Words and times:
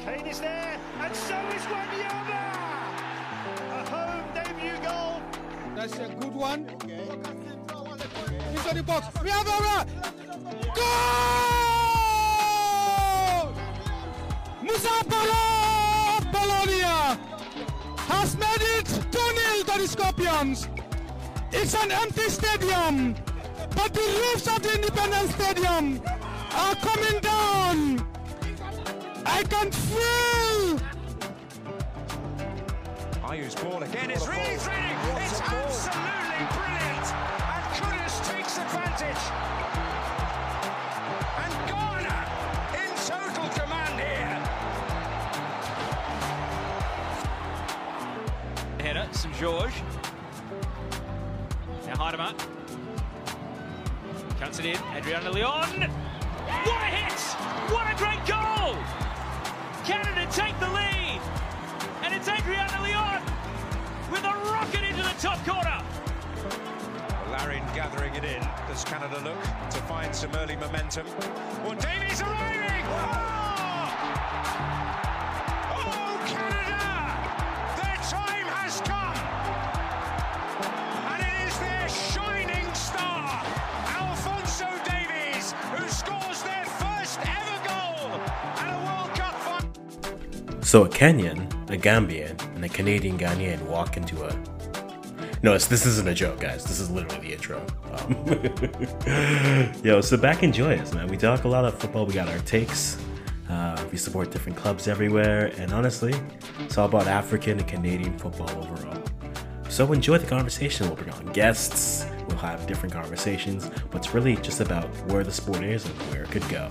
Kane 0.00 0.26
is 0.26 0.40
there, 0.40 0.78
and 1.00 1.14
so 1.14 1.34
is 1.56 1.62
Wanyama! 1.62 2.42
A 3.70 3.90
home 3.90 4.24
debut 4.34 4.78
goal. 4.82 5.22
That's 5.76 5.96
a 5.98 6.08
good 6.20 6.34
one. 6.34 6.68
Into 8.50 8.74
the 8.74 8.82
box. 8.82 9.06
We 9.22 9.30
have 9.30 9.46
a 9.46 9.86
goal! 10.74 11.18
Musa 14.62 15.04
Barrow 15.08 16.18
of 16.18 16.24
Bologna 16.32 16.82
has 18.08 18.36
made 18.36 18.62
it 18.78 18.86
2-0 18.86 19.64
to 19.66 19.78
the 19.80 19.88
Scorpions. 19.88 20.68
It's 21.52 21.74
an 21.74 21.90
empty 21.90 22.28
stadium, 22.28 23.14
but 23.74 23.94
the 23.94 24.00
roofs 24.00 24.46
of 24.48 24.62
the 24.62 24.74
Independence 24.74 25.34
Stadium 25.34 26.00
are 26.52 26.74
coming 26.76 27.20
down. 27.20 27.97
I 29.30 29.42
can 29.44 29.70
feel 29.70 30.80
Ayew's 33.28 33.54
ball 33.56 33.82
again. 33.82 34.10
It's 34.10 34.26
really 34.26 34.56
thrilling. 34.56 34.96
It's 35.22 35.40
absolutely 35.42 36.46
brilliant. 36.56 37.06
And 37.54 37.64
Kudus 37.76 38.14
takes 38.32 38.56
advantage. 38.58 39.22
And 41.36 41.52
Ghana 41.68 42.18
in 42.82 42.90
total 43.06 43.48
command 43.60 44.00
here. 44.00 44.40
Header, 48.80 49.06
St 49.12 49.34
George. 49.34 49.82
Now 51.86 51.96
Huitema. 51.96 52.34
Counts 54.40 54.58
it 54.58 54.64
in. 54.64 54.78
Adriana 54.96 55.30
Leon. 55.30 55.90
What 56.64 56.80
a 56.80 56.86
hit! 56.86 57.20
What 57.70 57.86
a 57.92 57.94
great 57.96 58.24
goal! 58.26 59.07
Canada 59.88 60.30
take 60.30 60.60
the 60.60 60.68
lead. 60.68 61.18
And 62.02 62.12
it's 62.12 62.28
Adriana 62.28 62.82
Leon 62.82 63.22
with 64.12 64.22
a 64.22 64.34
rocket 64.52 64.82
into 64.82 65.02
the 65.02 65.14
top 65.18 65.42
corner. 65.46 65.82
Larin 67.30 67.64
gathering 67.74 68.14
it 68.14 68.22
in. 68.22 68.46
Does 68.68 68.84
Canada 68.84 69.18
look 69.24 69.40
to 69.70 69.78
find 69.88 70.14
some 70.14 70.30
early 70.34 70.56
momentum? 70.56 71.06
Well, 71.64 71.74
Davies 71.76 72.20
arriving! 72.20 72.84
Oh! 72.84 73.47
So 90.68 90.84
a 90.84 90.88
Kenyan, 90.90 91.50
a 91.70 91.78
Gambian, 91.78 92.38
and 92.54 92.62
a 92.62 92.68
Canadian 92.68 93.18
Ghanaian 93.18 93.62
walk 93.62 93.96
into 93.96 94.22
a. 94.22 94.38
No, 95.42 95.56
this 95.56 95.86
isn't 95.86 96.06
a 96.06 96.12
joke, 96.12 96.40
guys. 96.40 96.62
This 96.62 96.78
is 96.78 96.90
literally 96.90 97.26
the 97.26 97.32
intro. 97.32 97.64
Um, 97.94 99.72
yo, 99.82 100.02
so 100.02 100.18
back 100.18 100.42
and 100.42 100.52
joy 100.52 100.76
us, 100.76 100.92
man. 100.92 101.08
We 101.08 101.16
talk 101.16 101.44
a 101.44 101.48
lot 101.48 101.64
of 101.64 101.78
football. 101.78 102.04
We 102.04 102.12
got 102.12 102.28
our 102.28 102.38
takes. 102.40 103.02
Uh, 103.48 103.82
we 103.90 103.96
support 103.96 104.30
different 104.30 104.58
clubs 104.58 104.88
everywhere, 104.88 105.54
and 105.56 105.72
honestly, 105.72 106.12
it's 106.60 106.76
all 106.76 106.84
about 106.84 107.06
African 107.06 107.58
and 107.58 107.66
Canadian 107.66 108.18
football 108.18 108.50
overall. 108.50 109.02
So 109.70 109.90
enjoy 109.94 110.18
the 110.18 110.26
conversation. 110.26 110.86
We'll 110.86 110.96
bring 110.96 111.14
on 111.14 111.32
guests. 111.32 112.04
We'll 112.28 112.36
have 112.36 112.66
different 112.66 112.92
conversations, 112.92 113.70
but 113.90 114.04
it's 114.04 114.12
really 114.12 114.36
just 114.36 114.60
about 114.60 114.84
where 115.10 115.24
the 115.24 115.32
sport 115.32 115.62
is 115.62 115.86
and 115.86 115.94
where 116.12 116.24
it 116.24 116.30
could 116.30 116.46
go. 116.50 116.68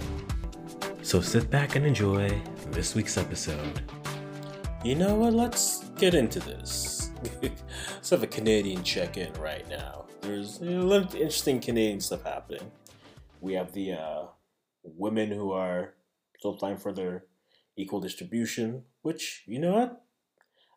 So 1.01 1.19
sit 1.19 1.49
back 1.49 1.75
and 1.75 1.83
enjoy 1.83 2.39
this 2.71 2.95
week's 2.95 3.17
episode. 3.17 3.81
You 4.83 4.95
know 4.95 5.15
what? 5.15 5.33
Let's 5.33 5.85
get 5.97 6.13
into 6.13 6.39
this. 6.39 7.11
Let's 7.41 8.09
have 8.09 8.23
a 8.23 8.27
Canadian 8.27 8.83
check 8.83 9.17
in 9.17 9.33
right 9.33 9.67
now. 9.69 10.05
There's 10.21 10.59
a 10.61 10.65
lot 10.65 11.05
of 11.05 11.15
interesting 11.15 11.59
Canadian 11.59 11.99
stuff 11.99 12.23
happening. 12.23 12.71
We 13.41 13.53
have 13.53 13.73
the 13.73 13.93
uh, 13.93 14.25
women 14.83 15.31
who 15.31 15.51
are 15.51 15.93
still 16.37 16.57
fighting 16.57 16.77
for 16.77 16.91
their 16.91 17.25
equal 17.75 17.99
distribution, 17.99 18.83
which, 19.01 19.43
you 19.45 19.59
know 19.59 19.73
what? 19.73 20.03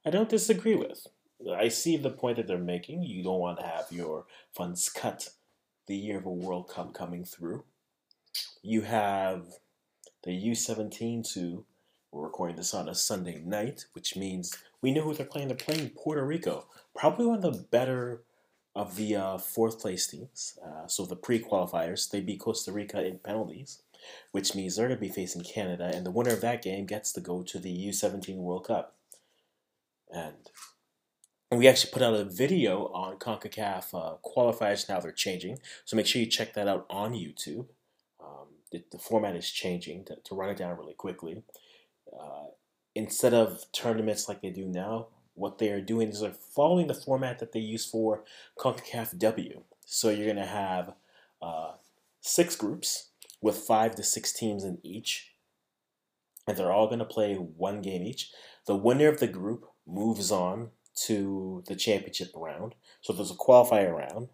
I 0.05 0.11
don't 0.11 0.29
disagree 0.29 0.75
with. 0.75 1.07
I 1.55 1.69
see 1.69 1.97
the 1.97 2.11
point 2.11 2.37
that 2.37 2.47
they're 2.47 2.59
making. 2.59 3.03
You 3.03 3.23
don't 3.23 3.41
want 3.41 3.59
to 3.59 3.67
have 3.67 3.87
your 3.91 4.27
funds 4.55 4.89
cut 4.89 5.29
the 5.87 5.97
year 5.97 6.19
of 6.19 6.27
a 6.27 6.31
World 6.31 6.69
Cup 6.69 6.95
coming 6.95 7.25
through. 7.25 7.65
You 8.63 8.83
have 8.83 9.47
the 10.25 10.31
U17s 10.31 11.35
who 11.35 11.65
we're 12.13 12.25
recording 12.25 12.57
this 12.57 12.75
on 12.75 12.89
a 12.89 12.95
Sunday 12.95 13.41
night, 13.45 13.87
which 13.93 14.17
means 14.17 14.57
we 14.83 14.93
know 14.93 15.03
who 15.03 15.15
they're 15.15 15.27
playing. 15.27 15.49
They're 15.49 15.57
playing 15.57 15.91
Puerto 15.91 16.25
Rico, 16.25 16.67
probably 16.95 17.27
one 17.27 17.37
of 17.37 17.43
the 17.43 17.67
better 17.71 18.23
of 18.75 18.97
the 18.97 19.17
uh, 19.17 19.39
fourth 19.39 19.81
place 19.81 20.07
teams. 20.07 20.59
Uh, 20.65 20.87
so 20.87 21.05
the 21.05 21.17
pre-qualifiers, 21.17 22.11
they 22.11 22.21
beat 22.21 22.41
Costa 22.41 22.73
Rica 22.73 23.05
in 23.05 23.19
penalties, 23.19 23.83
which 24.33 24.55
means 24.55 24.77
they're 24.77 24.89
going 24.89 24.99
to 24.99 25.01
be 25.01 25.13
facing 25.13 25.43
Canada, 25.43 25.91
and 25.95 26.05
the 26.05 26.11
winner 26.11 26.33
of 26.33 26.41
that 26.41 26.63
game 26.63 26.87
gets 26.87 27.13
to 27.13 27.21
go 27.21 27.43
to 27.43 27.59
the 27.59 27.89
U17 27.89 28.37
World 28.37 28.67
Cup. 28.67 28.97
And 30.13 30.51
we 31.53 31.69
actually 31.69 31.93
put 31.93 32.03
out 32.03 32.15
a 32.15 32.25
video 32.25 32.87
on 32.89 33.19
CONCACAF 33.19 33.95
uh, 33.95 34.17
qualifiers. 34.25 34.89
Now 34.89 35.01
they're 35.01 35.13
changing, 35.13 35.59
so 35.85 35.97
make 35.97 36.07
sure 36.07 36.21
you 36.21 36.27
check 36.27 36.55
that 36.55 36.69
out 36.69 36.87
on 36.91 37.13
YouTube. 37.13 37.67
Um, 38.21 38.49
the, 38.73 38.83
the 38.91 38.99
format 38.99 39.37
is 39.37 39.51
changing 39.51 40.05
to, 40.07 40.17
to 40.25 40.35
run 40.35 40.51
it 40.51 40.57
down 40.57 40.77
really 40.77 40.95
quickly. 40.95 41.43
Uh, 42.19 42.47
instead 42.95 43.35
of 43.35 43.65
tournaments 43.73 44.29
like 44.29 44.43
they 44.43 44.51
do 44.51 44.67
now, 44.67 45.09
what 45.35 45.59
they 45.59 45.71
are 45.71 45.81
doing 45.81 46.09
is 46.09 46.21
they're 46.21 46.33
following 46.33 46.87
the 46.87 46.95
format 46.95 47.39
that 47.39 47.53
they 47.53 47.61
use 47.61 47.87
for 47.87 48.25
CONCACAF 48.59 49.19
W. 49.19 49.63
So 49.87 50.11
you're 50.11 50.27
going 50.27 50.37
to 50.37 50.45
have 50.45 50.93
uh, 51.41 51.73
six 52.21 52.57
groups 52.57 53.11
with 53.41 53.57
five 53.57 53.95
to 53.95 54.03
six 54.03 54.33
teams 54.33 54.65
in 54.65 54.79
each, 54.83 55.33
and 56.47 56.57
they're 56.57 56.73
all 56.73 56.87
going 56.87 56.99
to 56.99 57.05
play 57.05 57.37
one 57.37 57.81
game 57.81 58.03
each. 58.03 58.31
The 58.67 58.77
winner 58.77 59.09
of 59.09 59.21
the 59.21 59.29
group 59.29 59.67
moves 59.87 60.31
on 60.31 60.71
to 61.07 61.65
the 61.67 61.75
championship 61.75 62.31
round. 62.35 62.75
So 63.01 63.13
there's 63.13 63.31
a 63.31 63.35
qualifier 63.35 63.97
round. 63.97 64.29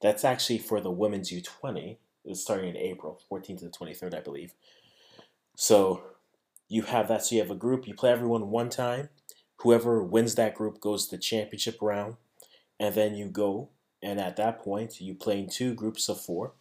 That's 0.00 0.24
actually 0.24 0.58
for 0.58 0.80
the 0.80 0.90
women's 0.90 1.30
U20. 1.30 1.96
It's 2.24 2.40
starting 2.40 2.70
in 2.70 2.76
April, 2.76 3.20
14th 3.30 3.58
to 3.58 3.64
the 3.64 3.70
23rd, 3.70 4.14
I 4.14 4.20
believe. 4.20 4.54
So 5.56 6.02
you 6.72 6.82
have 6.84 7.08
that. 7.08 7.22
So 7.22 7.34
you 7.34 7.42
have 7.42 7.50
a 7.50 7.54
group. 7.54 7.86
You 7.86 7.92
play 7.92 8.10
everyone 8.10 8.48
one 8.48 8.70
time. 8.70 9.10
Whoever 9.58 10.02
wins 10.02 10.36
that 10.36 10.54
group 10.54 10.80
goes 10.80 11.06
to 11.06 11.16
the 11.16 11.22
championship 11.22 11.76
round, 11.82 12.16
and 12.80 12.94
then 12.94 13.14
you 13.14 13.26
go. 13.26 13.68
And 14.02 14.18
at 14.18 14.36
that 14.36 14.58
point, 14.58 14.98
you 14.98 15.14
play 15.14 15.38
in 15.38 15.50
two 15.50 15.74
groups 15.74 16.08
of 16.08 16.18
four. 16.18 16.54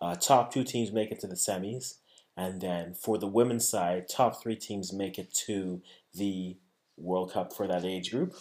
Uh, 0.00 0.14
top 0.14 0.52
two 0.52 0.64
teams 0.64 0.90
make 0.90 1.12
it 1.12 1.20
to 1.20 1.26
the 1.26 1.34
semis, 1.34 1.98
and 2.34 2.62
then 2.62 2.94
for 2.94 3.18
the 3.18 3.26
women's 3.26 3.68
side, 3.68 4.08
top 4.08 4.42
three 4.42 4.56
teams 4.56 4.90
make 4.90 5.18
it 5.18 5.32
to 5.46 5.82
the 6.14 6.56
World 6.96 7.32
Cup 7.32 7.52
for 7.52 7.68
that 7.68 7.84
age 7.84 8.10
group, 8.10 8.34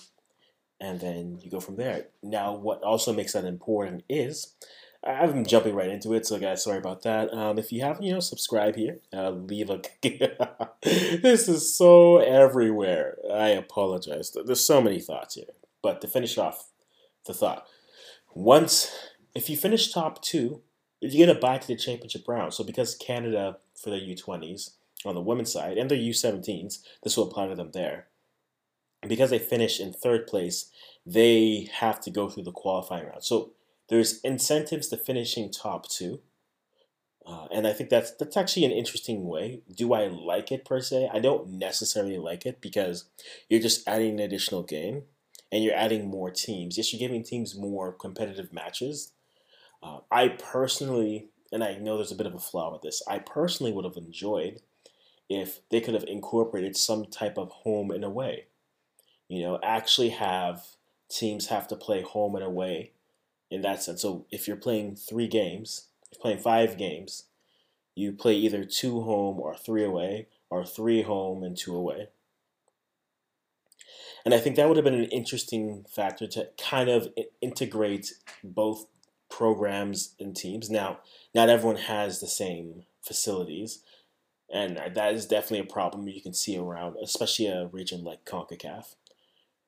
and 0.80 1.02
then 1.02 1.40
you 1.44 1.52
go 1.52 1.60
from 1.60 1.76
there. 1.76 2.08
Now, 2.24 2.54
what 2.56 2.82
also 2.84 3.12
makes 3.12 3.34
that 3.34 3.46
important 3.46 4.04
is 4.10 4.56
I'm 5.04 5.46
jumping 5.46 5.74
right 5.74 5.90
into 5.90 6.14
it, 6.14 6.28
so 6.28 6.38
guys, 6.38 6.64
sorry 6.64 6.78
about 6.78 7.02
that. 7.04 7.34
Um, 7.34 7.58
if 7.58 7.72
you 7.72 7.82
haven't, 7.82 8.04
you 8.04 8.14
know, 8.14 8.20
subscribe 8.20 8.76
here. 8.76 9.00
Uh, 9.12 9.32
leave 9.32 9.72
a. 9.72 9.82
this 10.84 11.48
is 11.48 11.76
so 11.76 12.18
everywhere. 12.18 13.18
I 13.34 13.50
apologize. 13.50 14.32
There's 14.46 14.64
so 14.64 14.80
many 14.80 15.00
thoughts 15.00 15.36
here, 15.36 15.46
but 15.82 16.02
to 16.02 16.08
finish 16.08 16.38
off 16.38 16.70
the 17.26 17.34
thought, 17.34 17.66
once 18.36 18.92
if 19.34 19.50
you 19.50 19.58
finish 19.58 19.92
top 19.92 20.22
two, 20.22 20.62
you're 21.00 21.26
gonna 21.26 21.40
buy 21.40 21.58
to 21.58 21.68
the 21.68 21.76
championship 21.76 22.28
round. 22.28 22.54
So 22.54 22.64
because 22.64 22.96
Canada 22.96 23.58
for 23.76 23.90
the 23.90 23.98
U20s 23.98 24.72
on 25.04 25.16
the 25.16 25.22
women's 25.22 25.52
side 25.52 25.78
and 25.78 25.90
the 25.90 25.96
U17s, 25.96 26.80
this 27.04 27.18
will 27.18 27.28
apply 27.28 27.48
to 27.48 27.56
them 27.56 27.72
there. 27.74 28.08
Because 29.08 29.32
they 29.32 29.40
finish 29.40 29.80
in 29.80 29.94
third 29.94 30.28
place, 30.28 30.70
they 31.08 31.70
have 31.74 32.00
to 32.02 32.12
go 32.12 32.30
through 32.30 32.44
the 32.44 32.52
qualifying 32.52 33.08
round. 33.08 33.24
So 33.24 33.54
there's 33.92 34.22
incentives 34.22 34.88
to 34.88 34.98
finishing 34.98 35.52
top 35.52 35.90
two. 35.90 36.22
Uh, 37.28 37.48
and 37.54 37.68
I 37.68 37.74
think 37.74 37.90
that's 37.90 38.12
that's 38.12 38.38
actually 38.38 38.66
an 38.66 38.72
interesting 38.72 39.28
way. 39.28 39.62
Do 39.70 39.94
I 39.94 40.08
like 40.08 40.50
it 40.52 40.66
per 40.66 40.82
se? 40.82 41.10
I 41.14 41.20
don't 41.20 41.50
necessarily 41.50 42.18
like 42.18 42.46
it 42.46 42.62
because 42.62 43.06
you're 43.50 43.60
just 43.60 43.88
adding 43.88 44.14
an 44.14 44.20
additional 44.20 44.64
game 44.64 45.04
and 45.52 45.62
you're 45.62 45.76
adding 45.76 46.10
more 46.10 46.32
teams. 46.32 46.78
Yes, 46.78 46.92
you're 46.92 47.06
giving 47.06 47.22
teams 47.22 47.54
more 47.54 47.92
competitive 47.92 48.54
matches. 48.54 49.12
Uh, 49.84 50.00
I 50.10 50.30
personally, 50.30 51.28
and 51.52 51.62
I 51.62 51.76
know 51.76 51.98
there's 51.98 52.14
a 52.14 52.16
bit 52.16 52.28
of 52.28 52.34
a 52.34 52.40
flaw 52.40 52.72
with 52.72 52.84
this, 52.84 53.04
I 53.10 53.20
personally 53.20 53.74
would 53.74 53.86
have 53.86 53.98
enjoyed 53.98 54.62
if 55.30 55.60
they 55.70 55.82
could 55.82 55.96
have 55.96 56.06
incorporated 56.08 56.78
some 56.78 57.06
type 57.06 57.38
of 57.38 57.50
home 57.50 57.92
and 57.92 58.06
away. 58.06 58.46
You 59.28 59.44
know, 59.44 59.60
actually 59.62 60.10
have 60.10 60.66
teams 61.10 61.48
have 61.48 61.68
to 61.68 61.76
play 61.76 62.02
home 62.02 62.36
and 62.36 62.44
away 62.44 62.94
in 63.52 63.62
that 63.62 63.84
sense. 63.84 64.02
So 64.02 64.26
if 64.32 64.48
you're 64.48 64.58
playing 64.58 64.96
three 64.96 65.28
games, 65.28 65.90
if 66.04 66.18
you're 66.18 66.22
playing 66.22 66.40
five 66.40 66.78
games, 66.78 67.26
you 67.94 68.14
play 68.14 68.36
either 68.36 68.64
two 68.64 69.02
home 69.02 69.40
or 69.40 69.56
three 69.56 69.84
away, 69.84 70.28
or 70.50 70.66
three 70.66 71.04
home 71.04 71.44
and 71.44 71.58
two 71.58 71.76
away. 71.76 72.08
And 74.24 74.34
I 74.34 74.38
think 74.38 74.56
that 74.56 74.68
would 74.68 74.78
have 74.78 74.84
been 74.84 74.94
an 74.94 75.06
interesting 75.06 75.86
factor 75.90 76.28
to 76.28 76.50
kind 76.58 76.90
of 76.90 77.10
integrate 77.42 78.14
both 78.44 78.86
programs 79.30 80.16
and 80.20 80.36
teams. 80.36 80.70
Now, 80.70 81.00
not 81.34 81.50
everyone 81.50 81.78
has 81.78 82.20
the 82.20 82.28
same 82.28 82.84
facilities, 83.02 83.82
and 84.54 84.78
that 84.78 85.14
is 85.14 85.26
definitely 85.26 85.60
a 85.60 85.74
problem 85.74 86.08
you 86.08 86.22
can 86.22 86.34
see 86.34 86.58
around, 86.58 86.98
especially 87.02 87.48
a 87.48 87.68
region 87.68 88.04
like 88.04 88.26
CONCACAF. 88.26 88.96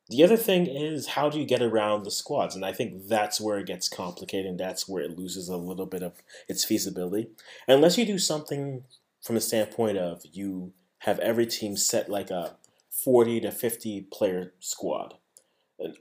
The 0.09 0.23
other 0.23 0.37
thing 0.37 0.67
is 0.67 1.07
how 1.07 1.29
do 1.29 1.39
you 1.39 1.45
get 1.45 1.61
around 1.61 2.03
the 2.03 2.11
squads? 2.11 2.55
And 2.55 2.65
I 2.65 2.73
think 2.73 3.07
that's 3.07 3.39
where 3.39 3.57
it 3.57 3.67
gets 3.67 3.87
complicated 3.87 4.45
and 4.45 4.59
that's 4.59 4.87
where 4.87 5.03
it 5.03 5.17
loses 5.17 5.47
a 5.47 5.57
little 5.57 5.85
bit 5.85 6.03
of 6.03 6.21
its 6.49 6.65
feasibility. 6.65 7.29
Unless 7.67 7.97
you 7.97 8.05
do 8.05 8.19
something 8.19 8.83
from 9.21 9.35
the 9.35 9.41
standpoint 9.41 9.97
of 9.97 10.21
you 10.31 10.73
have 10.99 11.19
every 11.19 11.45
team 11.45 11.77
set 11.77 12.09
like 12.09 12.29
a 12.29 12.55
40 12.91 13.41
to 13.41 13.51
50 13.51 14.01
player 14.11 14.53
squad, 14.59 15.15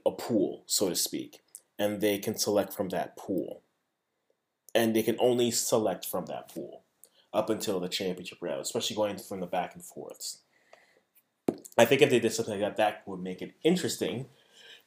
a 0.05 0.11
pool, 0.11 0.63
so 0.65 0.89
to 0.89 0.95
speak, 0.95 1.39
and 1.79 1.99
they 1.99 2.17
can 2.17 2.37
select 2.37 2.73
from 2.73 2.89
that 2.89 3.17
pool. 3.17 3.61
And 4.75 4.95
they 4.95 5.03
can 5.03 5.17
only 5.19 5.51
select 5.51 6.05
from 6.05 6.25
that 6.27 6.53
pool 6.53 6.83
up 7.33 7.49
until 7.49 7.79
the 7.79 7.89
championship 7.89 8.39
round, 8.41 8.61
especially 8.61 8.95
going 8.95 9.17
from 9.17 9.39
the 9.39 9.47
back 9.47 9.75
and 9.75 9.83
forths. 9.83 10.39
I 11.77 11.85
think 11.85 12.01
if 12.01 12.09
they 12.09 12.19
did 12.19 12.33
something 12.33 12.59
like 12.59 12.61
that, 12.61 12.77
that 12.77 13.07
would 13.07 13.21
make 13.21 13.41
it 13.41 13.55
interesting, 13.63 14.27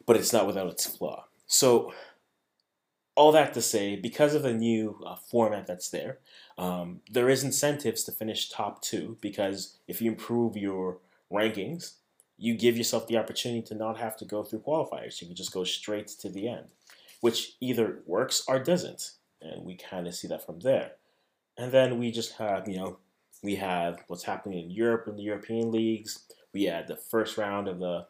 but 0.07 0.17
it's 0.17 0.33
not 0.33 0.47
without 0.47 0.69
its 0.69 0.87
flaw. 0.87 1.25
So, 1.47 1.93
all 3.15 3.33
that 3.33 3.55
to 3.55 3.63
say, 3.63 3.97
because 3.97 4.35
of 4.35 4.43
the 4.43 4.53
new 4.53 5.01
uh, 5.05 5.17
format 5.17 5.67
that's 5.67 5.89
there, 5.89 6.19
um, 6.59 7.01
there 7.11 7.31
is 7.31 7.43
incentives 7.43 8.05
to 8.05 8.13
finish 8.13 8.51
top 8.51 8.83
two 8.83 9.17
because 9.21 9.79
if 9.89 10.03
you 10.03 10.11
improve 10.11 10.57
your 10.57 10.99
rankings, 11.33 11.95
you 12.39 12.55
give 12.55 12.77
yourself 12.77 13.07
the 13.07 13.17
opportunity 13.17 13.63
to 13.63 13.75
not 13.75 13.99
have 13.99 14.17
to 14.19 14.25
go 14.25 14.43
through 14.43 14.61
qualifiers. 14.61 15.21
You 15.21 15.27
can 15.27 15.37
just 15.37 15.53
go 15.53 15.65
straight 15.65 16.09
to 16.09 16.29
the 16.29 16.49
end, 16.49 16.67
which 17.21 17.57
either 17.61 18.03
works 18.07 18.45
or 18.47 18.59
doesn't. 18.59 19.13
And 19.41 19.65
we 19.65 19.77
kind 19.77 20.07
of 20.07 20.15
see 20.15 20.29
that 20.29 20.45
from 20.45 20.61
there. 20.61 20.93
And 21.57 21.73
then 21.73 21.99
we 21.99 22.11
just 22.11 22.37
have, 22.37 22.69
you 22.69 22.77
know, 22.77 22.99
we 23.43 23.57
have 23.57 24.03
what's 24.09 24.25
happening 24.25 24.65
in 24.65 24.71
Europe 24.71 25.09
in 25.09 25.17
the 25.17 25.23
European 25.23 25.71
leagues. 25.71 26.27
We 26.57 26.65
had 26.65 26.89
the 26.89 26.97
first 26.97 27.37
round 27.37 27.69
of 27.69 27.81
the 27.81 28.07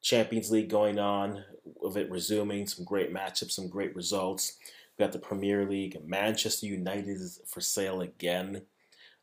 Champions 0.00 0.48
League 0.48 0.68
going 0.68 1.00
on, 1.00 1.42
of 1.82 1.96
it 1.96 2.08
resuming, 2.08 2.68
some 2.68 2.84
great 2.84 3.12
matchups, 3.12 3.50
some 3.50 3.68
great 3.68 3.96
results. 3.96 4.58
We 4.96 5.02
got 5.04 5.10
the 5.10 5.18
Premier 5.18 5.68
League. 5.68 5.98
Manchester 6.06 6.66
United 6.66 7.08
is 7.08 7.40
for 7.48 7.60
sale 7.60 8.00
again. 8.00 8.62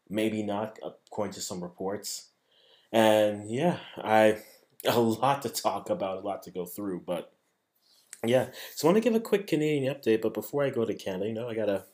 Maybe 0.10 0.44
not, 0.44 0.80
according 0.84 1.34
to 1.36 1.40
some 1.40 1.64
reports. 1.64 2.32
And 2.92 3.50
yeah, 3.50 3.78
I 3.96 4.40
a 4.86 5.00
lot 5.00 5.44
to 5.44 5.50
talk 5.50 5.90
about, 5.90 6.18
a 6.18 6.28
lot 6.28 6.44
to 6.44 6.52
go 6.52 6.66
through, 6.66 7.04
but 7.08 7.32
yeah. 8.26 8.50
So 8.76 8.86
I 8.86 8.92
want 8.92 9.02
to 9.02 9.10
give 9.10 9.18
a 9.18 9.24
quick 9.24 9.48
Canadian 9.48 9.96
update, 9.96 10.22
but 10.22 10.34
before 10.34 10.66
I 10.66 10.72
go 10.72 10.84
to 10.84 10.94
Canada, 10.94 11.28
you 11.28 11.34
know, 11.34 11.48
I 11.48 11.56
gotta. 11.56 11.86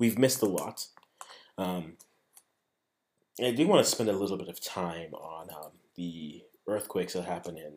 We've 0.00 0.18
missed 0.18 0.42
a 0.42 0.46
lot. 0.46 0.88
Um, 1.56 1.98
I 3.40 3.52
do 3.52 3.68
want 3.68 3.84
to 3.84 3.88
spend 3.88 4.10
a 4.10 4.12
little 4.12 4.36
bit 4.36 4.48
of 4.48 4.60
time 4.60 5.14
on 5.14 5.50
um, 5.50 5.70
the 6.00 6.42
earthquakes 6.66 7.12
that 7.12 7.26
happen 7.26 7.58
in 7.58 7.74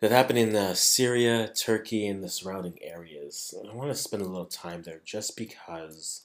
that 0.00 0.10
happen 0.10 0.38
in 0.38 0.56
uh, 0.56 0.72
Syria, 0.72 1.52
Turkey, 1.54 2.06
and 2.06 2.22
the 2.22 2.30
surrounding 2.30 2.78
areas. 2.82 3.54
I 3.70 3.74
want 3.74 3.90
to 3.90 3.94
spend 3.94 4.22
a 4.22 4.26
little 4.26 4.46
time 4.46 4.82
there 4.82 5.00
just 5.04 5.36
because, 5.36 6.24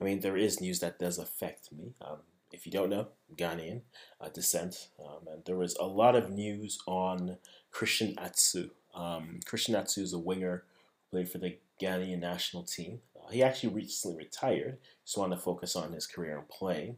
I 0.00 0.04
mean, 0.04 0.20
there 0.20 0.36
is 0.36 0.60
news 0.60 0.80
that 0.80 0.98
does 0.98 1.18
affect 1.18 1.72
me. 1.72 1.94
Um, 2.00 2.18
if 2.52 2.66
you 2.66 2.72
don't 2.72 2.90
know, 2.90 3.08
Ghanaian 3.36 3.82
uh, 4.20 4.28
descent. 4.28 4.88
Um, 5.04 5.26
and 5.32 5.44
there 5.44 5.56
was 5.56 5.76
a 5.76 5.86
lot 5.86 6.16
of 6.16 6.30
news 6.30 6.80
on 6.86 7.36
Christian 7.70 8.16
Atsu. 8.18 8.70
Um, 8.94 9.40
Christian 9.44 9.74
Atsu 9.76 10.02
is 10.02 10.12
a 10.12 10.18
winger 10.18 10.64
who 11.10 11.16
played 11.16 11.28
for 11.28 11.38
the 11.38 11.58
Ghanaian 11.80 12.20
national 12.20 12.64
team. 12.64 13.00
Uh, 13.16 13.30
he 13.30 13.42
actually 13.42 13.72
recently 13.72 14.16
retired, 14.16 14.78
so 15.04 15.20
wanted 15.20 15.36
to 15.36 15.42
focus 15.42 15.76
on 15.76 15.92
his 15.92 16.06
career 16.06 16.38
and 16.38 16.48
playing. 16.48 16.96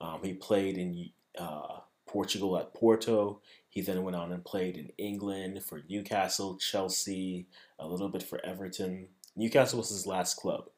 Um, 0.00 0.20
he 0.22 0.34
played 0.34 0.78
in 0.78 1.10
uh, 1.38 1.80
Portugal 2.06 2.58
at 2.58 2.74
Porto. 2.74 3.40
He 3.68 3.80
then 3.80 4.02
went 4.02 4.16
on 4.16 4.32
and 4.32 4.44
played 4.44 4.76
in 4.76 4.90
England 4.98 5.62
for 5.62 5.82
Newcastle, 5.88 6.56
Chelsea, 6.56 7.46
a 7.78 7.86
little 7.86 8.08
bit 8.08 8.22
for 8.22 8.44
Everton. 8.44 9.08
Newcastle 9.36 9.78
was 9.78 9.90
his 9.90 10.06
last 10.06 10.36
club. 10.36 10.70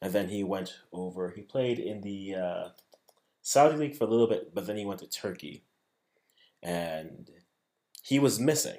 And 0.00 0.12
then 0.12 0.28
he 0.28 0.42
went 0.42 0.80
over, 0.92 1.30
he 1.30 1.42
played 1.42 1.78
in 1.78 2.00
the 2.00 2.34
uh, 2.34 2.68
Saudi 3.42 3.76
League 3.76 3.96
for 3.96 4.04
a 4.04 4.08
little 4.08 4.26
bit, 4.26 4.52
but 4.52 4.66
then 4.66 4.76
he 4.76 4.84
went 4.84 4.98
to 5.00 5.06
Turkey. 5.06 5.62
And 6.60 7.30
he 8.02 8.18
was 8.18 8.40
missing. 8.40 8.78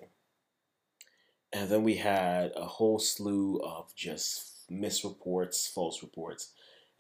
And 1.54 1.70
then 1.70 1.84
we 1.84 1.96
had 1.96 2.52
a 2.56 2.66
whole 2.66 3.00
slew 3.00 3.62
of 3.64 3.96
just 3.96 4.70
misreports, 4.70 5.72
false 5.72 6.02
reports. 6.02 6.52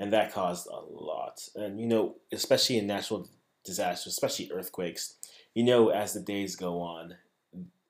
And 0.03 0.11
that 0.11 0.33
caused 0.33 0.67
a 0.67 0.81
lot. 0.81 1.47
And, 1.55 1.79
you 1.79 1.88
know, 1.88 2.15
especially 2.33 2.77
in 2.77 2.88
natural 2.88 3.29
disasters, 3.63 4.11
especially 4.11 4.51
earthquakes, 4.51 5.15
you 5.55 5.63
know, 5.63 5.91
as 5.91 6.13
the 6.13 6.19
days 6.19 6.57
go 6.57 6.81
on, 6.81 7.15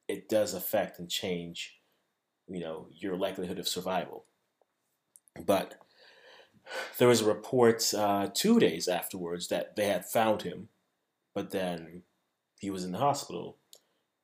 it 0.07 0.29
does 0.29 0.53
affect 0.53 0.99
and 0.99 1.09
change, 1.09 1.79
you 2.47 2.59
know, 2.59 2.85
your 2.91 3.17
likelihood 3.17 3.57
of 3.57 3.67
survival. 3.67 4.25
But 5.43 5.73
there 6.99 7.07
was 7.07 7.21
a 7.21 7.25
report 7.25 7.91
uh, 7.95 8.29
two 8.31 8.59
days 8.59 8.87
afterwards 8.87 9.47
that 9.47 9.75
they 9.75 9.87
had 9.87 10.05
found 10.05 10.43
him, 10.43 10.69
but 11.33 11.49
then 11.49 12.03
he 12.59 12.69
was 12.69 12.83
in 12.83 12.91
the 12.91 12.99
hospital. 12.99 13.57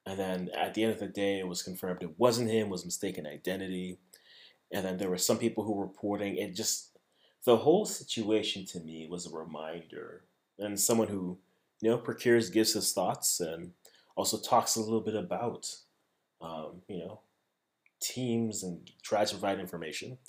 And 0.06 0.20
then 0.20 0.52
at 0.56 0.76
the 0.76 0.84
end 0.84 0.94
of 0.94 1.00
the 1.00 1.08
day, 1.08 1.40
it 1.40 1.48
was 1.48 1.64
confirmed 1.64 2.04
it 2.04 2.20
wasn't 2.20 2.52
him, 2.52 2.70
was 2.70 2.86
mistaken 2.86 3.26
identity. 3.26 3.98
And 4.72 4.86
then 4.86 4.98
there 4.98 5.10
were 5.10 5.18
some 5.18 5.40
people 5.40 5.64
who 5.64 5.74
were 5.74 5.88
reporting 5.88 6.38
it 6.38 6.54
just, 6.54 6.89
the 7.50 7.58
whole 7.58 7.84
situation 7.84 8.64
to 8.64 8.80
me 8.80 9.08
was 9.10 9.26
a 9.26 9.36
reminder. 9.36 10.22
And 10.60 10.80
someone 10.80 11.08
who, 11.08 11.40
you 11.82 11.90
know, 11.90 11.98
procures, 11.98 12.52
gives 12.52 12.74
his 12.74 12.94
thoughts 12.94 13.40
and 13.40 13.72
also 14.16 14.38
talks 14.38 14.76
a 14.76 14.82
little 14.82 15.02
bit 15.02 15.16
about, 15.16 15.76
um, 16.42 16.84
you 16.88 17.00
know, 17.00 17.22
teams 18.00 18.62
and 18.62 18.92
tries 19.02 19.32
to 19.32 19.38
provide 19.38 19.60
information. 19.60 20.20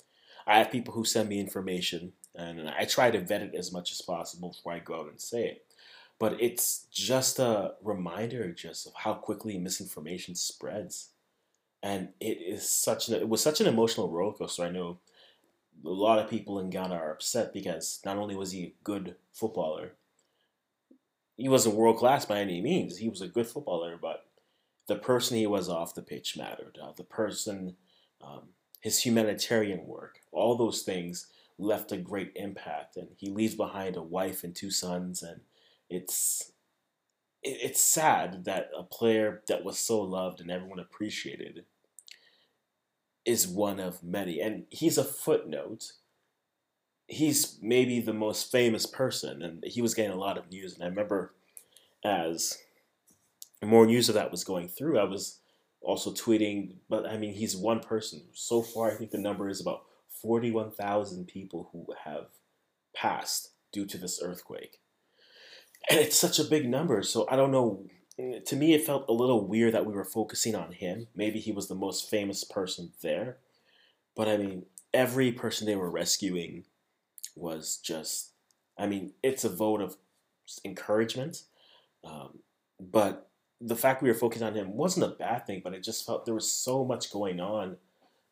I 0.47 0.57
have 0.57 0.71
people 0.71 0.95
who 0.95 1.05
send 1.05 1.29
me 1.29 1.39
information, 1.39 2.13
and 2.33 2.67
I 2.67 2.85
try 2.85 3.11
to 3.11 3.21
vet 3.21 3.43
it 3.43 3.53
as 3.53 3.71
much 3.71 3.91
as 3.91 4.01
possible 4.01 4.49
before 4.49 4.73
I 4.73 4.79
go 4.79 5.01
out 5.01 5.09
and 5.09 5.21
say 5.21 5.45
it. 5.45 5.65
But 6.17 6.41
it's 6.41 6.87
just 6.91 7.37
a 7.37 7.73
reminder, 7.83 8.51
just 8.51 8.87
of 8.87 8.93
how 8.95 9.13
quickly 9.13 9.59
misinformation 9.59 10.33
spreads, 10.33 11.09
and 11.83 12.09
it 12.19 12.39
is 12.41 12.67
such 12.67 13.09
an 13.09 13.13
it 13.13 13.29
was 13.29 13.43
such 13.43 13.61
an 13.61 13.67
emotional 13.67 14.09
roller 14.09 14.33
coaster. 14.33 14.63
I 14.63 14.71
know 14.71 14.97
a 15.85 15.89
lot 15.89 16.19
of 16.19 16.29
people 16.29 16.59
in 16.59 16.69
Ghana 16.69 16.95
are 16.95 17.11
upset 17.11 17.53
because 17.53 17.99
not 18.05 18.17
only 18.17 18.35
was 18.35 18.51
he 18.51 18.63
a 18.63 18.73
good 18.83 19.15
footballer, 19.33 19.93
he 21.37 21.49
wasn't 21.49 21.75
world 21.75 21.97
class 21.97 22.25
by 22.25 22.39
any 22.39 22.61
means. 22.61 22.97
He 22.97 23.09
was 23.09 23.21
a 23.21 23.27
good 23.27 23.47
footballer, 23.47 23.97
but 23.99 24.25
the 24.87 24.95
person 24.95 25.37
he 25.37 25.47
was 25.47 25.69
off 25.69 25.95
the 25.95 26.01
pitch 26.01 26.37
mattered. 26.37 26.77
Uh, 26.81 26.91
the 26.95 27.03
person 27.03 27.75
um, 28.21 28.49
his 28.81 28.99
humanitarian 28.99 29.85
work, 29.85 30.19
all 30.31 30.55
those 30.55 30.81
things 30.81 31.27
left 31.57 31.91
a 31.91 31.97
great 31.97 32.31
impact. 32.35 32.97
And 32.97 33.09
he 33.15 33.29
leaves 33.29 33.55
behind 33.55 33.95
a 33.95 34.01
wife 34.01 34.43
and 34.43 34.55
two 34.55 34.71
sons, 34.71 35.23
and 35.23 35.41
it's 35.89 36.51
it's 37.43 37.81
sad 37.81 38.45
that 38.45 38.69
a 38.77 38.83
player 38.83 39.41
that 39.47 39.63
was 39.63 39.79
so 39.79 40.01
loved 40.01 40.41
and 40.41 40.51
everyone 40.51 40.77
appreciated 40.77 41.65
is 43.25 43.47
one 43.47 43.79
of 43.79 44.03
many. 44.03 44.39
And 44.39 44.65
he's 44.69 44.97
a 44.97 45.03
footnote. 45.03 45.93
He's 47.07 47.57
maybe 47.61 47.99
the 47.99 48.13
most 48.13 48.51
famous 48.51 48.85
person, 48.85 49.41
and 49.41 49.63
he 49.65 49.81
was 49.81 49.93
getting 49.93 50.11
a 50.11 50.19
lot 50.19 50.37
of 50.37 50.49
news. 50.49 50.73
And 50.73 50.83
I 50.83 50.87
remember 50.87 51.33
as 52.03 52.57
more 53.63 53.85
news 53.85 54.09
of 54.09 54.15
that 54.15 54.31
was 54.31 54.43
going 54.43 54.67
through, 54.67 54.97
I 54.97 55.03
was 55.03 55.39
also 55.81 56.11
tweeting, 56.11 56.75
but 56.89 57.05
I 57.05 57.17
mean, 57.17 57.33
he's 57.33 57.55
one 57.55 57.79
person. 57.79 58.23
So 58.33 58.61
far, 58.61 58.91
I 58.91 58.95
think 58.95 59.11
the 59.11 59.17
number 59.17 59.49
is 59.49 59.61
about 59.61 59.83
41,000 60.21 61.27
people 61.27 61.69
who 61.71 61.87
have 62.05 62.27
passed 62.95 63.51
due 63.71 63.85
to 63.87 63.97
this 63.97 64.21
earthquake. 64.23 64.79
And 65.89 65.99
it's 65.99 66.17
such 66.17 66.39
a 66.39 66.43
big 66.43 66.69
number, 66.69 67.01
so 67.01 67.27
I 67.29 67.35
don't 67.35 67.51
know. 67.51 67.85
To 68.45 68.55
me, 68.55 68.73
it 68.73 68.85
felt 68.85 69.09
a 69.09 69.13
little 69.13 69.45
weird 69.45 69.73
that 69.73 69.85
we 69.85 69.93
were 69.93 70.05
focusing 70.05 70.55
on 70.55 70.73
him. 70.73 71.07
Maybe 71.15 71.39
he 71.39 71.51
was 71.51 71.67
the 71.67 71.75
most 71.75 72.09
famous 72.09 72.43
person 72.43 72.91
there. 73.01 73.37
But 74.15 74.27
I 74.27 74.37
mean, 74.37 74.65
every 74.93 75.31
person 75.31 75.65
they 75.65 75.75
were 75.75 75.89
rescuing 75.89 76.65
was 77.35 77.77
just, 77.77 78.31
I 78.77 78.87
mean, 78.87 79.13
it's 79.23 79.43
a 79.43 79.49
vote 79.49 79.81
of 79.81 79.97
encouragement. 80.65 81.43
Um, 82.03 82.39
but 82.79 83.29
the 83.59 83.75
fact 83.75 84.01
we 84.01 84.09
were 84.09 84.15
focusing 84.15 84.47
on 84.47 84.55
him 84.55 84.75
wasn't 84.75 85.05
a 85.05 85.15
bad 85.15 85.45
thing, 85.45 85.61
but 85.63 85.73
it 85.73 85.83
just 85.83 86.05
felt 86.05 86.25
there 86.25 86.33
was 86.33 86.51
so 86.51 86.83
much 86.83 87.11
going 87.11 87.39
on 87.39 87.77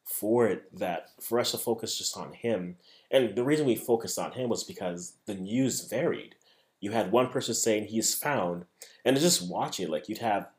for 0.03 0.47
it 0.47 0.75
that 0.77 1.11
for 1.21 1.39
us 1.39 1.51
to 1.51 1.57
focus 1.57 1.97
just 1.97 2.17
on 2.17 2.33
him. 2.33 2.77
And 3.11 3.35
the 3.35 3.43
reason 3.43 3.67
we 3.67 3.75
focused 3.75 4.17
on 4.17 4.31
him 4.31 4.49
was 4.49 4.63
because 4.63 5.13
the 5.25 5.35
news 5.35 5.87
varied. 5.87 6.35
You 6.79 6.91
had 6.91 7.11
one 7.11 7.29
person 7.29 7.53
saying 7.53 7.85
he's 7.85 8.13
found, 8.15 8.65
and 9.03 9.17
just 9.19 9.49
watch 9.49 9.79
it, 9.79 9.89
like 9.89 10.07
you'd 10.07 10.19
have 10.19 10.49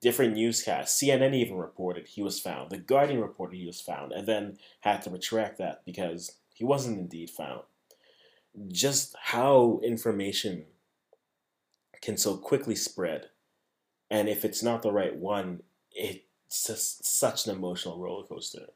different 0.00 0.34
newscasts. 0.34 1.00
CNN 1.00 1.34
even 1.34 1.56
reported 1.56 2.06
he 2.06 2.22
was 2.22 2.40
found. 2.40 2.70
The 2.70 2.78
Guardian 2.78 3.20
reported 3.20 3.56
he 3.56 3.66
was 3.66 3.80
found, 3.80 4.12
and 4.12 4.26
then 4.26 4.58
had 4.80 5.02
to 5.02 5.10
retract 5.10 5.58
that 5.58 5.84
because 5.84 6.36
he 6.54 6.64
wasn't 6.64 6.98
indeed 6.98 7.30
found. 7.30 7.62
Just 8.68 9.14
how 9.20 9.80
information 9.82 10.64
can 12.00 12.16
so 12.16 12.36
quickly 12.36 12.74
spread, 12.74 13.26
and 14.10 14.28
if 14.28 14.44
it's 14.44 14.62
not 14.62 14.82
the 14.82 14.92
right 14.92 15.16
one, 15.16 15.62
it's 15.92 16.66
just 16.66 17.06
such 17.06 17.46
an 17.46 17.56
emotional 17.56 17.98
roller 17.98 18.26
coaster. 18.26 18.66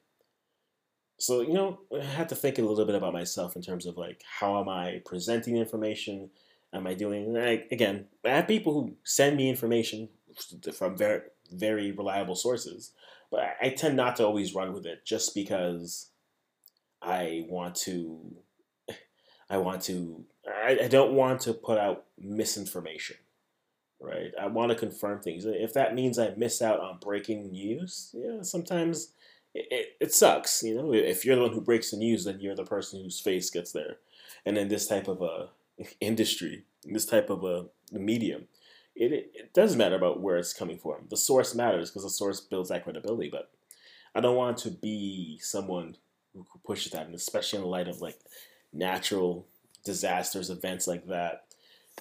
So 1.18 1.40
you 1.40 1.52
know, 1.52 1.80
I 1.96 2.02
had 2.02 2.28
to 2.30 2.34
think 2.34 2.58
a 2.58 2.62
little 2.62 2.84
bit 2.84 2.96
about 2.96 3.12
myself 3.12 3.54
in 3.54 3.62
terms 3.62 3.86
of 3.86 3.96
like 3.96 4.22
how 4.40 4.60
am 4.60 4.68
I 4.68 5.02
presenting 5.04 5.56
information? 5.56 6.30
Am 6.72 6.86
I 6.86 6.94
doing 6.94 7.34
like 7.34 7.68
again? 7.70 8.06
I 8.24 8.30
have 8.30 8.48
people 8.48 8.72
who 8.72 8.96
send 9.04 9.36
me 9.36 9.48
information 9.48 10.08
from 10.72 10.96
very 10.96 11.20
very 11.50 11.92
reliable 11.92 12.34
sources, 12.34 12.92
but 13.30 13.40
I, 13.40 13.52
I 13.62 13.68
tend 13.70 13.96
not 13.96 14.16
to 14.16 14.26
always 14.26 14.54
run 14.54 14.72
with 14.72 14.86
it 14.86 15.04
just 15.04 15.34
because 15.34 16.10
I 17.02 17.46
want 17.48 17.74
to. 17.76 18.36
I 19.50 19.58
want 19.58 19.82
to. 19.82 20.24
I, 20.46 20.78
I 20.84 20.88
don't 20.88 21.12
want 21.12 21.42
to 21.42 21.52
put 21.52 21.76
out 21.76 22.04
misinformation, 22.18 23.16
right? 24.00 24.32
I 24.40 24.46
want 24.46 24.70
to 24.70 24.76
confirm 24.76 25.20
things. 25.20 25.44
If 25.44 25.74
that 25.74 25.94
means 25.94 26.18
I 26.18 26.32
miss 26.36 26.62
out 26.62 26.80
on 26.80 26.98
breaking 27.00 27.50
news, 27.50 28.14
yeah, 28.14 28.42
sometimes 28.42 29.12
it, 29.54 29.66
it, 29.70 29.86
it 30.00 30.14
sucks. 30.14 30.62
You 30.62 30.76
know, 30.76 30.94
if 30.94 31.24
you're 31.24 31.36
the 31.36 31.42
one 31.42 31.52
who 31.52 31.60
breaks 31.60 31.90
the 31.90 31.98
news, 31.98 32.24
then 32.24 32.40
you're 32.40 32.54
the 32.54 32.64
person 32.64 33.02
whose 33.02 33.20
face 33.20 33.50
gets 33.50 33.72
there. 33.72 33.96
And 34.46 34.56
in 34.56 34.68
this 34.68 34.88
type 34.88 35.06
of 35.06 35.20
a 35.20 35.50
industry, 36.00 36.64
this 36.84 37.06
type 37.06 37.30
of 37.30 37.44
a 37.44 37.66
medium, 37.92 38.48
it, 38.94 39.12
it, 39.12 39.32
it 39.34 39.54
does 39.54 39.76
matter 39.76 39.96
about 39.96 40.20
where 40.20 40.36
it's 40.36 40.52
coming 40.52 40.78
from. 40.78 41.06
The 41.08 41.16
source 41.16 41.54
matters 41.54 41.90
because 41.90 42.04
the 42.04 42.10
source 42.10 42.40
builds 42.40 42.68
that 42.68 42.84
credibility. 42.84 43.30
But 43.30 43.50
I 44.14 44.20
don't 44.20 44.36
want 44.36 44.58
to 44.58 44.70
be 44.70 45.38
someone 45.42 45.96
who 46.34 46.44
pushes 46.64 46.92
that, 46.92 47.06
and 47.06 47.14
especially 47.14 47.58
in 47.58 47.64
the 47.64 47.70
light 47.70 47.88
of 47.88 48.00
like 48.00 48.18
natural 48.72 49.46
disasters, 49.84 50.50
events 50.50 50.86
like 50.86 51.06
that. 51.06 51.44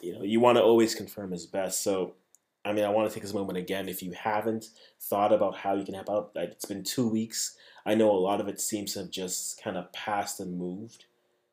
You 0.02 0.14
know, 0.14 0.24
you 0.24 0.40
want 0.40 0.58
to 0.58 0.64
always 0.64 0.96
confirm 0.96 1.34
as 1.34 1.46
best. 1.46 1.84
So, 1.84 2.14
I 2.64 2.72
mean, 2.72 2.86
I 2.86 2.90
want 2.90 3.10
to 3.10 3.14
take 3.14 3.24
this 3.24 3.34
moment 3.34 3.58
again. 3.58 3.90
If 3.90 4.02
you 4.02 4.12
haven't 4.12 4.68
thought 5.00 5.34
about 5.34 5.58
how 5.58 5.76
you 5.76 5.84
can 5.84 5.96
help 5.96 6.10
out, 6.10 6.32
it's 6.36 6.66
been 6.66 6.84
two 6.84 7.08
weeks. 7.08 7.58
I 7.86 7.96
know 7.96 8.12
a 8.12 8.18
lot 8.18 8.40
of 8.40 8.48
it 8.48 8.62
seems 8.62 8.94
to 8.94 9.00
have 9.00 9.10
just 9.10 9.62
kind 9.62 9.78
of 9.78 9.92
passed 9.92 10.40
and 10.40 10.58
moved. 10.58 11.06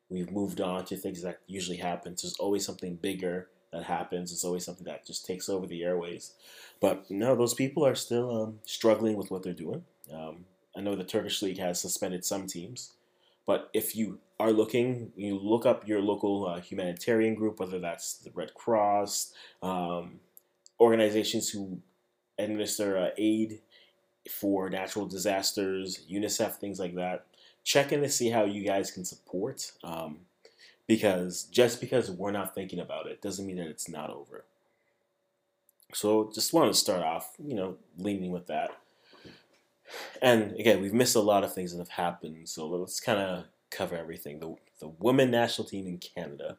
We've 0.09 0.31
moved 0.31 0.59
on 0.59 0.85
to 0.85 0.97
things 0.97 1.21
that 1.21 1.39
usually 1.47 1.77
happen. 1.77 2.15
There's 2.19 2.37
always 2.39 2.65
something 2.65 2.95
bigger 2.95 3.49
that 3.71 3.83
happens. 3.83 4.31
It's 4.31 4.43
always 4.43 4.65
something 4.65 4.85
that 4.85 5.05
just 5.05 5.25
takes 5.25 5.49
over 5.49 5.67
the 5.67 5.83
airways. 5.83 6.33
But 6.81 7.09
no, 7.11 7.35
those 7.35 7.53
people 7.53 7.85
are 7.85 7.95
still 7.95 8.43
um, 8.43 8.59
struggling 8.65 9.15
with 9.15 9.29
what 9.29 9.43
they're 9.43 9.53
doing. 9.53 9.83
Um, 10.11 10.45
I 10.75 10.81
know 10.81 10.95
the 10.95 11.03
Turkish 11.03 11.41
league 11.41 11.59
has 11.59 11.79
suspended 11.79 12.25
some 12.25 12.47
teams, 12.47 12.93
but 13.45 13.69
if 13.73 13.95
you 13.95 14.19
are 14.39 14.51
looking, 14.51 15.11
you 15.15 15.37
look 15.37 15.65
up 15.65 15.87
your 15.87 16.01
local 16.01 16.47
uh, 16.47 16.61
humanitarian 16.61 17.35
group, 17.35 17.59
whether 17.59 17.79
that's 17.79 18.15
the 18.15 18.31
Red 18.33 18.53
Cross, 18.53 19.33
um, 19.61 20.19
organizations 20.79 21.49
who 21.49 21.79
administer 22.37 22.97
uh, 22.97 23.09
aid 23.17 23.59
for 24.29 24.69
natural 24.69 25.05
disasters, 25.05 26.05
UNICEF, 26.09 26.55
things 26.55 26.79
like 26.79 26.95
that. 26.95 27.25
Check 27.69 27.91
in 27.91 28.01
to 28.01 28.09
see 28.09 28.31
how 28.31 28.45
you 28.45 28.63
guys 28.63 28.89
can 28.89 29.05
support. 29.05 29.73
Um, 29.83 30.21
because 30.87 31.43
just 31.43 31.79
because 31.79 32.09
we're 32.09 32.31
not 32.31 32.55
thinking 32.55 32.79
about 32.79 33.05
it 33.05 33.21
doesn't 33.21 33.45
mean 33.45 33.57
that 33.57 33.67
it's 33.67 33.87
not 33.87 34.09
over. 34.09 34.43
So 35.93 36.31
just 36.33 36.51
wanted 36.51 36.69
to 36.69 36.79
start 36.79 37.03
off, 37.03 37.35
you 37.37 37.53
know, 37.53 37.77
leaning 37.95 38.31
with 38.31 38.47
that. 38.47 38.71
And 40.19 40.53
again, 40.53 40.81
we've 40.81 40.95
missed 40.95 41.15
a 41.15 41.19
lot 41.19 41.43
of 41.43 41.53
things 41.53 41.71
that 41.71 41.77
have 41.77 41.89
happened, 41.89 42.49
so 42.49 42.67
let's 42.67 42.99
kind 42.99 43.19
of 43.19 43.43
cover 43.69 43.95
everything. 43.95 44.39
The 44.39 44.55
the 44.79 44.87
women 44.87 45.29
national 45.29 45.67
team 45.67 45.85
in 45.85 45.99
Canada 45.99 46.57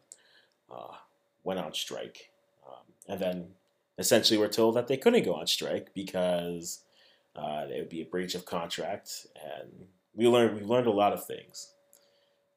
uh, 0.70 0.94
went 1.42 1.58
on 1.58 1.74
strike, 1.74 2.30
um, 2.68 2.84
and 3.08 3.20
then 3.20 3.46
essentially 3.98 4.38
we're 4.38 4.46
told 4.46 4.76
that 4.76 4.86
they 4.86 4.96
couldn't 4.96 5.24
go 5.24 5.34
on 5.34 5.48
strike 5.48 5.88
because 5.92 6.84
uh, 7.34 7.66
it 7.68 7.78
would 7.80 7.88
be 7.88 8.02
a 8.02 8.06
breach 8.06 8.36
of 8.36 8.44
contract, 8.44 9.26
and 9.58 9.86
we 10.14 10.26
learned 10.26 10.60
we 10.60 10.66
learned 10.66 10.86
a 10.86 10.92
lot 10.92 11.12
of 11.12 11.24
things. 11.26 11.72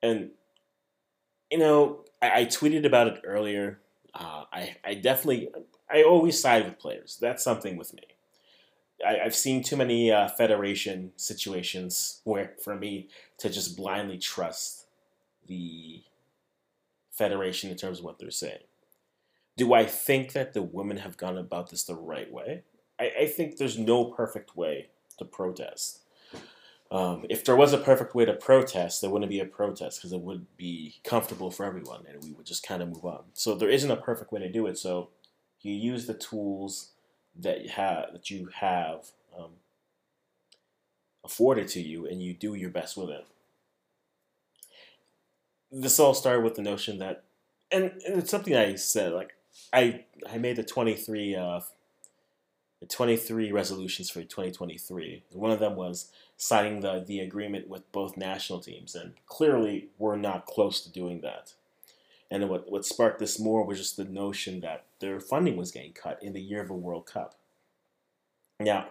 And 0.02 0.32
you 1.54 1.60
know, 1.60 2.04
I, 2.20 2.42
I 2.42 2.46
tweeted 2.46 2.84
about 2.84 3.08
it 3.08 3.22
earlier. 3.24 3.80
Uh, 4.14 4.46
I, 4.52 4.76
I 4.84 4.96
definitely, 4.96 5.50
I 5.92 6.02
always 6.02 6.40
side 6.40 6.66
with 6.66 6.80
players. 6.80 7.18
That's 7.22 7.44
something 7.44 7.78
with 7.78 7.94
me. 7.94 8.04
I, 9.06 9.24
have 9.24 9.36
seen 9.36 9.64
too 9.64 9.76
many 9.76 10.12
uh, 10.12 10.30
federation 10.30 11.12
situations 11.16 12.22
where, 12.24 12.54
for 12.64 12.76
me, 12.76 13.10
to 13.38 13.50
just 13.50 13.78
blindly 13.78 14.18
trust 14.18 14.86
the 15.48 16.02
federation 17.12 17.70
in 17.70 17.78
terms 17.78 18.00
of 18.00 18.06
what 18.06 18.18
they're 18.18 18.32
saying. 18.32 18.64
Do 19.56 19.74
I 19.74 19.86
think 19.86 20.34
that 20.34 20.54
the 20.54 20.64
women 20.64 20.98
have 20.98 21.18
gone 21.18 21.38
about 21.38 21.70
this 21.70 21.84
the 21.84 21.96
right 21.96 22.32
way? 22.32 22.64
I, 23.00 23.12
I 23.22 23.26
think 23.28 23.58
there's 23.58 23.78
no 23.78 24.06
perfect 24.06 24.56
way 24.56 24.88
to 25.20 25.26
protest. 25.26 26.00
Um, 26.94 27.26
if 27.28 27.44
there 27.44 27.56
was 27.56 27.74
a 27.74 27.80
perfect 27.80 28.14
way 28.14 28.24
to 28.24 28.34
protest, 28.34 29.02
there 29.02 29.10
wouldn't 29.10 29.32
be 29.32 29.40
a 29.40 29.46
protest 29.46 29.98
because 29.98 30.14
it 30.14 30.22
would 30.22 30.46
be 30.58 31.02
comfortable 31.04 31.50
for 31.50 31.66
everyone 31.66 32.06
and 32.08 32.24
we 32.24 32.34
would 32.34 32.46
just 32.46 32.66
kind 32.66 32.84
of 32.84 32.90
move 32.90 33.04
on. 33.04 33.24
So 33.34 33.56
there 33.56 33.70
isn't 33.70 33.90
a 33.90 33.98
perfect 33.98 34.32
way 34.32 34.40
to 34.42 34.52
do 34.52 34.68
it. 34.68 34.78
So 34.78 35.10
you 35.62 35.74
use 35.74 36.06
the 36.06 36.14
tools 36.14 36.92
that 37.36 37.64
you 37.64 37.70
have 37.70 38.14
that 38.14 38.30
you 38.30 38.50
have 38.54 39.08
um, 39.36 39.54
afforded 41.26 41.68
to 41.70 41.82
you 41.82 42.06
and 42.06 42.22
you 42.22 42.36
do 42.36 42.54
your 42.54 42.70
best 42.70 42.96
with 42.96 43.10
it. 43.10 43.26
This 45.72 46.00
all 46.00 46.14
started 46.14 46.44
with 46.44 46.54
the 46.54 46.62
notion 46.62 47.00
that, 47.00 47.24
and, 47.72 47.86
and 48.06 48.20
it's 48.20 48.30
something 48.30 48.56
I 48.56 48.76
said, 48.76 49.14
like 49.14 49.32
I 49.72 50.06
I 50.32 50.38
made 50.38 50.58
the 50.58 50.64
23 50.64 51.36
uh, 51.36 51.60
the 52.84 52.90
23 52.90 53.54
resolutions 53.54 54.10
for 54.10 54.24
2023. 54.24 55.24
One 55.32 55.52
of 55.52 55.62
them 55.62 55.78
was 55.78 56.12
signing 56.36 56.82
the, 56.82 57.02
the 57.08 57.22
agreement 57.22 57.70
with 57.70 57.90
both 57.94 58.18
national 58.18 58.60
teams, 58.60 58.94
and 58.94 59.14
clearly 59.26 59.88
we're 59.98 60.18
not 60.18 60.46
close 60.46 60.82
to 60.82 60.92
doing 60.92 61.22
that. 61.22 61.54
And 62.30 62.50
what, 62.50 62.70
what 62.70 62.86
sparked 62.86 63.20
this 63.20 63.40
more 63.40 63.66
was 63.66 63.78
just 63.78 63.96
the 63.96 64.04
notion 64.04 64.60
that 64.62 64.84
their 65.00 65.22
funding 65.22 65.56
was 65.56 65.72
getting 65.72 65.94
cut 65.94 66.22
in 66.22 66.34
the 66.34 66.42
year 66.42 66.62
of 66.62 66.70
a 66.72 66.74
World 66.74 67.06
Cup. 67.06 67.36
Now, 68.60 68.88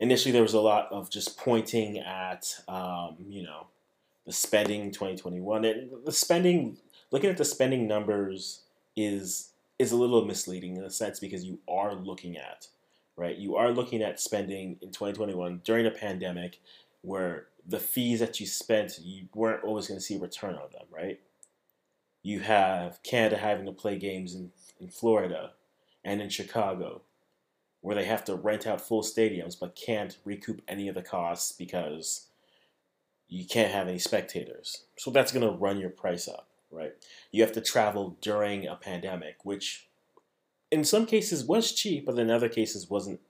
initially 0.00 0.32
there 0.32 0.40
was 0.40 0.54
a 0.54 0.60
lot 0.60 0.90
of 0.90 1.10
just 1.10 1.36
pointing 1.36 1.98
at, 1.98 2.58
um, 2.68 3.16
you 3.28 3.42
know, 3.42 3.66
the 4.24 4.32
spending 4.32 4.90
2021. 4.92 5.62
And 5.66 5.90
the 6.06 6.12
spending, 6.12 6.78
looking 7.10 7.28
at 7.28 7.36
the 7.36 7.44
spending 7.44 7.86
numbers 7.86 8.62
is 8.96 9.50
is 9.78 9.92
a 9.92 9.96
little 9.96 10.24
misleading 10.24 10.78
in 10.78 10.84
a 10.84 10.90
sense 10.90 11.20
because 11.20 11.44
you 11.44 11.58
are 11.68 11.94
looking 11.94 12.38
at 12.38 12.68
right? 13.16 13.36
You 13.36 13.56
are 13.56 13.70
looking 13.70 14.02
at 14.02 14.20
spending 14.20 14.76
in 14.82 14.90
2021 14.90 15.62
during 15.64 15.86
a 15.86 15.90
pandemic 15.90 16.60
where 17.02 17.46
the 17.66 17.78
fees 17.78 18.20
that 18.20 18.38
you 18.40 18.46
spent, 18.46 18.98
you 19.02 19.28
weren't 19.34 19.64
always 19.64 19.88
going 19.88 19.98
to 19.98 20.04
see 20.04 20.16
a 20.16 20.20
return 20.20 20.54
on 20.54 20.70
them, 20.72 20.86
right? 20.90 21.20
You 22.22 22.40
have 22.40 23.02
Canada 23.02 23.36
having 23.36 23.66
to 23.66 23.72
play 23.72 23.98
games 23.98 24.34
in, 24.34 24.50
in 24.80 24.88
Florida 24.88 25.52
and 26.04 26.20
in 26.20 26.28
Chicago 26.28 27.02
where 27.80 27.94
they 27.94 28.04
have 28.04 28.24
to 28.24 28.34
rent 28.34 28.66
out 28.66 28.80
full 28.80 29.02
stadiums 29.02 29.58
but 29.58 29.76
can't 29.76 30.18
recoup 30.24 30.60
any 30.66 30.88
of 30.88 30.94
the 30.94 31.02
costs 31.02 31.52
because 31.52 32.26
you 33.28 33.44
can't 33.44 33.72
have 33.72 33.88
any 33.88 33.98
spectators. 33.98 34.84
So 34.98 35.10
that's 35.10 35.32
going 35.32 35.46
to 35.46 35.56
run 35.56 35.78
your 35.78 35.90
price 35.90 36.28
up, 36.28 36.48
right? 36.70 36.94
You 37.32 37.42
have 37.42 37.52
to 37.52 37.60
travel 37.60 38.16
during 38.20 38.66
a 38.66 38.76
pandemic, 38.76 39.44
which 39.44 39.88
in 40.76 40.84
some 40.84 41.06
cases 41.06 41.44
was 41.44 41.72
cheap, 41.72 42.04
but 42.04 42.18
in 42.18 42.30
other 42.30 42.48
cases 42.48 42.90
wasn't 42.90 43.20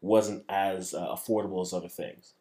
wasn't 0.00 0.44
as 0.48 0.92
uh, 0.92 1.06
affordable 1.14 1.62
as 1.62 1.72
other 1.72 1.88
things. 1.88 2.34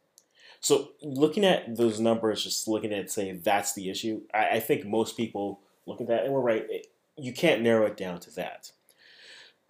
So 0.59 0.89
looking 1.01 1.45
at 1.45 1.75
those 1.77 1.99
numbers, 1.99 2.43
just 2.43 2.67
looking 2.67 2.91
at 2.91 2.99
it, 2.99 3.11
say 3.11 3.31
that's 3.33 3.73
the 3.73 3.89
issue. 3.89 4.21
I, 4.33 4.49
I 4.55 4.59
think 4.59 4.85
most 4.85 5.15
people 5.15 5.59
look 5.85 6.01
at 6.01 6.07
that, 6.07 6.23
and 6.23 6.33
we're 6.33 6.41
right. 6.41 6.65
It, 6.69 6.87
you 7.15 7.31
can't 7.31 7.61
narrow 7.61 7.85
it 7.85 7.95
down 7.95 8.19
to 8.21 8.31
that. 8.35 8.71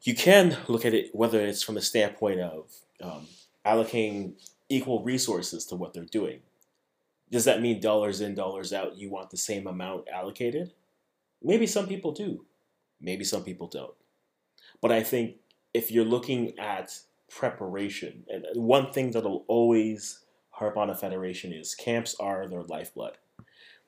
You 0.04 0.16
can 0.16 0.58
look 0.68 0.86
at 0.86 0.94
it 0.94 1.14
whether 1.14 1.42
it's 1.42 1.62
from 1.64 1.76
the 1.76 1.82
standpoint 1.82 2.40
of 2.40 2.72
um, 3.02 3.28
allocating 3.66 4.34
equal 4.70 5.04
resources 5.04 5.66
to 5.66 5.76
what 5.76 5.94
they're 5.94 6.06
doing. 6.06 6.40
Does 7.32 7.46
that 7.46 7.62
mean 7.62 7.82
dollars 7.82 8.22
in, 8.22 8.34
dollars 8.34 8.72
out? 8.72 8.98
You 8.98 9.10
want 9.10 9.30
the 9.30 9.38
same 9.38 9.68
amount 9.68 10.08
allocated? 10.08 10.72
Maybe 11.44 11.68
some 11.68 11.88
people 11.88 12.14
do. 12.14 12.46
Maybe 13.02 13.24
some 13.24 13.44
people 13.44 13.68
don't. 13.68 13.94
But 14.82 14.92
I 14.92 15.04
think 15.04 15.38
if 15.74 15.92
you're 15.92 16.06
looking 16.06 16.58
at 16.60 17.00
preparation, 17.30 18.24
and 18.28 18.46
one 18.56 18.92
thing 18.92 19.12
that'll 19.12 19.46
always 19.48 20.20
harp 20.52 20.78
on 20.78 20.90
a 20.90 20.96
federation 20.96 21.52
is 21.52 21.76
camps 21.76 22.16
are 22.20 22.48
their 22.48 22.64
lifeblood. 22.64 23.18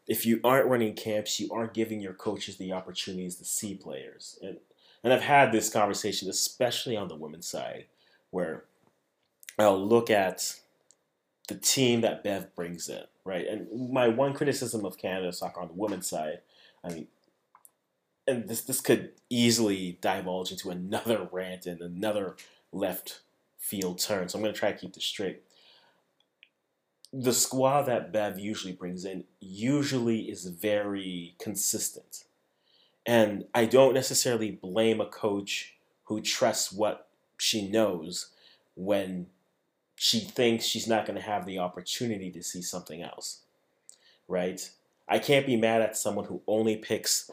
If 0.07 0.25
you 0.25 0.39
aren't 0.43 0.67
running 0.67 0.95
camps, 0.95 1.39
you 1.39 1.49
aren't 1.51 1.73
giving 1.73 2.01
your 2.01 2.13
coaches 2.13 2.57
the 2.57 2.73
opportunities 2.73 3.35
to 3.37 3.45
see 3.45 3.75
players. 3.75 4.39
And 4.41 4.57
And 5.03 5.13
I've 5.13 5.21
had 5.21 5.51
this 5.51 5.69
conversation, 5.69 6.29
especially 6.29 6.97
on 6.97 7.07
the 7.07 7.15
women's 7.15 7.47
side, 7.47 7.85
where 8.31 8.65
I'll 9.57 9.85
look 9.85 10.09
at 10.09 10.55
the 11.47 11.55
team 11.55 12.01
that 12.01 12.23
Bev 12.23 12.53
brings 12.55 12.89
in, 12.89 13.03
right? 13.23 13.47
And 13.47 13.91
my 13.91 14.07
one 14.07 14.33
criticism 14.33 14.85
of 14.85 14.97
Canada 14.97 15.31
soccer 15.31 15.61
on 15.61 15.67
the 15.67 15.73
women's 15.73 16.09
side, 16.09 16.39
I 16.83 16.89
mean, 16.93 17.07
and 18.27 18.47
this 18.47 18.61
this 18.61 18.81
could 18.81 19.11
easily 19.29 19.97
divulge 20.01 20.51
into 20.51 20.69
another 20.69 21.27
rant 21.31 21.65
and 21.65 21.81
another 21.81 22.35
left 22.71 23.21
field 23.57 23.99
turn. 23.99 24.29
So 24.29 24.37
I'm 24.37 24.43
going 24.43 24.53
to 24.53 24.59
try 24.59 24.71
to 24.71 24.77
keep 24.77 24.93
this 24.93 25.03
straight. 25.03 25.41
The 27.13 27.33
squad 27.33 27.83
that 27.83 28.11
Bev 28.11 28.37
usually 28.37 28.73
brings 28.73 29.05
in 29.05 29.23
usually 29.39 30.29
is 30.29 30.45
very 30.45 31.35
consistent. 31.39 32.25
And 33.05 33.45
I 33.55 33.65
don't 33.65 33.93
necessarily 33.93 34.51
blame 34.51 34.99
a 34.99 35.05
coach 35.05 35.75
who 36.05 36.19
trusts 36.21 36.73
what 36.73 37.07
she 37.37 37.67
knows 37.69 38.31
when 38.75 39.27
she 39.95 40.19
thinks 40.19 40.65
she's 40.65 40.87
not 40.87 41.05
going 41.05 41.17
to 41.17 41.25
have 41.25 41.45
the 41.45 41.59
opportunity 41.59 42.29
to 42.31 42.43
see 42.43 42.61
something 42.61 43.01
else. 43.01 43.41
Right? 44.27 44.69
I 45.07 45.19
can't 45.19 45.45
be 45.45 45.55
mad 45.55 45.81
at 45.81 45.95
someone 45.95 46.25
who 46.25 46.41
only 46.47 46.75
picks 46.75 47.31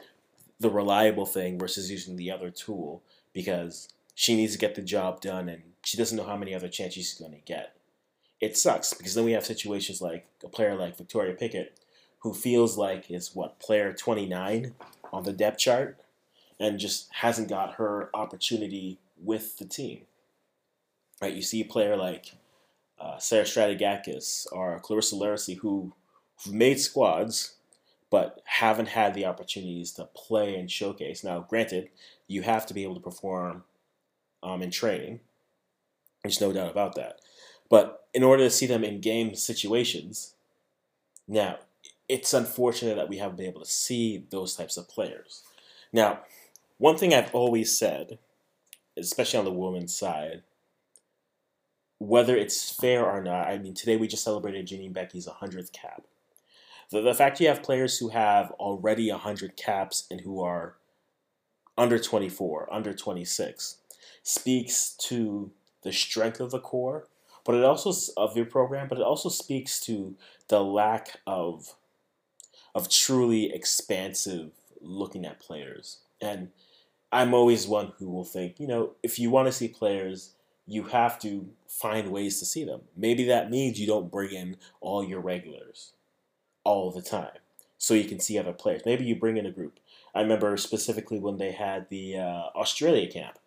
the 0.60 0.70
reliable 0.70 1.26
thing 1.26 1.58
versus 1.58 1.90
using 1.90 2.16
the 2.16 2.30
other 2.30 2.50
tool 2.50 3.02
because 3.32 3.88
she 4.14 4.36
needs 4.36 4.52
to 4.52 4.58
get 4.58 4.74
the 4.74 4.82
job 4.82 5.20
done 5.20 5.48
and 5.48 5.62
she 5.84 5.96
doesn't 5.96 6.16
know 6.16 6.24
how 6.24 6.36
many 6.36 6.54
other 6.54 6.68
chances 6.68 6.94
she's 6.94 7.18
going 7.18 7.32
to 7.32 7.40
get. 7.40 7.76
It 8.40 8.56
sucks 8.56 8.94
because 8.94 9.14
then 9.14 9.24
we 9.24 9.32
have 9.32 9.44
situations 9.44 10.00
like 10.00 10.26
a 10.44 10.48
player 10.48 10.74
like 10.74 10.96
Victoria 10.96 11.34
Pickett 11.34 11.80
who 12.20 12.32
feels 12.32 12.78
like 12.78 13.10
is 13.10 13.34
what 13.34 13.58
player 13.58 13.92
29 13.92 14.74
on 15.12 15.22
the 15.24 15.32
depth 15.32 15.58
chart 15.58 15.98
and 16.58 16.78
just 16.78 17.12
hasn't 17.12 17.48
got 17.48 17.74
her 17.74 18.10
opportunity 18.14 18.98
with 19.22 19.58
the 19.58 19.64
team. 19.64 20.02
Right? 21.20 21.34
You 21.34 21.42
see 21.42 21.60
a 21.60 21.66
player 21.66 21.96
like 21.96 22.34
uh, 22.98 23.18
Sarah 23.18 23.44
Stratigakis 23.44 24.46
or 24.52 24.78
Clarissa 24.80 25.16
Larisey 25.16 25.58
who 25.58 25.92
made 26.50 26.80
squads 26.80 27.56
but 28.14 28.42
haven't 28.44 28.86
had 28.86 29.12
the 29.12 29.26
opportunities 29.26 29.90
to 29.90 30.04
play 30.04 30.54
and 30.54 30.70
showcase. 30.70 31.24
Now, 31.24 31.40
granted, 31.40 31.88
you 32.28 32.42
have 32.42 32.64
to 32.66 32.72
be 32.72 32.84
able 32.84 32.94
to 32.94 33.00
perform 33.00 33.64
um, 34.40 34.62
in 34.62 34.70
training. 34.70 35.18
There's 36.22 36.40
no 36.40 36.52
doubt 36.52 36.70
about 36.70 36.94
that. 36.94 37.18
But 37.68 38.06
in 38.14 38.22
order 38.22 38.44
to 38.44 38.50
see 38.50 38.66
them 38.66 38.84
in 38.84 39.00
game 39.00 39.34
situations, 39.34 40.36
now 41.26 41.58
it's 42.08 42.32
unfortunate 42.32 42.94
that 42.94 43.08
we 43.08 43.18
haven't 43.18 43.36
been 43.36 43.48
able 43.48 43.62
to 43.64 43.68
see 43.68 44.24
those 44.30 44.54
types 44.54 44.76
of 44.76 44.88
players. 44.88 45.42
Now, 45.92 46.20
one 46.78 46.96
thing 46.96 47.12
I've 47.12 47.34
always 47.34 47.76
said, 47.76 48.20
especially 48.96 49.40
on 49.40 49.44
the 49.44 49.50
women's 49.50 49.92
side, 49.92 50.44
whether 51.98 52.36
it's 52.36 52.70
fair 52.70 53.04
or 53.04 53.20
not, 53.24 53.48
I 53.48 53.58
mean, 53.58 53.74
today 53.74 53.96
we 53.96 54.06
just 54.06 54.22
celebrated 54.22 54.68
Janine 54.68 54.92
Beckie's 54.92 55.26
100th 55.26 55.72
cap. 55.72 56.04
The, 56.94 57.00
the 57.00 57.12
fact 57.12 57.40
you 57.40 57.48
have 57.48 57.64
players 57.64 57.98
who 57.98 58.10
have 58.10 58.52
already 58.52 59.10
100 59.10 59.56
caps 59.56 60.06
and 60.12 60.20
who 60.20 60.40
are 60.40 60.76
under 61.76 61.98
24, 61.98 62.72
under 62.72 62.94
26, 62.94 63.78
speaks 64.22 64.94
to 65.08 65.50
the 65.82 65.92
strength 65.92 66.38
of 66.38 66.52
the 66.52 66.60
core, 66.60 67.08
but 67.44 67.56
it 67.56 67.64
also 67.64 67.90
of 68.16 68.36
your 68.36 68.46
program, 68.46 68.86
but 68.86 68.98
it 68.98 69.02
also 69.02 69.28
speaks 69.28 69.80
to 69.80 70.14
the 70.46 70.62
lack 70.62 71.18
of 71.26 71.74
of 72.76 72.88
truly 72.88 73.52
expansive 73.52 74.52
looking 74.80 75.24
at 75.26 75.40
players. 75.40 75.98
And 76.20 76.50
I'm 77.10 77.34
always 77.34 77.66
one 77.66 77.92
who 77.98 78.08
will 78.08 78.24
think, 78.24 78.60
you 78.60 78.68
know, 78.68 78.92
if 79.02 79.18
you 79.18 79.30
want 79.30 79.46
to 79.46 79.52
see 79.52 79.66
players, 79.66 80.30
you 80.64 80.84
have 80.84 81.18
to 81.20 81.48
find 81.66 82.12
ways 82.12 82.38
to 82.38 82.44
see 82.44 82.64
them. 82.64 82.82
Maybe 82.96 83.24
that 83.24 83.50
means 83.50 83.80
you 83.80 83.88
don't 83.88 84.12
bring 84.12 84.32
in 84.32 84.58
all 84.80 85.02
your 85.02 85.20
regulars 85.20 85.90
all 86.64 86.90
the 86.90 87.02
time 87.02 87.38
so 87.78 87.94
you 87.94 88.04
can 88.04 88.18
see 88.18 88.38
other 88.38 88.52
players. 88.52 88.82
Maybe 88.86 89.04
you 89.04 89.14
bring 89.14 89.36
in 89.36 89.46
a 89.46 89.50
group. 89.50 89.78
I 90.14 90.22
remember 90.22 90.56
specifically 90.56 91.18
when 91.18 91.36
they 91.36 91.52
had 91.52 91.88
the 91.90 92.18
uh, 92.18 92.42
Australia 92.56 93.10
camp. 93.10 93.38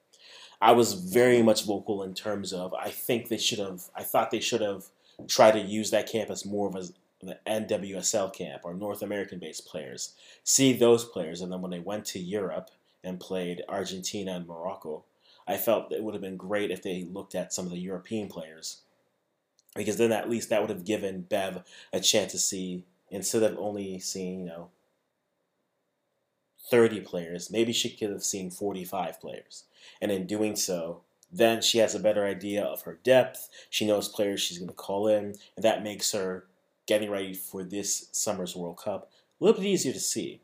I 0.61 0.71
was 0.71 0.93
very 0.93 1.41
much 1.41 1.65
vocal 1.65 2.03
in 2.03 2.13
terms 2.13 2.51
of 2.53 2.73
I 2.73 2.89
think 2.89 3.27
they 3.27 3.37
should 3.37 3.59
have. 3.59 3.83
I 3.95 4.03
thought 4.03 4.31
they 4.31 4.39
should 4.39 4.61
have 4.61 4.85
tried 5.27 5.51
to 5.51 5.59
use 5.59 5.91
that 5.91 6.09
camp 6.09 6.29
as 6.29 6.45
more 6.45 6.67
of 6.67 6.75
a 6.75 7.37
NWSL 7.47 8.33
camp 8.33 8.61
or 8.63 8.73
North 8.73 9.01
American 9.01 9.39
based 9.39 9.65
players. 9.65 10.13
See 10.43 10.73
those 10.73 11.05
players, 11.05 11.41
and 11.41 11.51
then 11.51 11.61
when 11.61 11.71
they 11.71 11.79
went 11.79 12.05
to 12.05 12.19
Europe 12.19 12.69
and 13.03 13.19
played 13.19 13.63
Argentina 13.69 14.35
and 14.35 14.47
Morocco, 14.47 15.03
I 15.47 15.57
felt 15.57 15.91
it 15.91 16.03
would 16.03 16.13
have 16.13 16.21
been 16.21 16.37
great 16.37 16.71
if 16.71 16.81
they 16.81 17.07
looked 17.11 17.35
at 17.35 17.53
some 17.53 17.65
of 17.65 17.71
the 17.71 17.79
European 17.79 18.27
players, 18.27 18.81
because 19.75 19.97
then 19.97 20.11
at 20.11 20.29
least 20.29 20.49
that 20.49 20.61
would 20.61 20.71
have 20.71 20.85
given 20.85 21.21
Bev 21.21 21.63
a 21.93 21.99
chance 21.99 22.31
to 22.33 22.39
see 22.39 22.83
instead 23.09 23.43
of 23.43 23.57
only 23.57 23.99
seeing, 23.99 24.41
you 24.41 24.45
know, 24.45 24.69
30 26.69 27.01
players, 27.01 27.49
maybe 27.49 27.71
she 27.71 27.89
could 27.89 28.09
have 28.09 28.23
seen 28.23 28.51
45 28.51 29.21
players. 29.21 29.63
And 30.01 30.11
in 30.11 30.27
doing 30.27 30.55
so, 30.55 31.01
then 31.31 31.61
she 31.61 31.77
has 31.79 31.95
a 31.95 31.99
better 31.99 32.25
idea 32.25 32.63
of 32.63 32.83
her 32.83 32.99
depth. 33.03 33.49
She 33.69 33.85
knows 33.85 34.09
players 34.09 34.41
she's 34.41 34.57
going 34.57 34.69
to 34.69 34.73
call 34.73 35.07
in, 35.07 35.35
and 35.55 35.63
that 35.63 35.83
makes 35.83 36.11
her 36.11 36.45
getting 36.85 37.11
ready 37.11 37.33
for 37.33 37.63
this 37.63 38.07
summer's 38.11 38.55
World 38.55 38.77
Cup 38.77 39.11
a 39.39 39.43
little 39.43 39.61
bit 39.61 39.67
easier 39.67 39.93
to 39.93 39.99
see. 39.99 40.41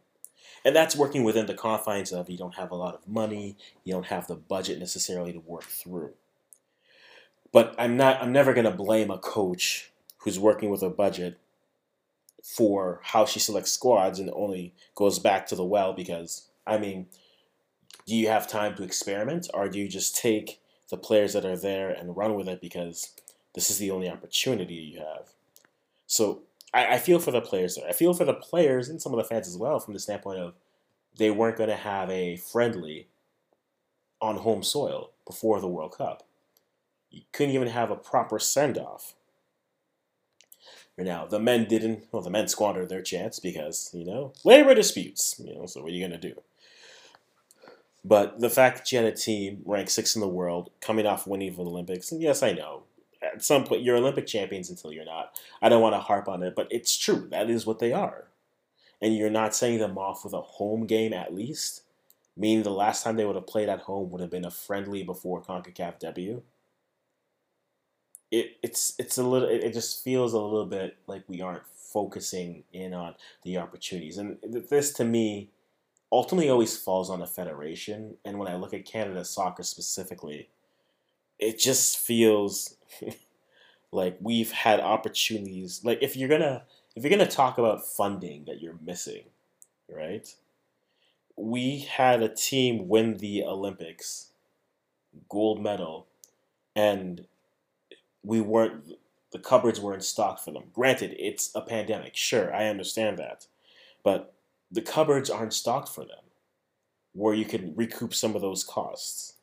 And 0.65 0.75
that's 0.75 0.95
working 0.95 1.23
within 1.23 1.45
the 1.45 1.53
confines 1.53 2.11
of 2.11 2.29
you 2.29 2.37
don't 2.37 2.55
have 2.55 2.71
a 2.71 2.75
lot 2.75 2.95
of 2.95 3.07
money, 3.07 3.57
you 3.83 3.93
don't 3.93 4.05
have 4.05 4.27
the 4.27 4.35
budget 4.35 4.79
necessarily 4.79 5.33
to 5.33 5.39
work 5.39 5.63
through. 5.63 6.13
But 7.51 7.75
I'm 7.77 7.97
not 7.97 8.21
I'm 8.21 8.31
never 8.31 8.53
going 8.53 8.65
to 8.65 8.71
blame 8.71 9.11
a 9.11 9.17
coach 9.17 9.91
who's 10.19 10.39
working 10.39 10.69
with 10.69 10.81
a 10.81 10.89
budget 10.89 11.37
for 12.43 12.99
how 13.03 13.25
she 13.25 13.39
selects 13.39 13.71
squads 13.71 14.19
and 14.19 14.29
only 14.33 14.73
goes 14.95 15.17
back 15.17 15.47
to 15.47 15.55
the 15.55 15.63
well 15.63 15.93
because 15.93 16.49
I 16.67 16.77
mean, 16.77 17.07
do 18.05 18.15
you 18.15 18.27
have 18.27 18.47
time 18.47 18.75
to 18.75 18.83
experiment 18.83 19.49
or 19.53 19.69
do 19.69 19.79
you 19.79 19.87
just 19.87 20.17
take 20.17 20.59
the 20.89 20.97
players 20.97 21.33
that 21.33 21.45
are 21.45 21.57
there 21.57 21.89
and 21.89 22.17
run 22.17 22.35
with 22.35 22.49
it 22.49 22.59
because 22.59 23.13
this 23.55 23.71
is 23.71 23.77
the 23.77 23.91
only 23.91 24.09
opportunity 24.09 24.75
you 24.75 24.99
have? 24.99 25.29
So 26.05 26.41
I, 26.73 26.95
I 26.95 26.97
feel 26.97 27.19
for 27.19 27.31
the 27.31 27.41
players 27.41 27.75
there. 27.75 27.87
I 27.87 27.93
feel 27.93 28.13
for 28.13 28.25
the 28.25 28.33
players 28.33 28.89
and 28.89 29.01
some 29.01 29.13
of 29.13 29.17
the 29.17 29.23
fans 29.23 29.47
as 29.47 29.57
well 29.57 29.79
from 29.79 29.93
the 29.93 29.99
standpoint 29.99 30.39
of 30.39 30.53
they 31.17 31.31
weren't 31.31 31.57
going 31.57 31.69
to 31.69 31.75
have 31.77 32.09
a 32.09 32.35
friendly 32.35 33.07
on 34.19 34.37
home 34.37 34.63
soil 34.63 35.11
before 35.25 35.61
the 35.61 35.67
World 35.67 35.97
Cup. 35.97 36.23
You 37.09 37.21
couldn't 37.31 37.55
even 37.55 37.69
have 37.69 37.89
a 37.89 37.95
proper 37.95 38.37
send 38.37 38.77
off 38.77 39.15
now, 40.97 41.25
the 41.25 41.39
men 41.39 41.65
didn't, 41.65 42.05
well, 42.11 42.21
the 42.21 42.29
men 42.29 42.47
squandered 42.47 42.89
their 42.89 43.01
chance 43.01 43.39
because, 43.39 43.89
you 43.93 44.05
know, 44.05 44.33
labor 44.43 44.75
disputes, 44.75 45.35
you 45.43 45.55
know, 45.55 45.65
so 45.65 45.81
what 45.81 45.91
are 45.91 45.95
you 45.95 46.07
going 46.07 46.19
to 46.19 46.29
do? 46.29 46.39
But 48.05 48.39
the 48.39 48.49
fact 48.49 48.77
that 48.77 48.91
you 48.91 48.99
had 48.99 49.07
a 49.07 49.15
team 49.15 49.61
ranked 49.65 49.91
sixth 49.91 50.15
in 50.15 50.21
the 50.21 50.27
world 50.27 50.69
coming 50.81 51.07
off 51.07 51.25
winning 51.25 51.55
the 51.55 51.61
Olympics, 51.61 52.11
and 52.11 52.21
yes, 52.21 52.43
I 52.43 52.51
know, 52.51 52.83
at 53.23 53.43
some 53.43 53.63
point, 53.63 53.81
you're 53.81 53.95
Olympic 53.95 54.27
champions 54.27 54.69
until 54.69 54.91
you're 54.91 55.05
not. 55.05 55.31
I 55.61 55.69
don't 55.69 55.81
want 55.81 55.95
to 55.95 55.99
harp 55.99 56.27
on 56.27 56.43
it, 56.43 56.55
but 56.55 56.67
it's 56.69 56.97
true. 56.97 57.27
That 57.31 57.49
is 57.49 57.65
what 57.65 57.79
they 57.79 57.93
are. 57.93 58.25
And 59.01 59.15
you're 59.15 59.29
not 59.29 59.55
sending 59.55 59.79
them 59.79 59.97
off 59.97 60.23
with 60.23 60.33
a 60.33 60.41
home 60.41 60.85
game 60.85 61.13
at 61.13 61.33
least, 61.33 61.83
meaning 62.37 62.63
the 62.63 62.69
last 62.71 63.03
time 63.03 63.15
they 63.15 63.25
would 63.25 63.35
have 63.35 63.47
played 63.47 63.69
at 63.69 63.81
home 63.81 64.11
would 64.11 64.21
have 64.21 64.29
been 64.29 64.45
a 64.45 64.51
friendly 64.51 65.03
before 65.03 65.41
CONCACAF 65.41 65.99
debut 65.99 66.43
it 68.33 68.57
it's 68.63 68.95
it's 68.97 69.19
a 69.19 69.23
little 69.23 69.47
it, 69.47 69.73
just 69.73 70.03
feels 70.03 70.33
a 70.33 70.39
little 70.39 70.65
bit 70.65 70.97
like 71.05 71.23
we 71.27 71.39
aren't 71.39 71.65
focusing 71.67 72.63
in 72.73 72.93
on 72.93 73.13
the 73.43 73.57
opportunities. 73.57 74.17
And 74.17 74.37
this 74.43 74.91
to 74.93 75.05
me 75.05 75.51
ultimately 76.11 76.49
always 76.49 76.75
falls 76.75 77.11
on 77.11 77.19
the 77.19 77.27
federation. 77.27 78.15
And 78.25 78.39
when 78.39 78.47
i 78.47 78.55
look 78.55 78.73
at 78.73 78.85
canada 78.85 79.23
soccer 79.23 79.63
specifically 79.63 80.49
it 81.37 81.59
just 81.59 81.99
feels 81.99 82.75
like 83.91 84.17
we've 84.19 84.51
had 84.51 84.79
opportunities. 84.79 85.81
Like 85.83 85.99
if 86.01 86.17
you're 86.17 86.29
gonna 86.29 86.63
if 86.95 87.03
you're 87.03 87.11
gonna 87.11 87.29
talk 87.29 87.59
about 87.59 87.85
funding 87.85 88.45
that 88.45 88.61
you're 88.61 88.79
missing 88.83 89.25
right 89.87 90.35
we 91.35 91.79
had 91.79 92.21
a 92.21 92.33
team 92.33 92.87
win 92.87 93.17
the 93.17 93.43
olympics 93.43 94.31
gold 95.29 95.61
medal 95.61 96.07
and 96.75 97.25
we 98.23 98.41
weren't 98.41 98.93
the 99.31 99.39
cupboards 99.39 99.79
weren't 99.79 100.03
stocked 100.03 100.41
for 100.41 100.51
them. 100.51 100.65
Granted, 100.73 101.15
it's 101.17 101.51
a 101.55 101.61
pandemic. 101.61 102.15
Sure, 102.15 102.53
I 102.53 102.67
understand 102.67 103.17
that. 103.17 103.47
But 104.03 104.35
the 104.71 104.81
cupboards 104.81 105.29
aren't 105.29 105.53
stocked 105.53 105.89
for 105.89 106.05
them 106.05 106.19
where 107.13 107.33
you 107.33 107.45
can 107.45 107.75
recoup 107.75 108.13
some 108.13 108.35
of 108.35 108.41
those 108.41 108.63
costs. 108.63 109.33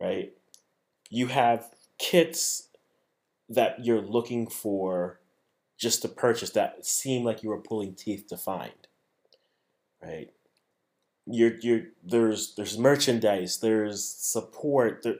Right? 0.00 0.32
You 1.10 1.28
have 1.28 1.70
kits 1.98 2.68
that 3.48 3.84
you're 3.84 4.02
looking 4.02 4.46
for 4.46 5.20
just 5.78 6.02
to 6.02 6.08
purchase 6.08 6.50
that 6.50 6.84
seem 6.86 7.24
like 7.24 7.42
you 7.42 7.50
were 7.50 7.60
pulling 7.60 7.94
teeth 7.94 8.26
to 8.28 8.36
find. 8.36 8.86
Right? 10.02 10.30
you're 11.26 11.56
you're 11.60 11.82
there's 12.04 12.54
there's 12.54 12.78
merchandise, 12.78 13.58
there's 13.58 14.04
support, 14.04 15.02
there, 15.02 15.16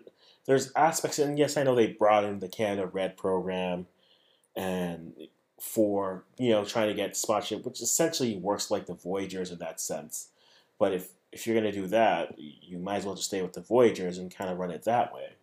there's 0.46 0.72
aspects, 0.74 1.18
and 1.18 1.38
yes, 1.38 1.56
I 1.56 1.62
know 1.62 1.74
they 1.74 1.88
brought 1.88 2.24
in 2.24 2.38
the 2.38 2.48
Canada 2.48 2.86
Red 2.86 3.16
program, 3.16 3.86
and 4.54 5.12
for 5.60 6.24
you 6.38 6.50
know 6.50 6.64
trying 6.64 6.88
to 6.88 6.94
get 6.94 7.16
sponsorship, 7.16 7.64
which 7.64 7.80
essentially 7.80 8.36
works 8.36 8.70
like 8.70 8.86
the 8.86 8.94
Voyagers 8.94 9.50
in 9.50 9.58
that 9.58 9.80
sense. 9.80 10.28
But 10.78 10.92
if 10.92 11.08
if 11.32 11.46
you're 11.46 11.56
gonna 11.56 11.72
do 11.72 11.86
that, 11.88 12.38
you 12.38 12.78
might 12.78 12.96
as 12.96 13.04
well 13.04 13.14
just 13.14 13.28
stay 13.28 13.42
with 13.42 13.54
the 13.54 13.60
Voyagers 13.60 14.18
and 14.18 14.34
kind 14.34 14.50
of 14.50 14.58
run 14.58 14.70
it 14.70 14.84
that 14.84 15.12
way. 15.12 15.34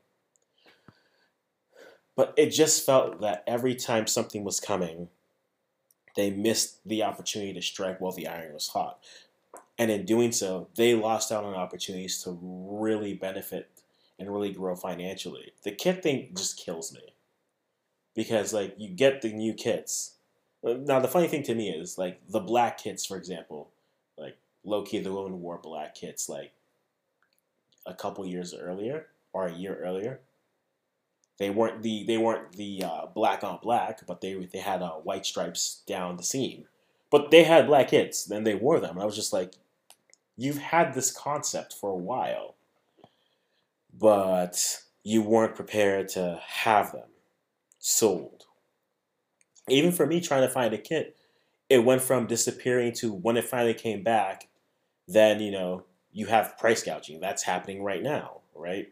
But 2.16 2.34
it 2.38 2.52
just 2.52 2.86
felt 2.86 3.22
that 3.22 3.44
every 3.48 3.76
time 3.76 4.08
something 4.08 4.44
was 4.44 4.60
coming, 4.60 5.10
they 6.16 6.30
missed 6.30 6.88
the 6.88 7.04
opportunity 7.04 7.54
to 7.54 7.62
strike 7.62 8.00
while 8.00 8.12
the 8.12 8.28
iron 8.28 8.54
was 8.54 8.68
hot. 8.68 9.00
And 9.80 9.89
in 9.89 10.06
doing 10.06 10.32
so, 10.32 10.68
they 10.76 10.94
lost 10.94 11.32
out 11.32 11.44
on 11.44 11.56
opportunities 11.56 12.22
to 12.24 12.38
really 12.42 13.16
benefit 13.16 13.70
and 14.24 14.34
really 14.34 14.52
grow 14.52 14.76
financially. 14.76 15.54
The 15.64 15.72
kit 15.72 16.02
thing 16.02 16.30
just 16.36 16.58
kills 16.58 16.94
me. 16.94 17.14
Because 18.16 18.54
like 18.54 18.76
you 18.78 18.90
get 18.90 19.22
the 19.22 19.34
new 19.34 19.54
kits. 19.54 20.16
Now 20.64 21.00
the 21.00 21.08
funny 21.08 21.28
thing 21.28 21.44
to 21.44 21.56
me 21.56 21.70
is 21.70 21.98
like 21.98 22.22
the 22.30 22.40
black 22.40 22.78
kits, 22.78 23.06
for 23.06 23.18
example, 23.18 23.72
like 24.18 24.38
Loki 24.64 25.00
the 25.00 25.14
women 25.14 25.42
wore 25.42 25.58
black 25.58 25.96
kits 25.96 26.30
like 26.30 26.54
a 27.86 27.94
couple 27.94 28.26
years 28.26 28.54
earlier 28.54 29.08
or 29.34 29.48
a 29.48 29.54
year 29.54 29.78
earlier. 29.84 30.22
They 31.40 31.50
weren't 31.50 31.82
the 31.82 32.06
they 32.06 32.18
weren't 32.18 32.54
the 32.54 32.84
uh, 32.84 33.06
black 33.08 33.44
on 33.44 33.60
black, 33.62 34.06
but 34.06 34.22
they 34.22 34.36
they 34.36 34.60
had 34.60 34.82
uh, 34.82 34.92
white 34.92 35.26
stripes 35.26 35.82
down 35.88 36.18
the 36.18 36.24
seam. 36.24 36.66
But 37.10 37.32
they 37.32 37.44
had 37.44 37.68
black 37.68 37.90
kits, 37.90 38.26
then 38.26 38.44
they 38.44 38.56
wore 38.56 38.80
them, 38.80 38.92
and 38.92 39.02
I 39.02 39.06
was 39.06 39.16
just 39.16 39.34
like, 39.34 39.54
you've 40.36 40.58
had 40.58 40.94
this 40.94 41.12
concept 41.12 41.72
for 41.74 41.92
a 41.92 41.96
while, 41.96 42.56
but 43.98 44.82
you 45.04 45.22
weren't 45.22 45.56
prepared 45.56 46.08
to 46.10 46.40
have 46.46 46.92
them 46.92 47.10
sold. 47.80 48.46
Even 49.70 49.92
for 49.92 50.06
me 50.06 50.20
trying 50.20 50.42
to 50.42 50.50
find 50.50 50.74
a 50.74 50.78
kit, 50.78 51.16
it 51.70 51.86
went 51.86 52.02
from 52.02 52.28
disappearing 52.28 52.94
to 52.94 53.14
when 53.14 53.38
it 53.38 53.46
finally 53.46 53.74
came 53.74 54.04
back, 54.04 54.50
then 55.08 55.40
you 55.40 55.52
know 55.52 55.84
you 56.12 56.28
have 56.28 56.58
price 56.58 56.84
gouging. 56.84 57.20
That's 57.20 57.44
happening 57.44 57.84
right 57.84 58.04
now, 58.04 58.42
right? 58.56 58.88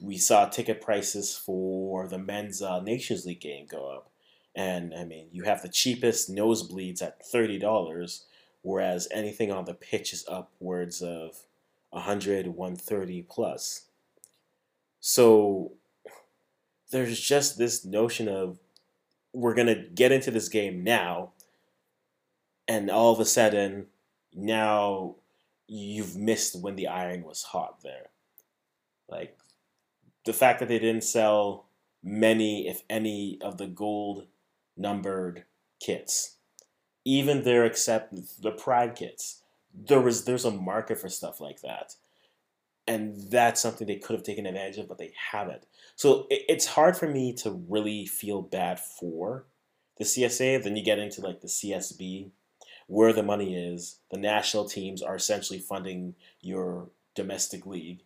We 0.00 0.16
saw 0.18 0.46
ticket 0.46 0.80
prices 0.80 1.36
for 1.36 2.06
the 2.06 2.18
men's 2.18 2.62
uh, 2.62 2.80
Nations 2.80 3.24
League 3.24 3.40
game 3.40 3.66
go 3.66 3.90
up, 3.90 4.10
and 4.54 4.94
I 4.94 5.04
mean 5.04 5.28
you 5.32 5.44
have 5.44 5.62
the 5.62 5.68
cheapest 5.68 6.30
nosebleeds 6.30 7.02
at 7.02 7.24
thirty 7.26 7.58
dollars, 7.58 8.24
whereas 8.62 9.08
anything 9.10 9.50
on 9.50 9.64
the 9.64 9.74
pitch 9.74 10.12
is 10.12 10.24
upwards 10.28 11.02
of 11.02 11.42
100 11.90 12.48
130 12.48 13.22
plus 13.22 13.86
so 15.00 15.72
there's 16.90 17.20
just 17.20 17.58
this 17.58 17.84
notion 17.84 18.28
of 18.28 18.58
we're 19.32 19.54
going 19.54 19.66
to 19.66 19.88
get 19.94 20.12
into 20.12 20.30
this 20.30 20.48
game 20.48 20.82
now 20.82 21.32
and 22.68 22.90
all 22.90 23.12
of 23.12 23.20
a 23.20 23.24
sudden 23.24 23.86
now 24.32 25.14
you've 25.68 26.16
missed 26.16 26.60
when 26.60 26.76
the 26.76 26.86
iron 26.86 27.22
was 27.22 27.42
hot 27.42 27.82
there 27.82 28.10
like 29.08 29.38
the 30.24 30.32
fact 30.32 30.60
that 30.60 30.68
they 30.68 30.78
didn't 30.78 31.04
sell 31.04 31.66
many 32.02 32.68
if 32.68 32.82
any 32.88 33.38
of 33.40 33.58
the 33.58 33.66
gold 33.66 34.26
numbered 34.76 35.44
kits 35.80 36.36
even 37.06 37.44
their 37.44 37.64
except 37.64 38.42
the 38.42 38.50
pride 38.50 38.96
kits. 38.96 39.40
There 39.72 40.00
was 40.00 40.24
there's 40.24 40.44
a 40.44 40.50
market 40.50 40.98
for 40.98 41.08
stuff 41.08 41.40
like 41.40 41.60
that, 41.60 41.94
and 42.86 43.30
that's 43.30 43.60
something 43.60 43.86
they 43.86 43.96
could 43.96 44.14
have 44.14 44.24
taken 44.24 44.46
advantage 44.46 44.78
of, 44.78 44.88
but 44.88 44.98
they 44.98 45.12
haven't. 45.32 45.64
So 45.96 46.26
it, 46.30 46.42
it's 46.48 46.66
hard 46.66 46.96
for 46.96 47.08
me 47.08 47.32
to 47.34 47.50
really 47.68 48.06
feel 48.06 48.42
bad 48.42 48.78
for 48.78 49.46
the 49.98 50.04
CSA. 50.04 50.62
Then 50.62 50.76
you 50.76 50.84
get 50.84 50.98
into 50.98 51.20
like 51.20 51.40
the 51.40 51.48
CSB, 51.48 52.30
where 52.86 53.12
the 53.12 53.22
money 53.22 53.56
is. 53.56 53.98
The 54.10 54.18
national 54.18 54.68
teams 54.68 55.02
are 55.02 55.16
essentially 55.16 55.58
funding 55.58 56.14
your 56.40 56.90
domestic 57.14 57.66
league, 57.66 58.02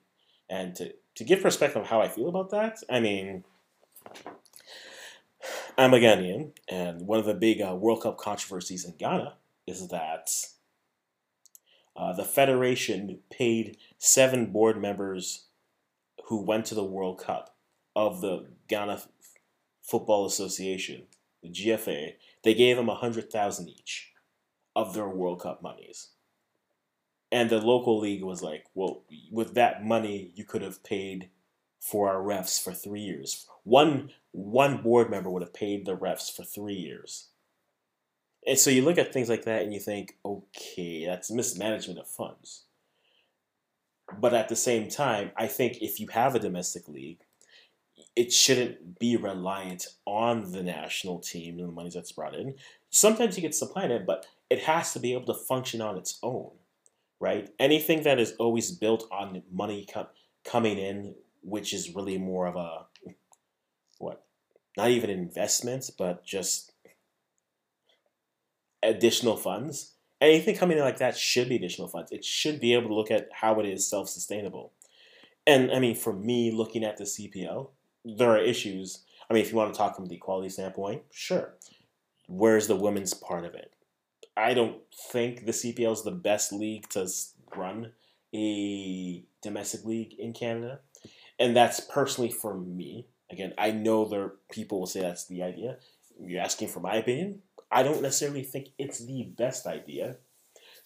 and 0.48 0.74
to 0.76 0.94
to 1.16 1.24
give 1.24 1.42
perspective 1.42 1.82
of 1.82 1.88
how 1.88 2.00
I 2.00 2.08
feel 2.08 2.28
about 2.28 2.50
that, 2.50 2.78
I 2.88 3.00
mean, 3.00 3.44
I'm 5.76 5.92
a 5.92 5.98
Ghanaian, 5.98 6.52
and 6.68 7.06
one 7.06 7.18
of 7.18 7.26
the 7.26 7.34
big 7.34 7.60
uh, 7.60 7.74
World 7.74 8.02
Cup 8.02 8.16
controversies 8.16 8.84
in 8.84 8.96
Ghana 8.96 9.34
is 9.66 9.88
that 9.88 10.30
uh, 11.96 12.12
the 12.12 12.24
federation 12.24 13.18
paid 13.30 13.76
seven 14.00 14.46
board 14.46 14.80
members 14.80 15.44
who 16.24 16.42
went 16.42 16.64
to 16.64 16.74
the 16.74 16.82
World 16.82 17.18
Cup 17.20 17.54
of 17.94 18.20
the 18.20 18.46
Ghana 18.66 19.02
Football 19.82 20.26
Association, 20.26 21.02
the 21.42 21.50
GFA. 21.50 22.14
They 22.42 22.54
gave 22.54 22.76
them 22.76 22.88
a 22.88 22.94
hundred 22.94 23.30
thousand 23.30 23.68
each 23.68 24.12
of 24.74 24.94
their 24.94 25.08
World 25.08 25.42
Cup 25.42 25.62
monies, 25.62 26.08
and 27.30 27.50
the 27.50 27.58
local 27.58 28.00
league 28.00 28.24
was 28.24 28.42
like, 28.42 28.64
"Well, 28.74 29.02
with 29.30 29.54
that 29.54 29.84
money, 29.84 30.32
you 30.34 30.44
could 30.44 30.62
have 30.62 30.82
paid 30.82 31.28
for 31.78 32.08
our 32.08 32.22
refs 32.22 32.62
for 32.62 32.72
three 32.72 33.00
years. 33.00 33.46
One 33.64 34.10
one 34.32 34.82
board 34.82 35.10
member 35.10 35.30
would 35.30 35.42
have 35.42 35.54
paid 35.54 35.84
the 35.84 35.96
refs 35.96 36.34
for 36.34 36.44
three 36.44 36.74
years. 36.74 37.28
And 38.46 38.58
so 38.58 38.70
you 38.70 38.82
look 38.82 38.96
at 38.96 39.12
things 39.12 39.28
like 39.28 39.44
that 39.44 39.62
and 39.62 39.74
you 39.74 39.80
think, 39.80 40.16
okay, 40.24 41.04
that's 41.04 41.30
mismanagement 41.30 41.98
of 41.98 42.08
funds. 42.08 42.64
But 44.18 44.34
at 44.34 44.48
the 44.48 44.56
same 44.56 44.88
time, 44.88 45.30
I 45.36 45.46
think 45.46 45.78
if 45.80 46.00
you 46.00 46.08
have 46.08 46.34
a 46.34 46.40
domestic 46.40 46.88
league, 46.88 47.20
it 48.16 48.32
shouldn't 48.32 48.98
be 48.98 49.16
reliant 49.16 49.86
on 50.04 50.52
the 50.52 50.62
national 50.62 51.20
team 51.20 51.58
and 51.58 51.68
the 51.68 51.72
money 51.72 51.90
that's 51.90 52.12
brought 52.12 52.34
in. 52.34 52.54
Sometimes 52.90 53.36
you 53.36 53.42
get 53.42 53.54
supplanted, 53.54 54.06
but 54.06 54.26
it 54.48 54.60
has 54.60 54.92
to 54.92 54.98
be 54.98 55.12
able 55.12 55.26
to 55.26 55.34
function 55.34 55.80
on 55.80 55.96
its 55.96 56.18
own, 56.22 56.50
right? 57.20 57.48
Anything 57.58 58.02
that 58.02 58.18
is 58.18 58.32
always 58.38 58.72
built 58.72 59.06
on 59.12 59.42
money 59.50 59.86
com- 59.92 60.08
coming 60.44 60.78
in, 60.78 61.14
which 61.42 61.72
is 61.72 61.94
really 61.94 62.18
more 62.18 62.46
of 62.46 62.56
a 62.56 62.86
what 63.98 64.24
not 64.76 64.90
even 64.90 65.10
investments, 65.10 65.90
but 65.90 66.24
just 66.24 66.72
additional 68.82 69.36
funds. 69.36 69.94
Anything 70.20 70.56
coming 70.56 70.76
in 70.76 70.84
like 70.84 70.98
that 70.98 71.16
should 71.16 71.48
be 71.48 71.56
additional 71.56 71.88
funds. 71.88 72.12
It 72.12 72.24
should 72.24 72.60
be 72.60 72.74
able 72.74 72.88
to 72.88 72.94
look 72.94 73.10
at 73.10 73.28
how 73.32 73.58
it 73.60 73.66
is 73.66 73.88
self 73.88 74.08
sustainable. 74.08 74.72
And 75.46 75.72
I 75.72 75.78
mean, 75.78 75.94
for 75.94 76.12
me, 76.12 76.50
looking 76.50 76.84
at 76.84 76.98
the 76.98 77.04
CPL, 77.04 77.70
there 78.04 78.30
are 78.30 78.38
issues. 78.38 79.04
I 79.28 79.34
mean, 79.34 79.42
if 79.42 79.50
you 79.50 79.56
want 79.56 79.72
to 79.72 79.78
talk 79.78 79.96
from 79.96 80.06
the 80.06 80.16
equality 80.16 80.48
standpoint, 80.50 81.02
sure. 81.10 81.54
Where's 82.26 82.66
the 82.66 82.76
women's 82.76 83.14
part 83.14 83.44
of 83.44 83.54
it? 83.54 83.72
I 84.36 84.54
don't 84.54 84.78
think 85.10 85.46
the 85.46 85.52
CPL 85.52 85.92
is 85.92 86.02
the 86.02 86.10
best 86.10 86.52
league 86.52 86.88
to 86.90 87.08
run 87.56 87.92
a 88.34 89.24
domestic 89.42 89.84
league 89.84 90.14
in 90.18 90.32
Canada. 90.32 90.80
And 91.38 91.56
that's 91.56 91.80
personally 91.80 92.30
for 92.30 92.54
me. 92.54 93.06
Again, 93.30 93.54
I 93.58 93.70
know 93.70 94.04
there 94.04 94.32
people 94.50 94.80
will 94.80 94.86
say 94.86 95.00
that's 95.00 95.26
the 95.26 95.42
idea. 95.42 95.76
You're 96.22 96.42
asking 96.42 96.68
for 96.68 96.80
my 96.80 96.96
opinion. 96.96 97.40
I 97.70 97.82
don't 97.82 98.02
necessarily 98.02 98.42
think 98.42 98.68
it's 98.78 99.04
the 99.04 99.32
best 99.36 99.66
idea, 99.66 100.16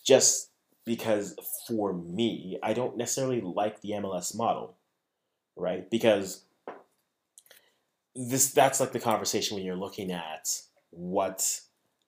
just 0.04 0.50
because 0.84 1.36
for 1.66 1.92
me, 1.92 2.58
I 2.62 2.74
don't 2.74 2.96
necessarily 2.96 3.40
like 3.40 3.80
the 3.80 3.92
MLS 3.92 4.36
model, 4.36 4.76
right? 5.56 5.90
Because 5.90 6.44
this 8.14 8.52
that's 8.52 8.80
like 8.80 8.92
the 8.92 9.00
conversation 9.00 9.56
when 9.56 9.64
you're 9.64 9.76
looking 9.76 10.12
at 10.12 10.48
what 10.90 11.60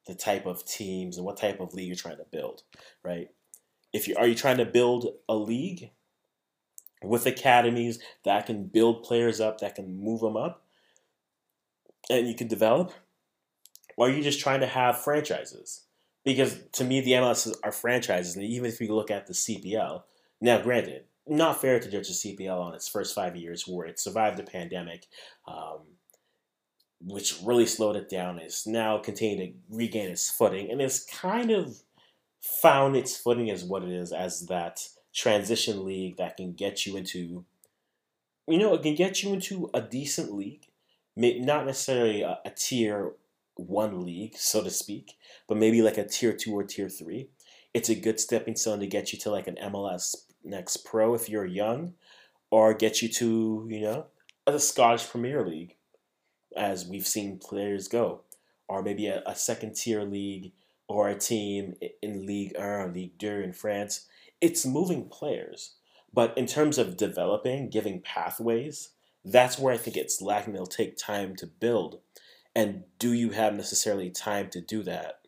the 0.06 0.14
type 0.14 0.46
of 0.46 0.64
teams 0.64 1.16
and 1.16 1.26
what 1.26 1.36
type 1.36 1.60
of 1.60 1.74
league 1.74 1.88
you're 1.88 1.96
trying 1.96 2.18
to 2.18 2.26
build, 2.30 2.62
right? 3.02 3.28
If 3.92 4.06
you 4.06 4.16
are 4.16 4.26
you 4.26 4.34
trying 4.34 4.58
to 4.58 4.66
build 4.66 5.06
a 5.28 5.34
league 5.34 5.90
with 7.02 7.26
academies 7.26 7.98
that 8.24 8.46
can 8.46 8.66
build 8.66 9.02
players 9.02 9.40
up, 9.40 9.60
that 9.60 9.74
can 9.74 9.98
move 9.98 10.20
them 10.20 10.36
up, 10.36 10.64
and 12.10 12.28
you 12.28 12.34
can 12.34 12.48
develop? 12.48 12.92
Or 13.96 14.08
are 14.08 14.10
you 14.10 14.22
just 14.22 14.40
trying 14.40 14.60
to 14.60 14.66
have 14.66 15.02
franchises? 15.02 15.86
Because 16.24 16.58
to 16.72 16.84
me, 16.84 17.00
the 17.00 17.12
MLS 17.12 17.54
are 17.62 17.72
franchises, 17.72 18.36
and 18.36 18.44
even 18.44 18.66
if 18.66 18.80
you 18.80 18.94
look 18.94 19.10
at 19.10 19.26
the 19.26 19.32
CPL, 19.32 20.02
now 20.40 20.60
granted, 20.60 21.04
not 21.26 21.60
fair 21.60 21.80
to 21.80 21.90
judge 21.90 22.08
the 22.08 22.14
CPL 22.14 22.60
on 22.60 22.74
its 22.74 22.88
first 22.88 23.14
five 23.14 23.36
years 23.36 23.66
where 23.66 23.86
it 23.86 23.98
survived 23.98 24.36
the 24.36 24.42
pandemic, 24.42 25.06
um, 25.48 25.80
which 27.00 27.38
really 27.44 27.66
slowed 27.66 27.96
it 27.96 28.08
down, 28.08 28.38
is 28.38 28.66
now 28.66 28.98
continuing 28.98 29.52
to 29.52 29.58
regain 29.70 30.10
its 30.10 30.30
footing, 30.30 30.70
and 30.70 30.80
it's 30.80 31.04
kind 31.04 31.50
of 31.50 31.82
found 32.40 32.96
its 32.96 33.16
footing 33.16 33.50
as 33.50 33.64
what 33.64 33.82
it 33.82 33.90
is 33.90 34.12
as 34.12 34.46
that 34.46 34.86
transition 35.14 35.84
league 35.84 36.16
that 36.16 36.36
can 36.36 36.52
get 36.52 36.86
you 36.86 36.96
into, 36.96 37.44
you 38.46 38.58
know, 38.58 38.74
it 38.74 38.82
can 38.82 38.94
get 38.94 39.22
you 39.22 39.32
into 39.32 39.70
a 39.74 39.80
decent 39.80 40.32
league, 40.32 40.66
not 41.16 41.66
necessarily 41.66 42.22
a, 42.22 42.38
a 42.44 42.50
tier 42.50 43.12
one 43.56 44.04
league, 44.04 44.36
so 44.36 44.62
to 44.62 44.70
speak, 44.70 45.16
but 45.48 45.56
maybe 45.56 45.82
like 45.82 45.98
a 45.98 46.06
tier 46.06 46.32
two 46.32 46.54
or 46.54 46.64
tier 46.64 46.88
three. 46.88 47.28
it's 47.74 47.88
a 47.88 47.94
good 47.94 48.18
stepping 48.20 48.56
stone 48.56 48.80
to 48.80 48.86
get 48.86 49.12
you 49.12 49.18
to 49.18 49.30
like 49.30 49.46
an 49.46 49.58
MLS 49.62 50.14
next 50.44 50.78
pro 50.78 51.14
if 51.14 51.28
you're 51.28 51.44
young, 51.44 51.94
or 52.50 52.72
get 52.72 53.02
you 53.02 53.08
to, 53.08 53.66
you 53.70 53.80
know, 53.80 54.06
the 54.46 54.60
Scottish 54.60 55.08
Premier 55.08 55.44
League, 55.44 55.76
as 56.56 56.86
we've 56.86 57.06
seen 57.06 57.38
players 57.38 57.88
go, 57.88 58.22
or 58.68 58.82
maybe 58.82 59.06
a, 59.08 59.22
a 59.26 59.34
second 59.34 59.74
tier 59.74 60.02
league 60.02 60.52
or 60.88 61.08
a 61.08 61.18
team 61.18 61.74
in 62.02 62.26
League 62.26 62.54
1, 62.56 62.92
League 62.92 63.18
2 63.18 63.26
in 63.26 63.52
France. 63.52 64.06
It's 64.40 64.64
moving 64.64 65.08
players. 65.08 65.74
But 66.12 66.36
in 66.38 66.46
terms 66.46 66.78
of 66.78 66.96
developing, 66.96 67.68
giving 67.68 68.00
pathways, 68.00 68.90
that's 69.24 69.58
where 69.58 69.74
I 69.74 69.76
think 69.76 69.96
it's 69.96 70.22
lacking. 70.22 70.54
It'll 70.54 70.66
take 70.66 70.96
time 70.96 71.34
to 71.36 71.46
build. 71.46 72.00
And 72.56 72.84
do 72.98 73.12
you 73.12 73.30
have 73.32 73.54
necessarily 73.54 74.08
time 74.08 74.48
to 74.48 74.62
do 74.62 74.82
that? 74.84 75.20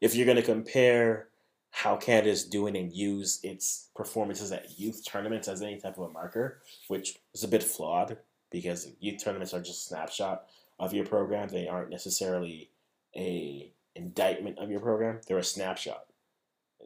If 0.00 0.14
you're 0.14 0.24
going 0.24 0.36
to 0.36 0.42
compare 0.42 1.26
how 1.72 1.96
Canada 1.96 2.30
is 2.30 2.44
doing 2.44 2.76
and 2.76 2.92
use 2.92 3.40
its 3.42 3.88
performances 3.96 4.52
at 4.52 4.78
youth 4.78 5.04
tournaments 5.04 5.48
as 5.48 5.62
any 5.62 5.80
type 5.80 5.98
of 5.98 6.08
a 6.08 6.12
marker, 6.12 6.62
which 6.86 7.18
is 7.34 7.42
a 7.42 7.48
bit 7.48 7.64
flawed 7.64 8.18
because 8.52 8.92
youth 9.00 9.20
tournaments 9.20 9.52
are 9.52 9.58
just 9.58 9.86
a 9.86 9.88
snapshot 9.88 10.44
of 10.78 10.94
your 10.94 11.04
program. 11.04 11.48
They 11.48 11.66
aren't 11.66 11.90
necessarily 11.90 12.70
a 13.16 13.72
indictment 13.96 14.60
of 14.60 14.70
your 14.70 14.78
program. 14.78 15.22
They're 15.26 15.38
a 15.38 15.42
snapshot. 15.42 16.04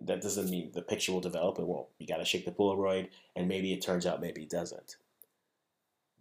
That 0.00 0.22
doesn't 0.22 0.48
mean 0.48 0.70
the 0.72 0.80
picture 0.80 1.12
will 1.12 1.20
develop. 1.20 1.58
It 1.58 1.66
won't. 1.66 1.88
You 1.98 2.06
got 2.06 2.18
to 2.18 2.24
shake 2.24 2.46
the 2.46 2.52
Polaroid, 2.52 3.08
and 3.36 3.48
maybe 3.48 3.74
it 3.74 3.82
turns 3.82 4.06
out, 4.06 4.22
maybe 4.22 4.44
it 4.44 4.50
doesn't. 4.50 4.96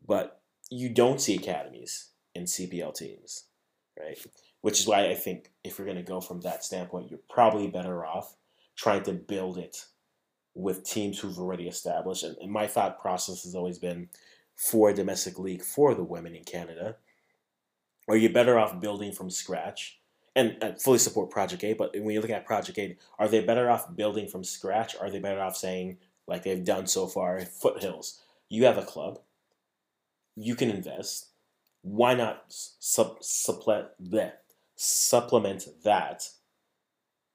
But 0.06 0.42
you 0.70 0.90
don't 0.90 1.22
see 1.22 1.36
academies 1.36 2.10
in 2.38 2.46
CPL 2.46 2.96
teams, 2.96 3.46
right? 4.00 4.18
Which 4.62 4.80
is 4.80 4.88
why 4.88 5.08
I 5.08 5.16
think 5.16 5.52
if 5.64 5.78
you're 5.78 5.86
going 5.86 5.98
to 5.98 6.04
go 6.04 6.22
from 6.22 6.42
that 6.42 6.64
standpoint, 6.64 7.10
you're 7.10 7.20
probably 7.30 7.68
better 7.68 8.06
off 8.06 8.36
trying 8.76 9.04
to 9.04 9.14
build 9.14 9.58
it 9.58 9.86
with 10.54 10.84
teams 10.84 11.20
who've 11.20 11.38
already 11.38 11.68
established. 11.68 12.24
And, 12.24 12.38
and 12.38 12.52
my 12.52 12.68
thought 12.68 13.00
process 13.00 13.44
has 13.44 13.56
always 13.56 13.78
been 13.78 14.10
for 14.56 14.90
a 14.90 14.94
domestic 14.94 15.38
league 15.38 15.64
for 15.64 15.94
the 15.94 16.04
women 16.04 16.36
in 16.36 16.44
Canada. 16.44 16.98
Are 18.08 18.18
you 18.18 18.30
better 18.30 18.58
off 18.58 18.80
building 18.80 19.12
from 19.12 19.30
scratch? 19.30 20.00
And, 20.36 20.56
and 20.62 20.80
fully 20.80 21.00
support 21.00 21.32
Project 21.32 21.64
8, 21.64 21.80
but 21.80 21.92
when 21.96 22.12
you 22.12 22.22
look 22.22 22.30
at 22.30 22.46
Project 22.46 22.78
8, 22.78 23.00
are 23.18 23.28
they 23.28 23.44
better 23.44 23.72
off 23.72 23.96
building 23.96 24.28
from 24.28 24.44
scratch? 24.44 24.96
Are 24.96 25.10
they 25.10 25.18
better 25.18 25.42
off 25.42 25.58
saying, 25.58 25.98
like 26.28 26.44
they've 26.44 26.64
done 26.64 26.86
so 26.86 27.08
far, 27.08 27.42
Foothills? 27.42 28.22
You 28.48 28.66
have 28.66 28.78
a 28.78 28.86
club, 28.86 29.18
you 30.36 30.54
can 30.56 30.70
invest. 30.70 31.30
Why 31.88 32.16
not 32.16 32.44
sub, 32.50 33.24
supplement, 33.24 33.88
bleh, 34.04 34.34
supplement 34.76 35.68
that? 35.86 36.28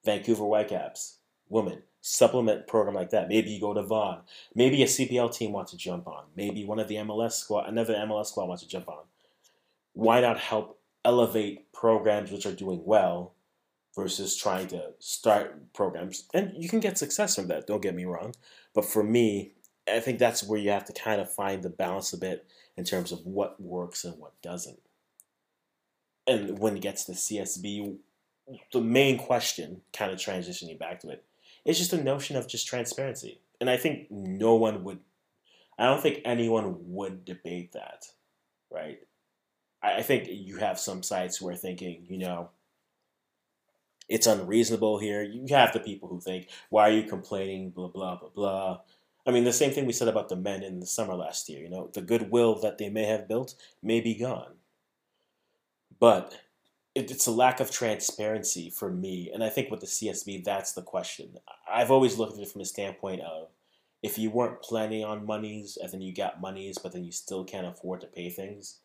Vancouver 0.04 0.44
Whitecaps, 0.44 1.18
women, 1.48 1.82
supplement 2.02 2.66
program 2.66 2.94
like 2.94 3.10
that. 3.10 3.28
Maybe 3.28 3.50
you 3.50 3.60
go 3.60 3.72
to 3.72 3.82
Vaughan. 3.82 4.20
Maybe 4.54 4.82
a 4.82 4.86
CPL 4.86 5.34
team 5.34 5.52
wants 5.52 5.70
to 5.70 5.78
jump 5.78 6.06
on. 6.06 6.24
Maybe 6.36 6.64
one 6.64 6.80
of 6.80 6.88
the 6.88 6.96
MLS 6.96 7.32
squad, 7.32 7.68
another 7.68 7.94
MLS 7.94 8.26
squad 8.26 8.48
wants 8.48 8.62
to 8.62 8.68
jump 8.68 8.88
on. 8.88 9.04
Why 9.94 10.20
not 10.20 10.38
help 10.38 10.80
elevate 11.04 11.72
programs 11.72 12.30
which 12.30 12.44
are 12.44 12.54
doing 12.54 12.82
well 12.84 13.34
versus 13.96 14.36
trying 14.36 14.66
to 14.68 14.90
start 14.98 15.72
programs? 15.72 16.28
And 16.34 16.52
you 16.56 16.68
can 16.68 16.80
get 16.80 16.98
success 16.98 17.36
from 17.36 17.48
that. 17.48 17.66
Don't 17.66 17.82
get 17.82 17.94
me 17.94 18.04
wrong. 18.04 18.34
But 18.74 18.84
for 18.84 19.02
me, 19.02 19.52
I 19.90 20.00
think 20.00 20.18
that's 20.18 20.44
where 20.44 20.58
you 20.58 20.70
have 20.70 20.84
to 20.86 20.92
kind 20.92 21.20
of 21.20 21.32
find 21.32 21.62
the 21.62 21.70
balance 21.70 22.12
a 22.12 22.18
bit 22.18 22.44
in 22.76 22.84
terms 22.84 23.12
of 23.12 23.26
what 23.26 23.60
works 23.60 24.04
and 24.04 24.18
what 24.18 24.40
doesn't. 24.42 24.80
And 26.26 26.58
when 26.58 26.76
it 26.76 26.82
gets 26.82 27.04
to 27.04 27.12
CSB, 27.12 27.96
the 28.72 28.80
main 28.80 29.18
question, 29.18 29.82
kind 29.92 30.12
of 30.12 30.18
transitioning 30.18 30.78
back 30.78 31.00
to 31.00 31.10
it, 31.10 31.24
is 31.64 31.78
just 31.78 31.92
a 31.92 32.02
notion 32.02 32.36
of 32.36 32.48
just 32.48 32.66
transparency. 32.66 33.38
And 33.60 33.70
I 33.70 33.76
think 33.76 34.10
no 34.10 34.54
one 34.54 34.84
would, 34.84 34.98
I 35.78 35.86
don't 35.86 36.00
think 36.00 36.20
anyone 36.24 36.76
would 36.92 37.24
debate 37.24 37.72
that, 37.72 38.06
right? 38.70 39.00
I 39.82 40.02
think 40.02 40.28
you 40.28 40.58
have 40.58 40.78
some 40.78 41.02
sites 41.02 41.36
who 41.36 41.48
are 41.48 41.56
thinking, 41.56 42.06
you 42.08 42.18
know, 42.18 42.50
it's 44.08 44.26
unreasonable 44.26 44.98
here. 44.98 45.22
You 45.22 45.46
have 45.50 45.72
the 45.72 45.80
people 45.80 46.08
who 46.08 46.20
think, 46.20 46.48
why 46.70 46.88
are 46.88 46.92
you 46.92 47.04
complaining, 47.04 47.70
blah, 47.70 47.88
blah, 47.88 48.16
blah, 48.16 48.28
blah. 48.28 48.80
I 49.26 49.30
mean, 49.30 49.44
the 49.44 49.52
same 49.52 49.70
thing 49.70 49.86
we 49.86 49.92
said 49.92 50.08
about 50.08 50.28
the 50.28 50.36
men 50.36 50.62
in 50.62 50.80
the 50.80 50.86
summer 50.86 51.14
last 51.14 51.48
year. 51.48 51.62
You 51.62 51.70
know, 51.70 51.90
the 51.92 52.02
goodwill 52.02 52.58
that 52.60 52.78
they 52.78 52.88
may 52.88 53.04
have 53.04 53.28
built 53.28 53.54
may 53.82 54.00
be 54.00 54.14
gone. 54.14 54.54
But 56.00 56.34
it's 56.94 57.26
a 57.26 57.30
lack 57.30 57.60
of 57.60 57.70
transparency 57.70 58.68
for 58.68 58.90
me. 58.90 59.30
And 59.32 59.42
I 59.42 59.48
think 59.48 59.70
with 59.70 59.80
the 59.80 59.86
CSB, 59.86 60.44
that's 60.44 60.72
the 60.72 60.82
question. 60.82 61.38
I've 61.70 61.90
always 61.90 62.18
looked 62.18 62.36
at 62.36 62.42
it 62.42 62.48
from 62.48 62.60
a 62.60 62.66
standpoint 62.66 63.22
of 63.22 63.48
if 64.02 64.18
you 64.18 64.30
weren't 64.30 64.62
planning 64.62 65.04
on 65.04 65.24
monies 65.24 65.78
and 65.80 65.90
then 65.90 66.02
you 66.02 66.12
got 66.12 66.40
monies, 66.40 66.76
but 66.78 66.92
then 66.92 67.04
you 67.04 67.12
still 67.12 67.44
can't 67.44 67.66
afford 67.66 68.00
to 68.00 68.08
pay 68.08 68.28
things, 68.28 68.80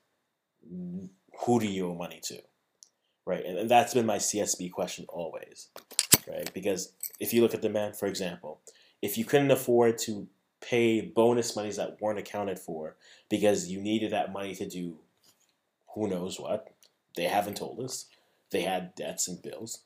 who 0.70 1.60
do 1.60 1.68
you 1.68 1.90
owe 1.90 1.96
money 1.96 2.20
to? 2.24 2.40
Right. 3.26 3.44
And, 3.44 3.58
and 3.58 3.70
that's 3.70 3.94
been 3.94 4.06
my 4.06 4.18
CSB 4.18 4.72
question 4.72 5.06
always. 5.10 5.70
Right. 6.28 6.50
Because 6.54 6.94
if 7.20 7.34
you 7.34 7.42
look 7.42 7.54
at 7.54 7.62
the 7.62 7.70
man, 7.70 7.94
for 7.94 8.06
example, 8.06 8.62
if 9.02 9.18
you 9.18 9.26
couldn't 9.26 9.52
afford 9.52 9.98
to 10.00 10.28
pay 10.62 11.02
bonus 11.02 11.56
monies 11.56 11.78
that 11.78 12.02
weren't 12.02 12.20
accounted 12.20 12.60
for 12.60 12.96
because 13.30 13.70
you 13.70 13.80
needed 13.80 14.12
that 14.12 14.34
money 14.34 14.56
to 14.56 14.68
do 14.68 14.98
who 15.94 16.08
knows 16.08 16.40
what, 16.40 16.74
they 17.16 17.24
haven't 17.24 17.58
told 17.58 17.80
us. 17.80 18.06
They 18.52 18.62
had 18.62 18.96
debts 18.96 19.28
and 19.28 19.42
bills. 19.42 19.82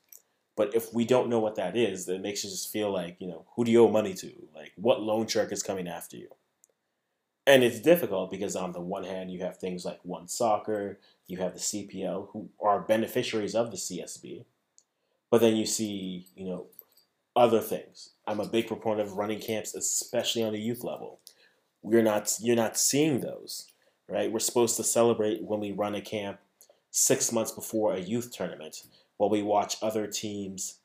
But 0.56 0.74
if 0.74 0.92
we 0.92 1.04
don't 1.04 1.30
know 1.30 1.40
what 1.40 1.56
that 1.56 1.76
is, 1.76 2.08
it 2.08 2.20
makes 2.20 2.44
you 2.44 2.50
just 2.50 2.70
feel 2.70 2.92
like, 2.92 3.16
you 3.18 3.26
know, 3.26 3.46
who 3.56 3.64
do 3.64 3.70
you 3.70 3.84
owe 3.84 3.90
money 3.90 4.14
to? 4.14 4.32
Like, 4.54 4.72
what 4.76 5.00
loan 5.00 5.26
shark 5.26 5.50
is 5.50 5.62
coming 5.62 5.88
after 5.88 6.16
you? 6.16 6.28
And 7.46 7.64
it's 7.64 7.80
difficult 7.80 8.30
because, 8.30 8.54
on 8.54 8.72
the 8.72 8.80
one 8.80 9.04
hand, 9.04 9.32
you 9.32 9.40
have 9.40 9.56
things 9.56 9.84
like 9.84 9.98
One 10.04 10.28
Soccer, 10.28 11.00
you 11.26 11.38
have 11.38 11.54
the 11.54 11.58
CPL, 11.58 12.28
who 12.30 12.50
are 12.62 12.80
beneficiaries 12.80 13.54
of 13.54 13.70
the 13.70 13.76
CSB. 13.76 14.44
But 15.30 15.40
then 15.40 15.56
you 15.56 15.66
see, 15.66 16.26
you 16.36 16.44
know, 16.44 16.66
other 17.34 17.60
things. 17.60 18.10
I'm 18.26 18.40
a 18.40 18.48
big 18.48 18.66
proponent 18.66 19.08
of 19.08 19.16
running 19.16 19.40
camps, 19.40 19.74
especially 19.74 20.42
on 20.42 20.52
the 20.52 20.60
youth 20.60 20.84
level. 20.84 21.20
We're 21.82 22.02
not 22.02 22.36
you're 22.40 22.56
not 22.56 22.78
seeing 22.78 23.20
those, 23.20 23.66
right? 24.08 24.30
We're 24.30 24.38
supposed 24.38 24.76
to 24.76 24.84
celebrate 24.84 25.42
when 25.42 25.60
we 25.60 25.72
run 25.72 25.94
a 25.94 26.00
camp 26.00 26.38
six 26.90 27.32
months 27.32 27.50
before 27.50 27.94
a 27.94 28.00
youth 28.00 28.30
tournament, 28.32 28.82
while 29.16 29.30
we 29.30 29.42
watch 29.42 29.76
other 29.82 30.06
teams. 30.06 30.78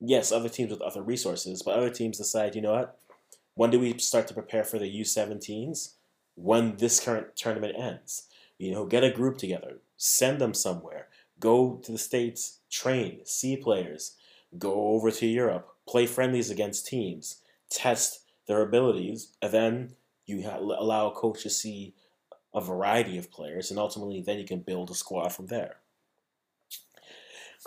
Yes, 0.00 0.30
other 0.30 0.48
teams 0.48 0.70
with 0.70 0.80
other 0.80 1.02
resources, 1.02 1.62
but 1.62 1.74
other 1.74 1.90
teams 1.90 2.18
decide, 2.18 2.54
you 2.54 2.62
know 2.62 2.72
what? 2.72 2.98
When 3.54 3.70
do 3.70 3.80
we 3.80 3.98
start 3.98 4.28
to 4.28 4.34
prepare 4.34 4.62
for 4.62 4.78
the 4.78 5.00
U17s? 5.00 5.94
When 6.36 6.76
this 6.76 7.00
current 7.00 7.34
tournament 7.34 7.74
ends. 7.76 8.28
You 8.58 8.72
know, 8.72 8.86
get 8.86 9.04
a 9.04 9.10
group 9.10 9.38
together, 9.38 9.78
send 9.96 10.40
them 10.40 10.54
somewhere, 10.54 11.08
go 11.38 11.80
to 11.84 11.92
the 11.92 11.98
States, 11.98 12.60
train, 12.70 13.20
see 13.24 13.56
players, 13.56 14.16
go 14.56 14.88
over 14.88 15.10
to 15.10 15.26
Europe, 15.26 15.68
play 15.88 16.06
friendlies 16.06 16.50
against 16.50 16.86
teams, 16.86 17.40
test 17.70 18.20
their 18.46 18.62
abilities, 18.62 19.32
and 19.42 19.52
then 19.52 19.96
you 20.26 20.44
allow 20.46 21.08
a 21.08 21.14
coach 21.14 21.42
to 21.42 21.50
see 21.50 21.94
a 22.54 22.60
variety 22.60 23.18
of 23.18 23.30
players, 23.30 23.70
and 23.70 23.80
ultimately 23.80 24.20
then 24.20 24.38
you 24.38 24.44
can 24.44 24.60
build 24.60 24.90
a 24.90 24.94
squad 24.94 25.28
from 25.30 25.46
there. 25.46 25.76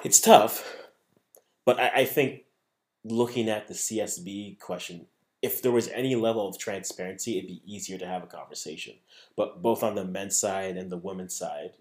It's 0.04 0.22
tough, 0.22 0.64
but 1.66 1.80
I, 1.80 1.90
I 1.90 2.06
think 2.06 2.44
looking 3.04 3.50
at 3.50 3.68
the 3.68 3.74
CSB 3.74 4.60
question, 4.60 5.08
if 5.42 5.62
there 5.62 5.72
was 5.72 5.88
any 5.90 6.16
level 6.16 6.48
of 6.48 6.58
transparency, 6.58 7.38
it'd 7.38 7.48
be 7.48 7.64
easier 7.66 7.98
to 7.98 8.06
have 8.06 8.24
a 8.24 8.28
conversation. 8.28 8.94
But 9.36 9.62
both 9.62 9.82
on 9.82 9.96
the 9.96 10.06
men's 10.06 10.38
side 10.38 10.78
and 10.78 10.92
the 10.92 10.98
women's 10.98 11.36
side, 11.36 11.72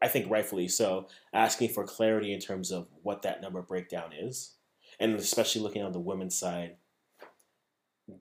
I 0.00 0.08
think 0.08 0.30
rightfully 0.30 0.68
so, 0.68 1.08
asking 1.32 1.70
for 1.70 1.84
clarity 1.84 2.32
in 2.32 2.38
terms 2.38 2.70
of 2.70 2.88
what 3.02 3.22
that 3.22 3.42
number 3.42 3.62
breakdown 3.62 4.12
is, 4.16 4.55
and 4.98 5.14
especially 5.14 5.62
looking 5.62 5.82
on 5.82 5.92
the 5.92 6.00
women's 6.00 6.38
side, 6.38 6.76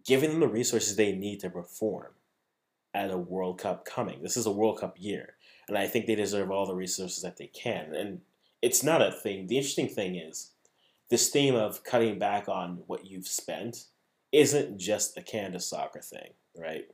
giving 0.05 0.31
them 0.31 0.39
the 0.39 0.47
resources 0.47 0.95
they 0.95 1.11
need 1.11 1.39
to 1.41 1.49
perform 1.49 2.13
at 2.93 3.11
a 3.11 3.17
World 3.17 3.59
Cup 3.59 3.85
coming. 3.85 4.21
This 4.21 4.38
is 4.38 4.45
a 4.45 4.51
World 4.51 4.79
Cup 4.79 4.95
year, 4.97 5.35
and 5.67 5.77
I 5.77 5.88
think 5.88 6.05
they 6.05 6.15
deserve 6.15 6.51
all 6.51 6.65
the 6.65 6.75
resources 6.75 7.21
that 7.23 7.38
they 7.38 7.47
can. 7.47 7.93
And 7.93 8.21
it's 8.61 8.83
not 8.83 9.01
a 9.01 9.11
thing. 9.11 9.47
The 9.47 9.57
interesting 9.57 9.89
thing 9.89 10.15
is 10.15 10.51
this 11.09 11.29
theme 11.29 11.55
of 11.55 11.83
cutting 11.83 12.17
back 12.17 12.47
on 12.49 12.83
what 12.88 13.05
you've 13.05 13.27
spent 13.27 13.85
isn't 14.31 14.79
just 14.79 15.17
a 15.17 15.21
Canada 15.21 15.59
soccer 15.59 16.01
thing, 16.01 16.31
right? 16.57 16.85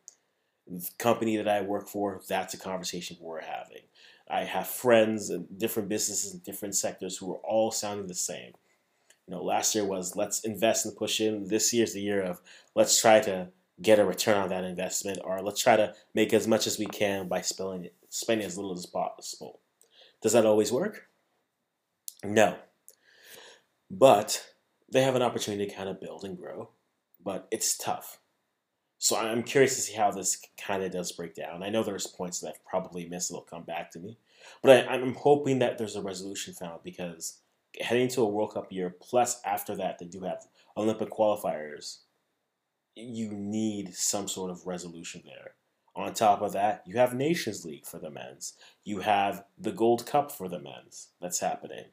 The 0.68 0.88
company 1.00 1.38
that 1.38 1.48
I 1.48 1.62
work 1.62 1.88
for, 1.88 2.22
that's 2.28 2.54
a 2.54 2.58
conversation 2.58 3.18
we're 3.20 3.42
having. 3.42 3.84
I 4.30 4.44
have 4.44 4.68
friends 4.68 5.30
in 5.30 5.48
different 5.58 5.90
businesses 5.90 6.34
in 6.34 6.40
different 6.40 6.76
sectors 6.76 7.18
who 7.18 7.32
are 7.32 7.40
all 7.40 7.72
sounding 7.72 8.08
the 8.08 8.16
same. 8.16 8.54
Know, 9.32 9.42
last 9.42 9.74
year 9.74 9.86
was 9.86 10.18
let's 10.18 10.42
invest 10.42 10.86
and 10.86 10.96
push 10.96 11.22
in. 11.22 11.48
This 11.48 11.74
year's 11.74 11.94
the 11.94 12.02
year 12.02 12.22
of 12.22 12.42
let's 12.76 13.00
try 13.00 13.22
to 13.22 13.48
get 13.82 13.98
a 13.98 14.06
return 14.06 14.38
on 14.38 14.50
that 14.50 14.66
investment, 14.66 15.20
or 15.24 15.42
let's 15.42 15.62
try 15.62 15.78
to 15.78 15.94
make 16.14 16.34
as 16.34 16.48
much 16.48 16.68
as 16.68 16.78
we 16.78 16.86
can 16.86 17.30
by 17.30 17.40
spending 17.40 17.90
spending 18.10 18.46
as 18.46 18.58
little 18.58 18.74
as 18.74 18.86
possible. 18.86 19.62
Does 20.22 20.34
that 20.34 20.46
always 20.46 20.70
work? 20.70 21.08
No. 22.26 22.58
But 23.90 24.46
they 24.92 25.02
have 25.02 25.16
an 25.16 25.22
opportunity 25.22 25.66
to 25.66 25.74
kind 25.74 25.88
of 25.88 26.02
build 26.02 26.26
and 26.26 26.38
grow, 26.38 26.70
but 27.24 27.48
it's 27.52 27.78
tough. 27.78 28.20
So 28.98 29.16
I'm 29.16 29.44
curious 29.44 29.76
to 29.76 29.82
see 29.82 29.94
how 29.94 30.12
this 30.12 30.46
kind 30.58 30.84
of 30.84 30.92
does 30.92 31.14
break 31.14 31.36
down. 31.36 31.64
I 31.64 31.70
know 31.70 31.84
there's 31.84 32.06
points 32.06 32.42
that 32.42 32.50
I've 32.50 32.66
probably 32.66 33.08
missed 33.08 33.30
that'll 33.30 33.44
come 33.44 33.64
back 33.64 33.92
to 33.92 34.00
me, 34.00 34.18
but 34.62 34.90
I, 34.90 34.94
I'm 34.94 35.16
hoping 35.16 35.60
that 35.60 35.78
there's 35.78 35.96
a 35.96 36.02
resolution 36.02 36.54
found 36.54 36.82
because 36.84 37.40
heading 37.80 38.08
to 38.10 38.22
a 38.22 38.28
World 38.28 38.54
Cup 38.54 38.72
year, 38.72 38.96
plus 39.00 39.42
after 39.46 39.76
that 39.76 40.00
they 40.00 40.06
do 40.06 40.22
have 40.22 40.46
Olympic 40.76 41.10
qualifiers, 41.10 42.00
you 42.96 43.32
need 43.32 43.94
some 43.96 44.28
sort 44.28 44.52
of 44.52 44.68
resolution 44.68 45.22
there. 45.26 45.54
On 45.96 46.14
top 46.14 46.42
of 46.42 46.54
that, 46.54 46.84
you 46.86 46.96
have 46.98 47.14
Nations 47.14 47.66
League 47.66 47.86
for 47.86 48.00
the 48.00 48.10
men's. 48.10 48.54
You 48.84 49.00
have 49.00 49.44
the 49.58 49.72
Gold 49.72 50.06
Cup 50.06 50.32
for 50.32 50.48
the 50.48 50.60
men's 50.60 51.10
that's 51.22 51.40
happening. 51.40 51.86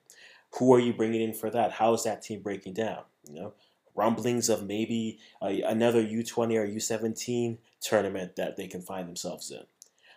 Who 0.58 0.72
are 0.72 0.80
you 0.80 0.92
bringing 0.92 1.20
in 1.20 1.34
for 1.34 1.50
that? 1.50 1.72
How 1.72 1.94
is 1.94 2.04
that 2.04 2.22
team 2.22 2.40
breaking 2.40 2.74
down? 2.74 3.02
You 3.28 3.34
know, 3.34 3.54
rumblings 3.94 4.48
of 4.48 4.66
maybe 4.66 5.18
another 5.40 6.02
U20 6.02 6.56
or 6.56 6.66
U17 6.66 7.58
tournament 7.80 8.36
that 8.36 8.56
they 8.56 8.68
can 8.68 8.82
find 8.82 9.08
themselves 9.08 9.50
in. 9.50 9.64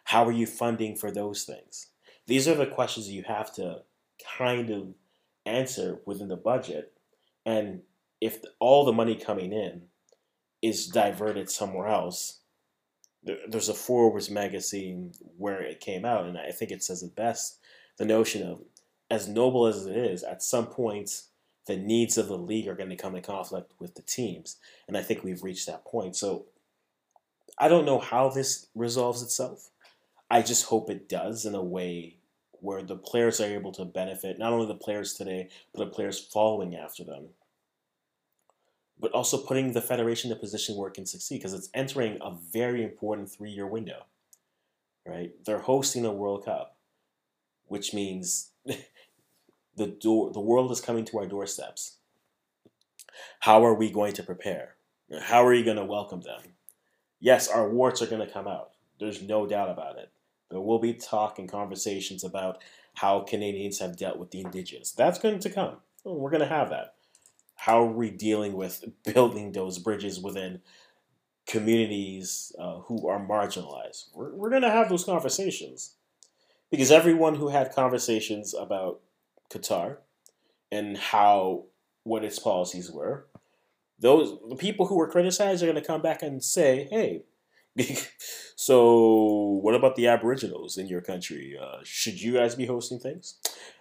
How 0.05 0.25
are 0.25 0.31
you 0.31 0.45
funding 0.45 0.95
for 0.95 1.11
those 1.11 1.43
things? 1.43 1.87
These 2.27 2.47
are 2.47 2.55
the 2.55 2.67
questions 2.67 3.09
you 3.09 3.23
have 3.23 3.53
to 3.55 3.81
kind 4.37 4.69
of 4.69 4.93
answer 5.45 5.99
within 6.05 6.27
the 6.27 6.35
budget. 6.35 6.93
And 7.45 7.81
if 8.19 8.39
all 8.59 8.85
the 8.85 8.93
money 8.93 9.15
coming 9.15 9.51
in 9.51 9.83
is 10.61 10.87
diverted 10.87 11.49
somewhere 11.49 11.87
else, 11.87 12.39
there's 13.23 13.69
a 13.69 13.73
Forbes 13.73 14.29
magazine 14.29 15.13
where 15.37 15.61
it 15.61 15.79
came 15.79 16.05
out, 16.05 16.25
and 16.25 16.37
I 16.37 16.51
think 16.51 16.71
it 16.71 16.83
says 16.83 17.03
it 17.03 17.15
best 17.15 17.59
the 17.97 18.05
notion 18.05 18.47
of 18.47 18.61
as 19.11 19.27
noble 19.27 19.67
as 19.67 19.85
it 19.85 19.95
is, 19.95 20.23
at 20.23 20.41
some 20.41 20.65
point, 20.65 21.23
the 21.67 21.77
needs 21.77 22.17
of 22.17 22.27
the 22.27 22.37
league 22.37 22.67
are 22.67 22.75
going 22.75 22.89
to 22.89 22.95
come 22.95 23.15
in 23.15 23.21
conflict 23.21 23.73
with 23.77 23.93
the 23.93 24.01
teams. 24.01 24.57
And 24.87 24.97
I 24.97 25.03
think 25.03 25.23
we've 25.23 25.43
reached 25.43 25.67
that 25.67 25.85
point. 25.85 26.15
So 26.15 26.45
I 27.59 27.67
don't 27.67 27.85
know 27.85 27.99
how 27.99 28.29
this 28.29 28.67
resolves 28.73 29.21
itself. 29.21 29.69
I 30.31 30.41
just 30.41 30.65
hope 30.65 30.89
it 30.89 31.09
does 31.09 31.45
in 31.45 31.53
a 31.53 31.61
way 31.61 32.15
where 32.61 32.83
the 32.83 32.95
players 32.95 33.41
are 33.41 33.45
able 33.45 33.71
to 33.73 33.83
benefit, 33.83 34.39
not 34.39 34.53
only 34.53 34.67
the 34.67 34.75
players 34.75 35.15
today, 35.15 35.49
but 35.73 35.83
the 35.83 35.91
players 35.91 36.19
following 36.19 36.75
after 36.75 37.03
them. 37.03 37.29
But 38.99 39.11
also 39.13 39.37
putting 39.39 39.73
the 39.73 39.81
Federation 39.81 40.31
in 40.31 40.37
a 40.37 40.39
position 40.39 40.77
where 40.77 40.87
it 40.87 40.93
can 40.93 41.07
succeed 41.07 41.39
because 41.39 41.53
it's 41.53 41.69
entering 41.73 42.19
a 42.21 42.31
very 42.53 42.83
important 42.83 43.31
three 43.31 43.49
year 43.49 43.67
window. 43.67 44.05
Right? 45.05 45.31
They're 45.43 45.59
hosting 45.59 46.05
a 46.05 46.13
World 46.13 46.45
Cup, 46.45 46.77
which 47.65 47.95
means 47.95 48.51
the 49.75 49.87
door 49.87 50.31
the 50.31 50.39
world 50.39 50.71
is 50.71 50.81
coming 50.81 51.05
to 51.05 51.17
our 51.17 51.25
doorsteps. 51.25 51.97
How 53.39 53.65
are 53.65 53.73
we 53.73 53.89
going 53.89 54.13
to 54.13 54.23
prepare? 54.23 54.75
How 55.19 55.45
are 55.45 55.53
you 55.53 55.65
going 55.65 55.77
to 55.77 55.83
welcome 55.85 56.21
them? 56.21 56.41
Yes, 57.19 57.47
our 57.47 57.67
warts 57.67 58.01
are 58.03 58.07
going 58.07 58.25
to 58.25 58.31
come 58.31 58.47
out. 58.47 58.71
There's 58.99 59.21
no 59.21 59.47
doubt 59.47 59.69
about 59.69 59.97
it. 59.97 60.11
There 60.51 60.61
will 60.61 60.79
be 60.79 60.93
talk 60.93 61.39
and 61.39 61.49
conversations 61.49 62.23
about 62.23 62.61
how 62.95 63.21
Canadians 63.21 63.79
have 63.79 63.97
dealt 63.97 64.19
with 64.19 64.31
the 64.31 64.41
indigenous. 64.41 64.91
That's 64.91 65.19
going 65.19 65.39
to 65.39 65.49
come. 65.49 65.77
We're 66.03 66.29
going 66.29 66.41
to 66.41 66.47
have 66.47 66.69
that. 66.69 66.95
How 67.55 67.83
are 67.83 67.91
we 67.91 68.11
dealing 68.11 68.53
with 68.53 68.83
building 69.03 69.51
those 69.51 69.79
bridges 69.79 70.19
within 70.19 70.61
communities 71.47 72.53
uh, 72.59 72.79
who 72.79 73.07
are 73.07 73.19
marginalized? 73.19 74.07
We're, 74.13 74.33
we're 74.35 74.49
going 74.49 74.61
to 74.63 74.69
have 74.69 74.89
those 74.89 75.05
conversations. 75.05 75.95
Because 76.69 76.91
everyone 76.91 77.35
who 77.35 77.49
had 77.49 77.73
conversations 77.73 78.53
about 78.53 79.01
Qatar 79.49 79.97
and 80.71 80.97
how 80.97 81.65
what 82.03 82.23
its 82.23 82.39
policies 82.39 82.89
were, 82.89 83.27
those 83.99 84.37
the 84.49 84.55
people 84.55 84.87
who 84.87 84.95
were 84.95 85.09
criticized 85.09 85.61
are 85.61 85.67
going 85.67 85.75
to 85.75 85.85
come 85.85 86.01
back 86.01 86.23
and 86.23 86.41
say, 86.41 86.87
"Hey, 86.89 87.23
so 88.55 89.59
what 89.61 89.75
about 89.75 89.95
the 89.95 90.07
Aboriginals 90.07 90.77
in 90.77 90.87
your 90.87 91.01
country? 91.01 91.57
Uh, 91.61 91.79
should 91.83 92.21
you 92.21 92.33
guys 92.33 92.55
be 92.55 92.65
hosting 92.65 92.99
things? 92.99 93.35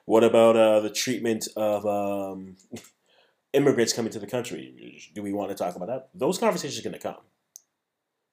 What 0.04 0.24
about 0.24 0.56
uh, 0.56 0.80
the 0.80 0.90
treatment 0.90 1.48
of 1.56 1.86
um, 1.86 2.56
immigrants 3.52 3.92
coming 3.92 4.12
to 4.12 4.18
the 4.18 4.26
country? 4.26 5.10
Do 5.14 5.22
we 5.22 5.32
want 5.32 5.50
to 5.50 5.56
talk 5.56 5.76
about 5.76 5.88
that? 5.88 6.08
Those 6.14 6.38
conversations 6.38 6.78
are 6.78 6.88
going 6.88 7.00
to 7.00 7.08
come, 7.08 7.22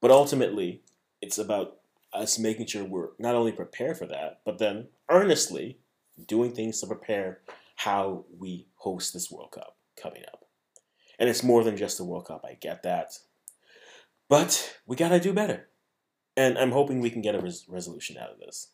but 0.02 0.12
ultimately, 0.12 0.82
it's 1.22 1.38
about 1.38 1.78
us 2.14 2.40
making 2.40 2.68
sure 2.68 2.84
we're 2.84 3.10
not 3.20 3.36
only 3.36 3.52
prepared 3.52 3.98
for 3.98 4.06
that, 4.08 4.42
but 4.46 4.60
then 4.60 4.88
earnestly 5.10 5.80
doing 6.28 6.52
things 6.52 6.80
to 6.82 6.88
prepare 6.88 7.42
how 7.76 8.26
we 8.38 8.68
host 8.76 9.14
this 9.14 9.32
World 9.32 9.52
Cup 9.52 9.78
coming 10.02 10.24
up. 10.32 10.46
And 11.20 11.30
it's 11.30 11.44
more 11.44 11.64
than 11.64 11.78
just 11.78 11.98
the 11.98 12.06
World 12.06 12.26
Cup, 12.26 12.46
I 12.48 12.54
get 12.54 12.84
that. 12.84 13.14
But 14.30 14.78
we 14.86 14.96
got 14.96 15.10
to 15.10 15.20
do 15.20 15.34
better. 15.34 15.68
And 16.36 16.58
I'm 16.58 16.72
hoping 16.72 17.00
we 17.00 17.10
can 17.10 17.22
get 17.22 17.36
a 17.36 17.40
res- 17.40 17.66
resolution 17.68 18.18
out 18.18 18.32
of 18.32 18.40
this. 18.40 18.70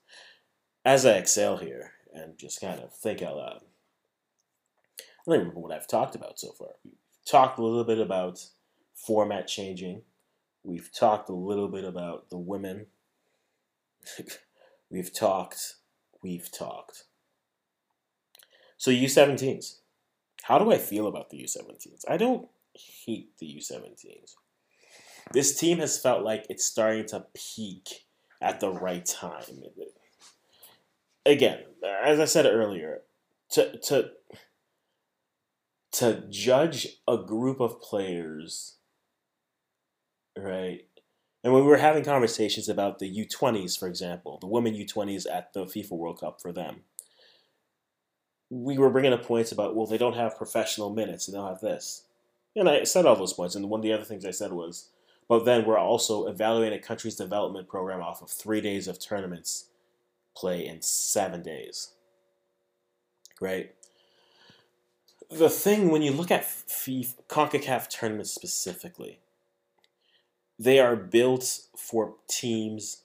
As 0.85 1.05
I 1.05 1.13
exhale 1.13 1.57
here 1.57 1.93
and 2.13 2.37
just 2.37 2.59
kind 2.59 2.81
of 2.81 2.93
think 2.93 3.21
out 3.21 3.37
loud, 3.37 3.61
I 4.99 5.03
don't 5.31 5.39
remember 5.39 5.61
what 5.61 5.71
I've 5.71 5.87
talked 5.87 6.15
about 6.15 6.39
so 6.39 6.51
far. 6.51 6.69
We've 6.83 6.93
talked 7.25 7.57
a 7.57 7.63
little 7.63 7.85
bit 7.85 7.99
about 7.99 8.45
format 8.93 9.47
changing. 9.47 10.01
We've 10.63 10.91
talked 10.91 11.29
a 11.29 11.33
little 11.33 11.69
bit 11.69 11.85
about 11.85 12.29
the 12.29 12.37
women. 12.37 12.87
we've 14.89 15.13
talked, 15.13 15.75
we've 16.21 16.51
talked. 16.51 17.03
So 18.77 18.91
U17s. 18.91 19.77
How 20.43 20.59
do 20.59 20.73
I 20.73 20.77
feel 20.77 21.07
about 21.07 21.29
the 21.29 21.37
U17s? 21.37 22.03
I 22.09 22.17
don't 22.17 22.49
hate 23.05 23.37
the 23.37 23.45
U17s. 23.45 24.35
This 25.31 25.57
team 25.57 25.79
has 25.79 25.99
felt 25.99 26.23
like 26.23 26.45
it's 26.49 26.65
starting 26.65 27.05
to 27.07 27.25
peak 27.33 28.05
at 28.41 28.59
the 28.59 28.69
right 28.69 29.05
time. 29.05 29.63
Again, 31.25 31.63
as 32.03 32.19
I 32.19 32.25
said 32.25 32.45
earlier, 32.45 33.01
to 33.51 33.77
to 33.79 34.11
to 35.93 36.23
judge 36.29 36.87
a 37.07 37.17
group 37.17 37.59
of 37.59 37.81
players, 37.81 38.77
right? 40.37 40.81
And 41.43 41.53
when 41.53 41.63
we 41.63 41.69
were 41.69 41.77
having 41.77 42.03
conversations 42.03 42.69
about 42.69 42.99
the 42.99 43.25
U20s, 43.25 43.77
for 43.77 43.87
example, 43.87 44.37
the 44.39 44.47
women 44.47 44.73
U20s 44.73 45.25
at 45.31 45.53
the 45.53 45.65
FIFA 45.65 45.91
World 45.91 46.19
Cup 46.19 46.41
for 46.41 46.53
them, 46.53 46.83
we 48.53 48.77
were 48.77 48.89
bringing 48.89 49.13
up 49.13 49.25
points 49.25 49.51
about 49.51 49.75
well 49.75 49.87
they 49.87 49.97
don't 49.97 50.15
have 50.15 50.37
professional 50.37 50.89
minutes 50.89 51.27
and 51.27 51.35
they'll 51.35 51.47
have 51.47 51.61
this 51.61 52.03
and 52.55 52.69
i 52.69 52.83
said 52.83 53.05
all 53.05 53.15
those 53.15 53.33
points 53.33 53.55
and 53.55 53.69
one 53.69 53.79
of 53.79 53.83
the 53.83 53.93
other 53.93 54.03
things 54.03 54.25
i 54.25 54.31
said 54.31 54.51
was 54.51 54.89
but 55.33 55.45
then 55.45 55.65
we're 55.65 55.79
also 55.79 56.27
evaluating 56.27 56.77
a 56.77 56.81
country's 56.81 57.15
development 57.15 57.67
program 57.67 58.01
off 58.01 58.21
of 58.21 58.29
three 58.29 58.61
days 58.61 58.87
of 58.87 58.99
tournaments 58.99 59.65
play 60.35 60.65
in 60.65 60.81
seven 60.81 61.41
days 61.41 61.93
right 63.41 63.73
the 65.31 65.49
thing 65.49 65.89
when 65.89 66.03
you 66.03 66.11
look 66.11 66.29
at 66.29 66.43
FIFA, 66.43 67.15
CONCACAF 67.27 67.89
tournaments 67.89 68.31
specifically, 68.31 69.19
they 70.59 70.79
are 70.79 70.95
built 70.95 71.61
for 71.75 72.15
teams 72.27 73.01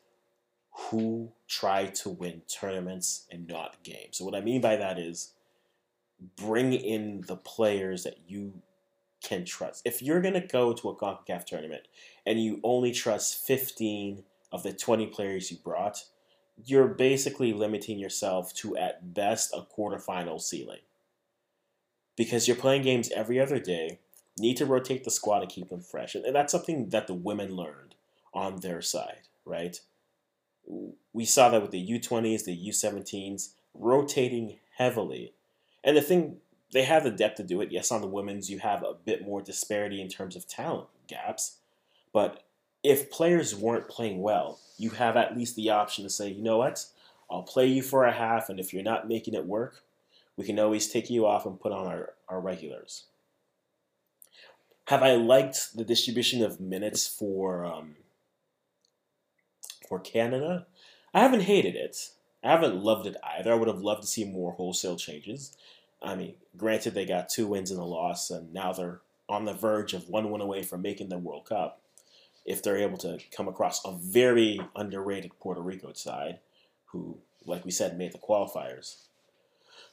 who 0.91 1.33
try 1.47 1.87
to 1.87 2.11
win 2.11 2.43
tournaments 2.47 3.27
and 3.31 3.49
not 3.49 3.83
games. 3.83 4.19
So 4.19 4.27
what 4.27 4.35
I 4.35 4.43
mean 4.43 4.61
by 4.61 4.77
that 4.77 4.99
is 4.99 5.33
bring 6.37 6.75
in 6.75 7.23
the 7.27 7.37
players 7.37 8.05
that 8.05 8.19
you 8.27 8.61
can 9.23 9.45
trust. 9.45 9.83
If 9.85 10.03
you're 10.03 10.21
going 10.21 10.35
to 10.35 10.41
go 10.41 10.73
to 10.73 10.89
a 10.89 10.97
CONCACAF 10.97 11.45
tournament 11.45 11.89
and 12.25 12.43
you 12.43 12.61
only 12.63 12.93
trust 12.93 13.47
15 13.47 14.23
of 14.53 14.63
the 14.63 14.73
20 14.73 15.07
players 15.09 15.51
you 15.51 15.59
brought, 15.59 16.05
you're 16.65 16.89
basically 16.89 17.53
limiting 17.53 17.99
yourself 17.99 18.53
to 18.55 18.77
at 18.77 19.15
best 19.15 19.53
a 19.55 19.63
quarterfinal 19.63 20.41
ceiling. 20.41 20.81
Because 22.17 22.49
you're 22.49 22.57
playing 22.57 22.83
games 22.83 23.11
every 23.15 23.39
other 23.39 23.61
day, 23.61 24.01
need 24.39 24.57
to 24.57 24.67
rotate 24.67 25.05
the 25.05 25.11
squad 25.11 25.41
to 25.41 25.47
keep 25.47 25.69
them 25.69 25.81
fresh. 25.81 26.15
And 26.15 26.35
that's 26.35 26.53
something 26.53 26.89
that 26.91 27.07
the 27.07 27.15
women 27.15 27.55
learned 27.55 27.95
on 28.35 28.61
their 28.61 28.83
side, 28.83 29.29
right? 29.45 29.81
We 31.13 31.25
saw 31.25 31.49
that 31.51 31.63
with 31.63 31.71
the 31.71 31.87
U20s, 31.87 32.45
the 32.45 32.69
U17s, 32.69 33.55
rotating 33.75 34.59
heavily 34.77 35.35
and 35.85 35.97
the 35.97 36.03
thing, 36.03 36.37
they 36.73 36.83
have 36.83 37.05
the 37.05 37.11
depth 37.11 37.37
to 37.37 37.43
do 37.43 37.61
it. 37.61 37.73
Yes, 37.73 37.91
on 37.91 38.01
the 38.01 38.07
women's, 38.07 38.51
you 38.51 38.59
have 38.59 38.83
a 38.83 38.95
bit 39.05 39.25
more 39.25 39.41
disparity 39.41 40.01
in 40.01 40.09
terms 40.09 40.37
of 40.37 40.47
talent 40.47 40.89
gaps. 41.07 41.57
But 42.13 42.45
if 42.83 43.11
players 43.11 43.55
weren't 43.55 43.89
playing 43.89 44.21
well, 44.23 44.59
you 44.77 44.91
have 44.91 45.17
at 45.17 45.37
least 45.37 45.57
the 45.57 45.71
option 45.71 46.05
to 46.05 46.11
say, 46.11 46.29
you 46.29 46.43
know 46.43 46.59
what, 46.59 46.85
I'll 47.31 47.43
play 47.43 47.67
you 47.67 47.83
for 47.83 48.05
a 48.05 48.13
half, 48.13 48.49
and 48.49 48.59
if 48.59 48.73
you're 48.73 48.83
not 48.83 49.09
making 49.09 49.35
it 49.35 49.47
work, 49.47 49.83
we 50.37 50.45
can 50.45 50.59
always 50.59 50.89
take 50.89 51.11
you 51.11 51.27
off 51.27 51.45
and 51.45 51.61
put 51.61 51.73
on 51.73 51.87
our, 51.87 52.15
our 52.29 52.41
regulars. 52.41 53.05
Have 54.87 55.03
I 55.03 55.17
liked 55.17 55.77
the 55.77 55.85
distribution 55.85 56.43
of 56.43 56.61
minutes 56.61 57.07
for 57.07 57.65
um, 57.67 57.97
for 59.87 59.99
Canada? 59.99 60.67
I 61.13 61.21
haven't 61.21 61.43
hated 61.43 61.75
it. 61.75 62.11
I 62.43 62.53
haven't 62.53 62.83
loved 62.83 63.07
it 63.07 63.17
either. 63.37 63.53
I 63.53 63.57
would 63.57 63.69
have 63.69 63.83
loved 63.83 64.03
to 64.03 64.09
see 64.09 64.25
more 64.25 64.53
wholesale 64.53 64.97
changes. 64.97 65.57
I 66.03 66.15
mean, 66.15 66.35
granted, 66.57 66.95
they 66.95 67.07
got 67.07 67.29
two 67.29 67.47
wins 67.47 67.71
and 67.71 67.81
a 67.81 67.85
loss, 67.85 68.31
and 68.31 68.53
now 68.53 68.73
they're 68.73 69.01
on 69.29 69.45
the 69.45 69.53
verge 69.53 69.95
of 69.95 70.09
one 70.09 70.31
win 70.31 70.41
away 70.41 70.63
from 70.63 70.83
making 70.83 71.09
the 71.09 71.19
World 71.19 71.47
Cup. 71.47 71.81
If 72.45 72.63
they're 72.63 72.79
able 72.79 72.99
to 72.99 73.19
come 73.31 73.49
across 73.49 73.85
a 73.85 73.93
very 73.93 74.61
underrated 74.75 75.33
Puerto 75.39 75.61
Rico 75.61 75.93
side, 75.93 76.39
who, 76.87 77.19
like 77.45 77.65
we 77.65 77.71
said, 77.71 77.99
made 77.99 78.13
the 78.13 78.19
qualifiers. 78.19 79.03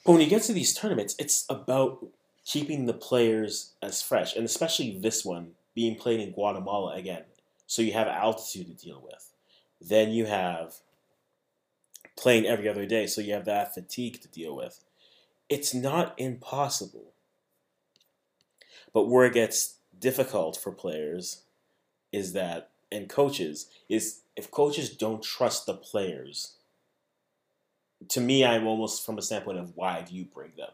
But 0.06 0.14
when 0.14 0.22
you 0.22 0.28
get 0.28 0.44
to 0.44 0.54
these 0.54 0.74
tournaments, 0.74 1.16
it's 1.20 1.46
about 1.50 2.06
keeping 2.46 2.86
the 2.86 2.94
players 2.94 3.74
as 3.82 4.02
fresh, 4.02 4.36
and 4.36 4.46
especially 4.46 4.98
this 4.98 5.26
one 5.26 5.52
being 5.74 5.96
played 5.96 6.20
in 6.22 6.32
Guatemala 6.32 6.96
again. 6.96 7.24
So 7.68 7.82
you 7.82 7.94
have 7.94 8.08
altitude 8.08 8.68
to 8.68 8.86
deal 8.86 9.02
with. 9.04 9.32
Then 9.82 10.12
you 10.12 10.26
have 10.26 10.76
playing 12.16 12.46
every 12.46 12.70
other 12.70 12.86
day, 12.86 13.08
so 13.08 13.20
you 13.20 13.34
have 13.34 13.46
that 13.46 13.74
fatigue 13.74 14.22
to 14.22 14.28
deal 14.28 14.56
with. 14.56 14.80
It's 15.50 15.74
not 15.74 16.14
impossible. 16.18 17.14
But 18.94 19.08
where 19.10 19.26
it 19.26 19.34
gets 19.34 19.76
difficult 19.98 20.58
for 20.58 20.72
players 20.72 21.44
is 22.12 22.34
that, 22.34 22.70
and 22.92 23.10
coaches, 23.10 23.68
is 23.90 24.22
if 24.36 24.52
coaches 24.52 24.90
don't 24.90 25.22
trust 25.22 25.66
the 25.66 25.74
players, 25.74 26.54
to 28.10 28.22
me, 28.22 28.46
I'm 28.46 28.68
almost 28.68 29.06
from 29.06 29.18
a 29.18 29.22
standpoint 29.22 29.60
of 29.60 29.76
why 29.76 30.02
do 30.02 30.16
you 30.16 30.26
bring 30.26 30.52
them? 30.58 30.72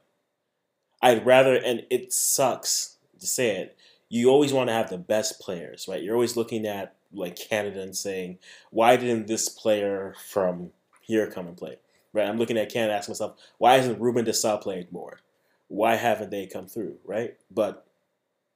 I'd 1.02 1.26
rather, 1.26 1.56
and 1.56 1.86
it 1.90 2.14
sucks 2.14 2.98
to 3.20 3.26
say 3.26 3.58
it, 3.58 3.78
you 4.10 4.30
always 4.30 4.54
want 4.54 4.70
to 4.70 4.74
have 4.74 4.90
the 4.90 4.98
best 4.98 5.40
players, 5.40 5.88
right? 5.88 6.04
You're 6.04 6.16
always 6.16 6.36
looking 6.36 6.66
at 6.66 6.96
like 7.14 7.36
Canada 7.36 7.82
and 7.82 7.96
saying, 7.96 8.40
why 8.70 8.98
didn't 8.98 9.28
this 9.28 9.50
player 9.50 10.16
from 10.28 10.72
here 11.02 11.30
come 11.30 11.48
and 11.48 11.58
play? 11.58 11.78
Right? 12.14 12.28
I'm 12.28 12.38
looking 12.38 12.58
at 12.58 12.72
Canada, 12.72 12.94
asking 12.94 13.14
myself, 13.14 13.38
why 13.58 13.78
hasn't 13.78 14.02
Ruben 14.02 14.26
Dessau 14.26 14.62
played 14.62 14.92
more? 14.92 15.22
Why 15.68 15.96
haven't 15.96 16.32
they 16.32 16.46
come 16.48 16.68
through? 16.68 16.98
Right? 17.06 17.38
But 17.50 17.86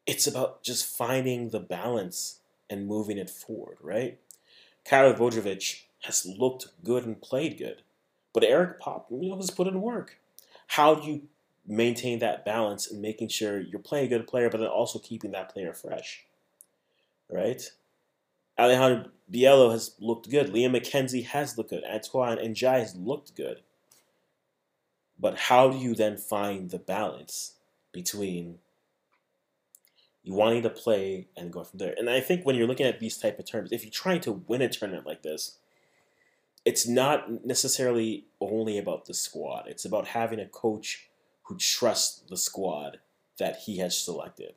it's 0.06 0.28
about 0.28 0.64
just 0.64 0.86
finding 0.86 1.50
the 1.50 1.60
balance 1.60 2.40
and 2.70 2.88
moving 2.88 3.18
it 3.18 3.30
forward, 3.30 3.78
right? 3.82 4.20
Karol 4.84 5.14
Djordjevic 5.14 5.84
has 6.04 6.26
looked 6.26 6.68
good 6.84 7.06
and 7.06 7.22
played 7.22 7.58
good, 7.58 7.82
but 8.34 8.44
Eric 8.44 8.80
Pop, 8.80 9.08
you 9.10 9.30
know, 9.30 9.38
has 9.38 9.50
put 9.50 9.68
in 9.68 9.82
work. 9.82 10.20
How 10.68 10.96
do 10.96 11.08
you 11.10 11.22
maintain 11.68 12.20
that 12.20 12.46
balance 12.46 12.90
and 12.90 13.02
making 13.02 13.30
sure 13.30 13.60
you're 13.60 13.80
playing 13.80 14.06
a 14.06 14.10
good 14.10 14.28
player, 14.28 14.50
but 14.50 14.60
then 14.60 14.68
also 14.68 15.00
keeping 15.00 15.32
that 15.32 15.52
player 15.52 15.74
fresh, 15.74 16.26
right? 17.30 17.72
Alejandro 18.58 19.12
Biello 19.32 19.72
has 19.72 19.96
looked 20.00 20.30
good. 20.30 20.54
Liam 20.54 20.76
McKenzie 20.76 21.26
has 21.26 21.58
looked 21.58 21.72
good. 21.72 21.84
Antoine 21.84 22.40
and 22.40 22.56
Jai 22.56 22.80
has 22.80 22.96
looked 22.96 23.36
good. 23.36 23.62
But 25.20 25.38
how 25.38 25.70
do 25.70 25.78
you 25.78 25.96
then 25.96 26.18
find 26.18 26.70
the 26.70 26.80
balance 26.80 27.54
between 27.92 28.60
you 30.24 30.34
wanting 30.34 30.64
to 30.64 30.70
play 30.70 31.28
and 31.36 31.52
going 31.52 31.66
from 31.66 31.80
there? 31.80 31.96
And 31.98 32.10
I 32.10 32.20
think 32.20 32.46
when 32.46 32.56
you're 32.56 32.68
looking 32.68 32.86
at 32.86 33.00
these 33.00 33.18
type 33.18 33.40
of 33.40 33.46
terms, 33.46 33.72
if 33.72 33.84
you're 33.84 33.92
trying 33.92 34.22
to 34.22 34.44
win 34.48 34.62
a 34.62 34.70
tournament 34.70 35.06
like 35.06 35.24
this, 35.24 35.58
it's 36.66 36.88
not 36.88 37.46
necessarily 37.46 38.26
only 38.42 38.78
about 38.78 39.06
the 39.06 39.14
squad. 39.14 39.66
It's 39.68 39.86
about 39.86 40.08
having 40.08 40.40
a 40.40 40.48
coach 40.48 41.10
who 41.44 41.58
trusts 41.58 42.22
the 42.28 42.38
squad 42.38 43.00
that 43.38 43.62
he 43.66 43.78
has 43.78 43.98
selected. 43.98 44.56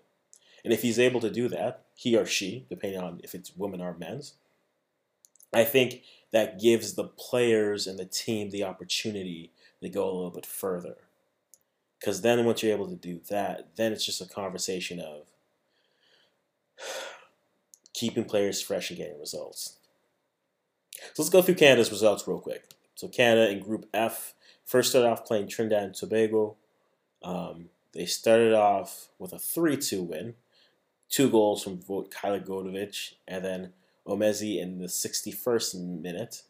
And 0.65 0.73
if 0.73 0.83
he's 0.83 0.99
able 0.99 1.21
to 1.21 1.31
do 1.31 1.49
that, 1.49 1.85
he 1.99 2.17
or 2.17 2.25
she, 2.25 2.65
depending 2.71 3.01
on 3.01 3.21
if 3.25 3.35
it's 3.35 3.57
women 3.57 3.81
or 3.81 3.93
men's, 3.93 4.35
I 5.53 5.65
think 5.65 6.03
that 6.31 6.61
gives 6.61 6.95
the 6.95 7.03
players 7.03 7.89
and 7.89 7.99
the 7.99 8.05
team 8.05 8.51
the 8.51 8.63
opportunity 8.63 9.51
to 9.83 9.89
go 9.89 10.05
a 10.05 10.15
little 10.15 10.31
bit 10.31 10.47
further. 10.47 10.95
Because 11.99 12.21
then 12.21 12.45
once 12.45 12.63
you're 12.63 12.73
able 12.73 12.89
to 12.89 12.95
do 12.95 13.21
that, 13.31 13.71
then 13.75 13.91
it's 13.91 14.07
just 14.07 14.21
a 14.21 14.27
conversation 14.27 15.01
of 15.01 15.27
keeping 17.93 18.27
players 18.27 18.63
fresh 18.63 18.91
and 18.91 18.99
getting 19.01 19.19
results. 19.19 19.79
So 20.95 21.23
let's 21.25 21.31
go 21.31 21.43
through 21.43 21.57
Canada's 21.57 21.91
results 21.91 22.29
real 22.29 22.39
quick. 22.39 22.71
So 22.95 23.09
Canada 23.09 23.51
in 23.51 23.59
Group 23.59 23.87
F 23.93 24.35
first 24.65 24.91
started 24.91 25.09
off 25.09 25.25
playing 25.25 25.49
Trinidad 25.49 25.83
and 25.83 25.95
Tobago. 25.97 26.55
Um, 27.25 27.71
they 27.93 28.07
started 28.07 28.53
off 28.53 29.09
with 29.19 29.33
a 29.33 29.37
3-2 29.39 30.07
win, 30.07 30.35
two 31.09 31.31
goals 31.31 31.63
from 31.63 31.79
Kyler 31.79 32.45
Godovic, 32.45 33.15
and 33.27 33.45
then 33.45 33.73
Omezi 34.07 34.61
in 34.61 34.79
the 34.79 34.87
61st 34.87 36.01
minute 36.01 36.43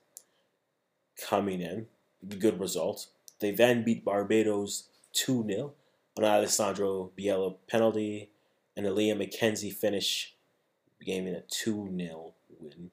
coming 1.28 1.60
in. 1.60 1.86
Good 2.38 2.60
result. 2.60 3.06
They 3.40 3.52
then 3.52 3.84
beat 3.84 4.04
Barbados 4.04 4.88
2 5.12 5.46
0 5.46 5.72
on 6.16 6.24
Alessandro 6.24 7.10
Biello 7.16 7.56
penalty, 7.68 8.30
and 8.76 8.86
Aaliyah 8.86 9.16
McKenzie 9.16 9.72
finish 9.72 10.34
game 11.04 11.26
in 11.26 11.34
a 11.34 11.42
2 11.42 11.94
0 11.96 12.32
win. 12.58 12.90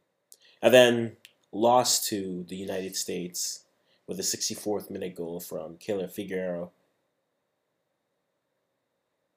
And 0.61 0.73
then 0.73 1.17
lost 1.51 2.07
to 2.09 2.45
the 2.47 2.55
United 2.55 2.95
States 2.95 3.65
with 4.07 4.19
a 4.19 4.23
64th 4.23 4.89
minute 4.89 5.15
goal 5.15 5.39
from 5.39 5.77
Keyrol 5.77 6.11
Figueroa. 6.11 6.69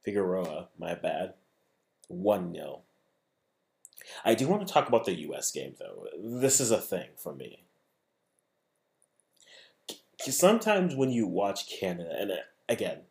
Figueroa, 0.05 0.69
my 0.79 0.95
bad. 0.95 1.35
1 2.09 2.55
0. 2.55 2.83
I 4.25 4.35
do 4.35 4.49
want 4.49 4.67
to 4.67 4.73
talk 4.73 4.89
about 4.89 5.05
the 5.05 5.19
US 5.31 5.51
game, 5.51 5.75
though. 5.79 6.07
This 6.19 6.61
is 6.61 6.71
a 6.71 6.81
thing 6.81 7.09
for 7.17 7.35
me. 7.35 7.65
Sometimes 10.19 10.95
when 10.95 11.11
you 11.11 11.27
watch 11.27 11.71
Canada, 11.71 12.15
and 12.19 12.33
uh, 12.33 12.37
again, 12.69 13.03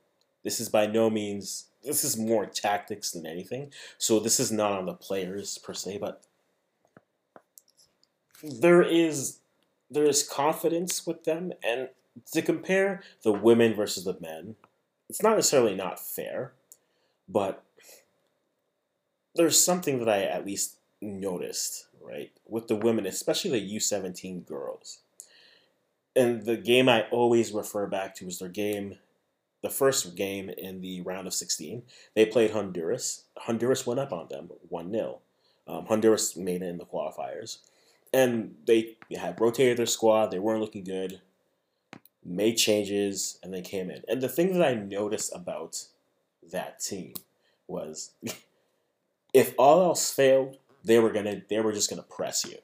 this 0.43 0.59
is 0.59 0.69
by 0.69 0.85
no 0.85 1.09
means, 1.09 1.67
this 1.83 2.03
is 2.03 2.17
more 2.17 2.45
tactics 2.45 3.11
than 3.11 3.25
anything. 3.25 3.71
So 3.97 4.19
this 4.19 4.39
is 4.39 4.51
not 4.51 4.73
on 4.73 4.85
the 4.85 4.93
players 4.93 5.57
per 5.57 5.73
se, 5.73 5.99
but 5.99 6.23
there 8.43 8.81
is 8.81 9.39
there 9.89 10.05
is 10.05 10.27
confidence 10.27 11.07
with 11.07 11.23
them 11.23 11.53
and 11.63 11.89
to 12.31 12.41
compare 12.41 13.01
the 13.23 13.31
women 13.31 13.73
versus 13.73 14.03
the 14.03 14.17
men 14.19 14.55
it's 15.09 15.23
not 15.23 15.35
necessarily 15.35 15.75
not 15.75 15.99
fair 15.99 16.53
but 17.27 17.63
there's 19.37 19.63
something 19.63 19.99
that 19.99 20.09
i 20.09 20.23
at 20.23 20.45
least 20.45 20.77
noticed 21.01 21.87
right 22.01 22.31
with 22.47 22.67
the 22.67 22.75
women 22.75 23.05
especially 23.05 23.51
the 23.51 23.75
u17 23.75 24.45
girls 24.45 24.99
and 26.15 26.45
the 26.45 26.57
game 26.57 26.89
i 26.89 27.03
always 27.11 27.51
refer 27.51 27.87
back 27.87 28.15
to 28.15 28.27
is 28.27 28.39
their 28.39 28.49
game 28.49 28.97
the 29.63 29.69
first 29.69 30.15
game 30.15 30.49
in 30.49 30.81
the 30.81 31.01
round 31.01 31.27
of 31.27 31.33
16 31.33 31.83
they 32.15 32.25
played 32.25 32.51
honduras 32.51 33.23
honduras 33.37 33.85
went 33.85 33.99
up 33.99 34.11
on 34.11 34.27
them 34.29 34.49
1-0 34.71 35.17
um, 35.67 35.85
honduras 35.85 36.35
made 36.35 36.61
it 36.61 36.67
in 36.67 36.77
the 36.77 36.85
qualifiers 36.85 37.59
and 38.13 38.55
they 38.65 38.97
had 39.15 39.39
rotated 39.39 39.77
their 39.77 39.85
squad. 39.85 40.31
They 40.31 40.39
weren't 40.39 40.61
looking 40.61 40.83
good. 40.83 41.21
Made 42.23 42.55
changes 42.55 43.39
and 43.43 43.53
they 43.53 43.61
came 43.61 43.89
in. 43.89 44.03
And 44.07 44.21
the 44.21 44.29
thing 44.29 44.53
that 44.53 44.65
I 44.65 44.73
noticed 44.73 45.33
about 45.33 45.85
that 46.51 46.79
team 46.79 47.13
was 47.67 48.11
if 49.37 49.53
all 49.57 49.83
else 49.83 50.11
failed, 50.11 50.57
they 50.83 50.99
were 50.99 51.11
gonna 51.11 51.41
they 51.49 51.59
were 51.59 51.73
just 51.73 51.89
gonna 51.89 52.03
press 52.03 52.43
you. 52.45 52.57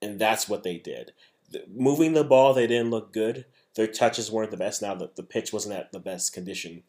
And 0.00 0.18
that's 0.18 0.48
what 0.48 0.64
they 0.64 0.78
did. 0.78 1.12
The, 1.50 1.64
moving 1.72 2.14
the 2.14 2.24
ball, 2.24 2.52
they 2.52 2.66
didn't 2.66 2.90
look 2.90 3.12
good. 3.12 3.44
Their 3.76 3.86
touches 3.86 4.30
weren't 4.30 4.50
the 4.50 4.56
best. 4.56 4.82
Now 4.82 4.94
that 4.96 5.16
the 5.16 5.22
pitch 5.22 5.52
wasn't 5.52 5.76
at 5.76 5.92
the 5.92 6.00
best 6.00 6.32
condition, 6.32 6.82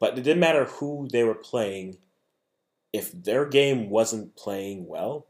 but 0.00 0.18
it 0.18 0.22
didn't 0.22 0.40
matter 0.40 0.64
who 0.64 1.08
they 1.10 1.22
were 1.22 1.34
playing. 1.34 1.98
If 2.92 3.12
their 3.12 3.46
game 3.46 3.90
wasn't 3.90 4.36
playing 4.36 4.86
well, 4.86 5.26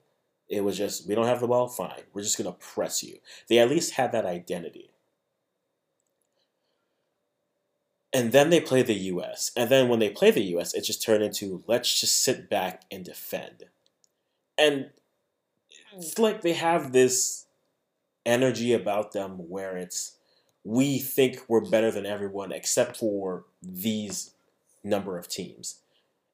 it 0.49 0.63
was 0.63 0.77
just, 0.77 1.09
we 1.09 1.15
don't 1.15 1.27
have 1.27 1.41
the 1.41 1.49
ball, 1.49 1.69
fine. 1.69 2.03
We're 2.13 2.23
just 2.23 2.37
to 2.37 2.53
press 2.53 3.03
you. 3.03 3.19
They 3.49 3.59
at 3.59 3.71
least 3.71 3.95
had 3.95 4.13
that 4.13 4.27
identity. 4.27 4.91
And 8.15 8.31
then 8.31 8.51
they 8.51 8.61
play 8.61 8.83
the 8.83 8.95
US. 8.95 9.51
And 9.57 9.69
then 9.69 9.89
when 9.89 9.99
they 9.99 10.09
play 10.09 10.31
the 10.31 10.57
US, 10.57 10.73
it 10.73 10.85
just 10.85 11.03
turned 11.03 11.25
into 11.25 11.65
let's 11.67 12.01
just 12.01 12.23
sit 12.23 12.49
back 12.49 12.83
and 12.91 13.05
defend. 13.05 13.65
And 14.57 14.91
it's 15.97 16.15
hmm. 16.17 16.23
like 16.23 16.43
they 16.43 16.53
have 16.53 16.93
this 16.93 17.47
energy 18.25 18.73
about 18.73 19.13
them 19.13 19.51
where 19.51 19.77
it's 19.77 20.17
we 20.63 20.99
think 20.99 21.41
we're 21.49 21.61
better 21.61 21.91
than 21.91 22.07
everyone 22.07 22.51
except 22.51 22.97
for 22.97 23.45
these 23.61 24.31
number 24.83 25.19
of 25.19 25.29
teams. 25.29 25.81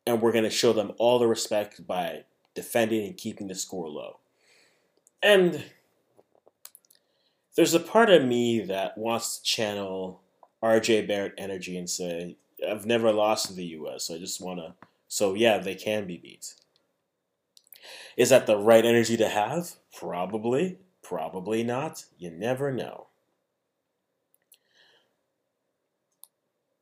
And 0.06 0.20
we're 0.20 0.32
going 0.32 0.44
to 0.44 0.50
show 0.50 0.72
them 0.72 0.92
all 0.98 1.18
the 1.18 1.26
respect 1.26 1.86
by 1.86 2.24
defending 2.54 3.06
and 3.06 3.16
keeping 3.16 3.48
the 3.48 3.54
score 3.54 3.88
low. 3.88 4.18
And 5.22 5.64
there's 7.56 7.74
a 7.74 7.80
part 7.80 8.10
of 8.10 8.24
me 8.24 8.60
that 8.60 8.96
wants 8.96 9.38
to 9.38 9.44
channel 9.44 10.22
RJ 10.62 11.08
Barrett 11.08 11.34
energy 11.38 11.76
and 11.76 11.88
say, 11.88 12.36
I've 12.68 12.86
never 12.86 13.12
lost 13.12 13.46
to 13.46 13.54
the 13.54 13.64
US, 13.64 14.10
I 14.10 14.18
just 14.18 14.40
want 14.40 14.60
to. 14.60 14.74
So, 15.08 15.34
yeah, 15.34 15.58
they 15.58 15.74
can 15.74 16.06
be 16.06 16.18
beat. 16.18 16.54
Is 18.16 18.28
that 18.28 18.46
the 18.46 18.56
right 18.56 18.84
energy 18.84 19.16
to 19.16 19.28
have? 19.28 19.72
Probably. 19.96 20.78
Probably 21.02 21.64
not. 21.64 22.04
You 22.18 22.30
never 22.30 22.70
know. 22.70 23.06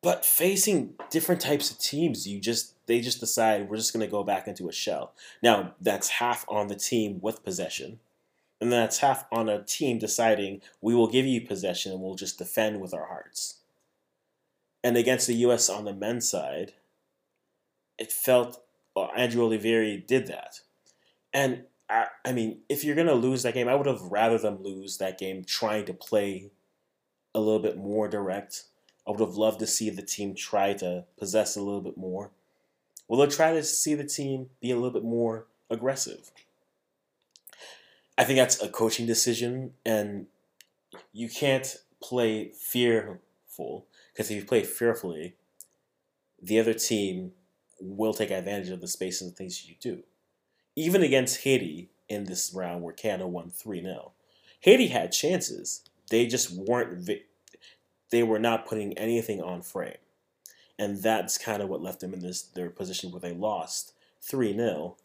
But 0.03 0.25
facing 0.25 0.95
different 1.11 1.41
types 1.41 1.71
of 1.71 1.79
teams, 1.79 2.27
you 2.27 2.41
just 2.41 2.75
they 2.87 3.01
just 3.01 3.21
decide 3.21 3.69
we're 3.69 3.77
just 3.77 3.93
going 3.93 4.07
to 4.07 4.11
go 4.11 4.23
back 4.23 4.47
into 4.47 4.69
a 4.69 4.73
shell. 4.73 5.13
Now 5.43 5.75
that's 5.81 6.09
half 6.09 6.45
on 6.49 6.69
the 6.69 6.77
team 6.77 7.19
with 7.21 7.45
possession, 7.45 7.99
and 8.61 8.73
that's 8.73 8.99
half 8.99 9.27
on 9.33 9.49
a 9.49 9.65
team 9.65 9.99
deciding 9.99 10.63
we 10.81 10.95
will 10.95 11.09
give 11.09 11.27
you 11.27 11.41
possession 11.41 11.93
and 11.93 12.01
we'll 12.01 12.15
just 12.15 12.39
defend 12.39 12.81
with 12.81 12.95
our 12.95 13.07
hearts. 13.07 13.58
And 14.85 14.97
against 14.97 15.27
the 15.27 15.35
U.S. 15.35 15.69
on 15.69 15.85
the 15.85 15.93
men's 15.93 16.29
side, 16.29 16.73
it 17.99 18.13
felt 18.13 18.63
well, 18.95 19.11
Andrew 19.17 19.49
Olivieri 19.49 20.05
did 20.05 20.27
that, 20.29 20.61
and 21.33 21.65
I, 21.89 22.07
I 22.25 22.33
mean, 22.33 22.61
if 22.69 22.85
you're 22.85 22.97
gonna 22.97 23.15
lose 23.15 23.43
that 23.43 23.55
game, 23.55 23.69
I 23.69 23.75
would 23.75 23.87
have 23.87 24.03
rather 24.03 24.39
them 24.39 24.63
lose 24.63 24.99
that 24.99 25.19
game 25.19 25.45
trying 25.45 25.85
to 25.87 25.95
play 25.95 26.51
a 27.35 27.41
little 27.41 27.61
bit 27.61 27.77
more 27.77 28.09
direct. 28.09 28.65
I 29.07 29.11
would 29.11 29.21
have 29.21 29.37
loved 29.37 29.61
to 29.61 29.67
see 29.67 29.91
the 29.91 30.03
team 30.03 30.35
try 30.35 30.75
to 30.75 31.05
possess 31.19 31.57
a 31.57 31.63
little 31.63 31.81
bit 31.81 31.97
more. 31.97 32.31
Will 33.09 33.19
they 33.19 33.27
try 33.27 33.53
to 33.53 33.65
see 33.65 33.95
the 33.95 34.05
team 34.05 34.51
be 34.61 34.71
a 34.71 34.75
little 34.75 34.91
bit 34.91 35.05
more 35.05 35.47
aggressive? 35.71 36.31
I 38.19 38.25
think 38.25 38.39
that's 38.39 38.61
a 38.61 38.69
coaching 38.69 39.07
decision, 39.07 39.73
and 39.87 40.27
you 41.13 41.29
can't 41.29 41.77
play 42.03 42.51
fearful 42.51 43.87
because 44.19 44.33
if 44.33 44.37
you 44.37 44.45
play 44.45 44.65
fearfully, 44.65 45.37
the 46.43 46.59
other 46.59 46.75
team 46.75 47.31
will 47.81 48.13
take 48.13 48.33
advantage 48.33 48.69
of 48.71 48.81
the 48.81 48.89
space 48.89 49.21
and 49.21 49.31
the 49.31 49.35
things 49.37 49.65
you 49.65 49.77
do 49.81 50.03
even 50.79 51.03
against 51.03 51.43
Haiti 51.43 51.91
in 52.09 52.25
this 52.25 52.53
round 52.55 52.85
where 52.85 52.93
Canada 52.93 53.27
won 53.27 53.51
3 53.51 53.83
0. 53.83 54.13
Haiti 54.61 54.87
had 54.87 55.11
chances. 55.11 55.83
They 56.09 56.29
just 56.29 56.53
weren't, 56.53 56.99
vi- 56.99 57.25
they 58.11 58.23
were 58.23 58.39
not 58.39 58.65
putting 58.65 58.97
anything 58.97 59.43
on 59.43 59.63
frame. 59.63 59.97
And 60.79 61.03
that's 61.03 61.37
kind 61.37 61.63
of 61.63 61.69
what 61.69 61.83
left 61.83 61.99
them 61.99 62.15
in 62.15 62.21
this 62.21 62.43
their 62.43 62.71
position 62.71 63.11
where 63.11 63.21
they 63.21 63.33
lost 63.33 63.93
3 64.23 64.55
0. 64.55 64.97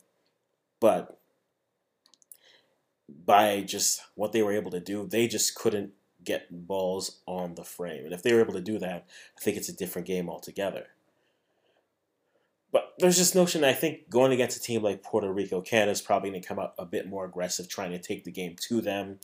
But 0.80 1.20
by 3.26 3.62
just 3.62 4.02
what 4.14 4.32
they 4.32 4.44
were 4.44 4.54
able 4.54 4.70
to 4.72 4.80
do, 4.80 5.08
they 5.08 5.28
just 5.28 5.56
couldn't 5.56 5.94
get 6.24 6.68
balls 6.68 7.22
on 7.26 7.56
the 7.56 7.64
frame. 7.64 8.06
And 8.06 8.14
if 8.14 8.24
they 8.24 8.34
were 8.34 8.42
able 8.42 8.54
to 8.54 8.62
do 8.62 8.80
that, 8.80 9.08
I 9.38 9.42
think 9.42 9.58
it's 9.58 9.70
a 9.70 9.76
different 9.76 10.08
game 10.08 10.30
altogether. 10.30 10.88
But 12.72 12.94
there's 12.98 13.18
this 13.18 13.36
notion 13.36 13.64
I 13.64 13.74
think 13.74 14.10
going 14.10 14.32
against 14.32 14.58
a 14.58 14.62
team 14.62 14.82
like 14.82 15.04
Puerto 15.04 15.32
Rico, 15.32 15.62
Canada's 15.62 16.02
probably 16.02 16.32
going 16.32 16.42
to 16.42 16.48
come 16.48 16.60
out 16.60 16.74
a 16.80 16.86
bit 16.86 17.08
more 17.08 17.26
aggressive, 17.26 17.70
trying 17.70 17.92
to 17.92 18.00
take 18.00 18.24
the 18.24 18.32
game 18.32 18.56
to 18.62 18.82
them. 18.82 19.20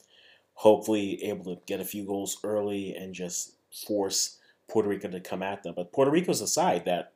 Hopefully, 0.54 1.24
able 1.24 1.56
to 1.56 1.62
get 1.66 1.80
a 1.80 1.86
few 1.86 2.06
goals 2.06 2.38
early 2.44 2.94
and 2.94 3.16
just 3.16 3.54
force 3.72 4.38
Puerto 4.70 4.90
Rico 4.90 5.08
to 5.10 5.20
come 5.20 5.42
at 5.42 5.64
them. 5.64 5.74
But 5.76 5.92
Puerto 5.92 6.12
Rico's 6.12 6.42
a 6.42 6.48
side 6.48 6.86
that 6.86 7.14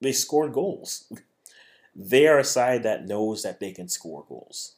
they 0.00 0.12
scored 0.12 0.52
goals. 0.52 1.10
They 1.96 2.26
are 2.26 2.40
a 2.40 2.44
side 2.44 2.82
that 2.82 3.06
knows 3.06 3.44
that 3.44 3.60
they 3.60 3.70
can 3.70 3.88
score 3.88 4.24
goals. 4.28 4.74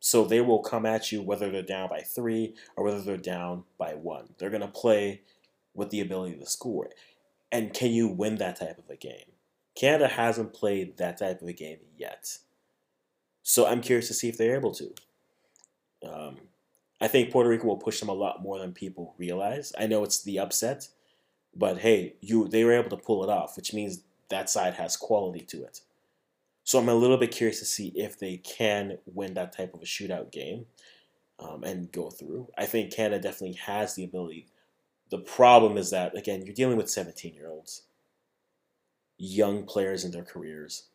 So 0.00 0.24
they 0.24 0.40
will 0.40 0.60
come 0.60 0.86
at 0.86 1.10
you 1.10 1.22
whether 1.22 1.50
they're 1.50 1.62
down 1.62 1.88
by 1.88 2.00
three 2.00 2.54
or 2.76 2.84
whether 2.84 3.00
they're 3.00 3.16
down 3.16 3.64
by 3.78 3.94
one. 3.94 4.34
They're 4.38 4.50
going 4.50 4.62
to 4.62 4.68
play 4.68 5.22
with 5.74 5.90
the 5.90 6.00
ability 6.00 6.36
to 6.36 6.46
score. 6.46 6.90
And 7.50 7.72
can 7.72 7.90
you 7.90 8.08
win 8.08 8.36
that 8.36 8.58
type 8.58 8.78
of 8.78 8.90
a 8.90 8.96
game? 8.96 9.32
Canada 9.74 10.08
hasn't 10.08 10.52
played 10.52 10.96
that 10.98 11.18
type 11.18 11.40
of 11.40 11.48
a 11.48 11.52
game 11.52 11.78
yet. 11.96 12.38
So 13.42 13.66
I'm 13.66 13.80
curious 13.80 14.08
to 14.08 14.14
see 14.14 14.28
if 14.28 14.36
they're 14.36 14.56
able 14.56 14.74
to. 14.74 14.94
Um, 16.06 16.36
I 17.00 17.08
think 17.08 17.30
Puerto 17.30 17.48
Rico 17.48 17.66
will 17.66 17.76
push 17.76 18.00
them 18.00 18.08
a 18.08 18.14
lot 18.14 18.42
more 18.42 18.58
than 18.58 18.72
people 18.72 19.14
realize. 19.18 19.72
I 19.78 19.86
know 19.86 20.04
it's 20.04 20.22
the 20.22 20.38
upset, 20.38 20.88
but 21.54 21.78
hey, 21.78 22.14
you 22.20 22.48
they 22.48 22.64
were 22.64 22.72
able 22.72 22.90
to 22.90 22.96
pull 22.96 23.22
it 23.24 23.30
off, 23.30 23.56
which 23.56 23.72
means 23.72 24.02
that 24.28 24.50
side 24.50 24.74
has 24.74 24.96
quality 24.96 25.40
to 25.40 25.64
it. 25.64 25.80
So 26.68 26.78
I'm 26.78 26.90
a 26.90 26.94
little 26.94 27.16
bit 27.16 27.30
curious 27.30 27.60
to 27.60 27.64
see 27.64 27.94
if 27.94 28.18
they 28.18 28.36
can 28.36 28.98
win 29.06 29.32
that 29.32 29.56
type 29.56 29.72
of 29.72 29.80
a 29.80 29.86
shootout 29.86 30.30
game 30.30 30.66
um, 31.38 31.64
and 31.64 31.90
go 31.90 32.10
through. 32.10 32.48
I 32.58 32.66
think 32.66 32.92
Canada 32.92 33.22
definitely 33.22 33.56
has 33.56 33.94
the 33.94 34.04
ability. 34.04 34.48
The 35.08 35.16
problem 35.16 35.78
is 35.78 35.88
that 35.92 36.14
again, 36.14 36.44
you're 36.44 36.54
dealing 36.54 36.76
with 36.76 36.90
17 36.90 37.32
year 37.32 37.48
olds 37.48 37.84
young 39.16 39.64
players 39.64 40.04
in 40.04 40.10
their 40.10 40.24
careers. 40.24 40.88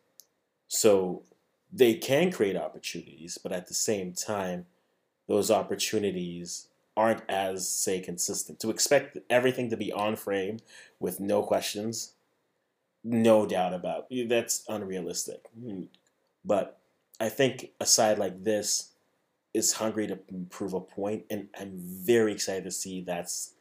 So 0.68 1.24
they 1.72 1.94
can 1.94 2.30
create 2.30 2.56
opportunities, 2.56 3.36
but 3.36 3.50
at 3.50 3.66
the 3.66 3.74
same 3.74 4.12
time, 4.12 4.66
those 5.26 5.50
opportunities 5.50 6.68
aren't 6.96 7.28
as, 7.28 7.68
say, 7.68 7.98
consistent. 7.98 8.60
To 8.60 8.70
expect 8.70 9.18
everything 9.28 9.70
to 9.70 9.76
be 9.76 9.92
on 9.92 10.14
frame 10.14 10.60
with 11.00 11.18
no 11.18 11.42
questions, 11.42 12.12
no 13.04 13.44
doubt 13.44 13.74
about 13.74 14.06
that's 14.28 14.64
unrealistic. 14.68 15.42
Hmm. 15.58 15.82
But 16.44 16.80
I 17.20 17.28
think 17.28 17.70
a 17.80 17.86
side 17.86 18.18
like 18.18 18.42
this 18.42 18.92
is 19.52 19.74
hungry 19.74 20.06
to 20.08 20.18
prove 20.50 20.74
a 20.74 20.80
point, 20.80 21.24
and 21.30 21.48
I'm 21.58 21.72
very 21.76 22.32
excited 22.32 22.64
to 22.64 22.70
see 22.70 23.02
that's 23.02 23.52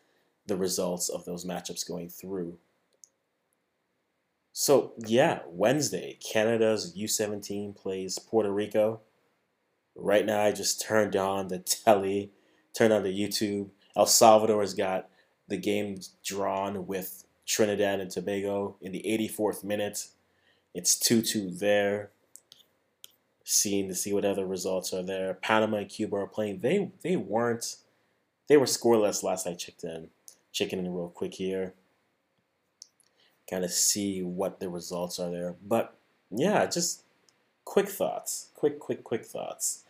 the 0.47 0.57
results 0.57 1.09
of 1.09 1.25
those 1.25 1.45
matchups 1.45 1.87
going 1.87 2.09
through. 2.09 2.57
So 4.53 4.93
yeah, 5.05 5.39
Wednesday, 5.47 6.17
Canada's 6.31 6.95
U17 6.97 7.75
plays 7.75 8.19
Puerto 8.19 8.51
Rico. 8.51 9.01
Right 9.95 10.25
now, 10.25 10.41
I 10.41 10.51
just 10.51 10.81
turned 10.81 11.15
on 11.15 11.49
the 11.49 11.59
telly, 11.59 12.31
turned 12.75 12.93
on 12.93 13.03
the 13.03 13.13
YouTube. 13.13 13.69
El 13.95 14.05
Salvador's 14.05 14.73
got 14.73 15.09
the 15.47 15.57
game 15.57 15.99
drawn 16.23 16.87
with 16.87 17.25
Trinidad 17.45 17.99
and 17.99 18.09
Tobago 18.09 18.75
in 18.81 18.91
the 18.91 19.03
84th 19.03 19.63
minute. 19.63 20.07
It's 20.73 20.97
2-2 20.97 21.59
there. 21.59 22.09
Seeing 23.45 23.89
to 23.89 23.95
see 23.95 24.13
what 24.13 24.23
other 24.23 24.45
results 24.45 24.93
are 24.93 25.03
there. 25.03 25.33
Panama 25.33 25.77
and 25.77 25.89
Cuba 25.89 26.15
are 26.15 26.27
playing. 26.27 26.59
They 26.59 26.91
they 27.01 27.17
weren't. 27.17 27.75
They 28.47 28.55
were 28.55 28.65
scoreless 28.65 29.21
last 29.21 29.45
I 29.45 29.53
checked 29.53 29.83
in. 29.83 30.07
Checking 30.53 30.79
in 30.79 30.93
real 30.93 31.09
quick 31.09 31.33
here 31.33 31.73
kind 33.49 33.63
of 33.63 33.71
see 33.71 34.21
what 34.21 34.59
the 34.59 34.69
results 34.69 35.19
are 35.19 35.29
there. 35.29 35.55
But 35.65 35.95
yeah, 36.31 36.65
just 36.65 37.03
quick 37.65 37.89
thoughts, 37.89 38.49
quick, 38.55 38.79
quick, 38.79 39.03
quick 39.03 39.25
thoughts. 39.25 39.83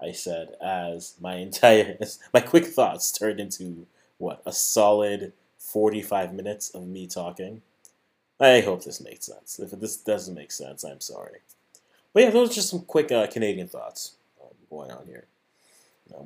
I 0.00 0.12
said 0.12 0.54
as 0.62 1.16
my 1.20 1.36
entire 1.36 1.98
my 2.34 2.40
quick 2.40 2.66
thoughts 2.66 3.10
turned 3.10 3.40
into 3.40 3.86
what 4.18 4.42
a 4.46 4.52
solid 4.52 5.32
45 5.72 6.32
minutes 6.32 6.70
of 6.70 6.86
me 6.86 7.06
talking. 7.06 7.62
I 8.40 8.60
hope 8.60 8.84
this 8.84 9.00
makes 9.00 9.26
sense. 9.26 9.58
If 9.58 9.70
this 9.72 9.96
doesn't 9.96 10.34
make 10.34 10.52
sense, 10.52 10.84
I'm 10.84 11.00
sorry. 11.00 11.38
But 12.14 12.22
yeah, 12.22 12.30
those 12.30 12.50
are 12.50 12.54
just 12.54 12.70
some 12.70 12.82
quick 12.82 13.12
uh, 13.12 13.26
Canadian 13.26 13.68
thoughts 13.68 14.14
um, 14.42 14.50
going 14.70 14.90
on 14.90 15.06
here. 15.06 15.26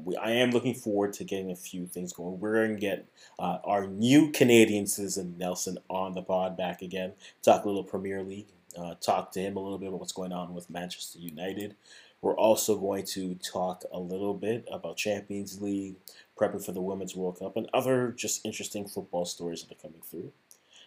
We, 0.04 0.16
I 0.16 0.30
am 0.30 0.52
looking 0.52 0.74
forward 0.74 1.12
to 1.14 1.24
getting 1.24 1.50
a 1.50 1.56
few 1.56 1.86
things 1.86 2.12
going. 2.12 2.38
We're 2.38 2.66
going 2.66 2.74
to 2.76 2.80
get 2.80 3.06
uh, 3.38 3.58
our 3.64 3.86
new 3.86 4.30
Canadian 4.30 4.86
citizen 4.86 5.34
Nelson 5.38 5.78
on 5.90 6.14
the 6.14 6.22
pod 6.22 6.56
back 6.56 6.82
again, 6.82 7.12
talk 7.42 7.64
a 7.64 7.66
little 7.66 7.82
Premier 7.82 8.22
League, 8.22 8.46
uh, 8.78 8.94
talk 9.00 9.32
to 9.32 9.40
him 9.40 9.56
a 9.56 9.60
little 9.60 9.78
bit 9.78 9.88
about 9.88 9.98
what's 9.98 10.12
going 10.12 10.32
on 10.32 10.54
with 10.54 10.70
Manchester 10.70 11.18
United. 11.18 11.74
We're 12.20 12.36
also 12.36 12.78
going 12.78 13.04
to 13.06 13.34
talk 13.34 13.82
a 13.92 13.98
little 13.98 14.34
bit 14.34 14.68
about 14.70 14.96
Champions 14.96 15.60
League, 15.60 15.96
prepping 16.38 16.64
for 16.64 16.72
the 16.72 16.80
Women's 16.80 17.14
World 17.14 17.38
Cup, 17.38 17.56
and 17.56 17.68
other 17.72 18.12
just 18.16 18.44
interesting 18.44 18.86
football 18.86 19.24
stories 19.24 19.62
that 19.62 19.72
are 19.72 19.82
coming 19.82 20.02
through. 20.02 20.32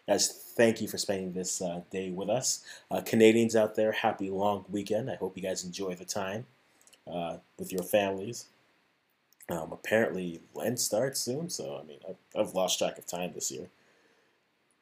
Guys, 0.07 0.53
thank 0.55 0.81
you 0.81 0.87
for 0.87 0.97
spending 0.97 1.33
this 1.33 1.61
uh, 1.61 1.81
day 1.91 2.11
with 2.11 2.29
us. 2.29 2.63
Uh, 2.91 3.01
Canadians 3.01 3.55
out 3.55 3.75
there, 3.75 3.91
happy 3.91 4.29
long 4.29 4.65
weekend. 4.69 5.09
I 5.09 5.15
hope 5.15 5.35
you 5.35 5.41
guys 5.41 5.63
enjoy 5.63 5.95
the 5.95 6.05
time 6.05 6.45
uh, 7.11 7.37
with 7.57 7.71
your 7.71 7.83
families. 7.83 8.45
Um, 9.49 9.71
apparently, 9.71 10.41
Lent 10.53 10.79
starts 10.79 11.21
soon, 11.21 11.49
so 11.49 11.79
I 11.81 11.87
mean, 11.87 11.99
I've, 12.07 12.17
I've 12.39 12.53
lost 12.53 12.79
track 12.79 12.97
of 12.97 13.05
time 13.05 13.31
this 13.33 13.51
year. 13.51 13.69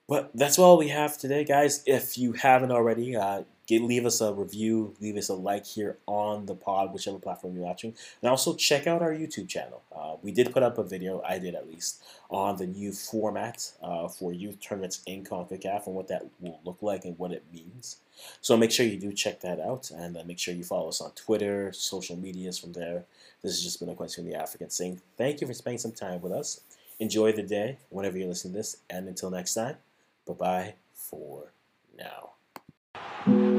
But 0.07 0.31
that's 0.35 0.59
all 0.59 0.77
we 0.77 0.89
have 0.89 1.17
today, 1.17 1.45
guys. 1.45 1.81
If 1.85 2.17
you 2.17 2.33
haven't 2.33 2.71
already, 2.71 3.15
uh, 3.15 3.43
get, 3.67 3.81
leave 3.81 4.05
us 4.05 4.19
a 4.19 4.33
review, 4.33 4.93
leave 4.99 5.15
us 5.15 5.29
a 5.29 5.33
like 5.33 5.65
here 5.65 5.97
on 6.05 6.45
the 6.45 6.55
pod, 6.55 6.91
whichever 6.93 7.19
platform 7.19 7.55
you're 7.55 7.63
watching, 7.63 7.95
and 8.21 8.29
also 8.29 8.53
check 8.53 8.85
out 8.85 9.01
our 9.01 9.13
YouTube 9.13 9.47
channel. 9.47 9.81
Uh, 9.95 10.15
we 10.21 10.31
did 10.33 10.51
put 10.51 10.61
up 10.61 10.77
a 10.77 10.83
video, 10.83 11.21
I 11.25 11.39
did 11.39 11.55
at 11.55 11.69
least, 11.69 12.03
on 12.29 12.57
the 12.57 12.67
new 12.67 12.91
format 12.91 13.71
uh, 13.81 14.09
for 14.09 14.33
youth 14.33 14.59
tournaments 14.59 15.01
in 15.05 15.23
CONCACAF 15.23 15.87
and 15.87 15.95
what 15.95 16.09
that 16.09 16.25
will 16.41 16.59
look 16.65 16.81
like 16.81 17.05
and 17.05 17.17
what 17.17 17.31
it 17.31 17.45
means. 17.53 17.97
So 18.41 18.57
make 18.57 18.71
sure 18.71 18.85
you 18.85 18.99
do 18.99 19.13
check 19.13 19.39
that 19.41 19.61
out, 19.61 19.89
and 19.89 20.17
uh, 20.17 20.23
make 20.25 20.37
sure 20.37 20.53
you 20.53 20.65
follow 20.65 20.89
us 20.89 20.99
on 20.99 21.11
Twitter, 21.11 21.71
social 21.71 22.17
medias 22.17 22.59
from 22.59 22.73
there. 22.73 23.05
This 23.41 23.53
has 23.53 23.63
just 23.63 23.79
been 23.79 23.89
a 23.89 23.95
question 23.95 24.25
from 24.25 24.31
the 24.31 24.39
African 24.39 24.69
saying 24.69 25.01
thank 25.17 25.39
you 25.39 25.47
for 25.47 25.53
spending 25.53 25.79
some 25.79 25.93
time 25.93 26.21
with 26.21 26.33
us. 26.33 26.59
Enjoy 26.99 27.31
the 27.31 27.41
day 27.41 27.77
whenever 27.89 28.17
you're 28.17 28.27
listening 28.27 28.53
to 28.53 28.59
this, 28.59 28.77
and 28.89 29.07
until 29.07 29.31
next 29.31 29.53
time, 29.53 29.77
Bye 30.25 30.33
bye 30.33 30.75
for 30.93 31.53
now. 31.97 33.52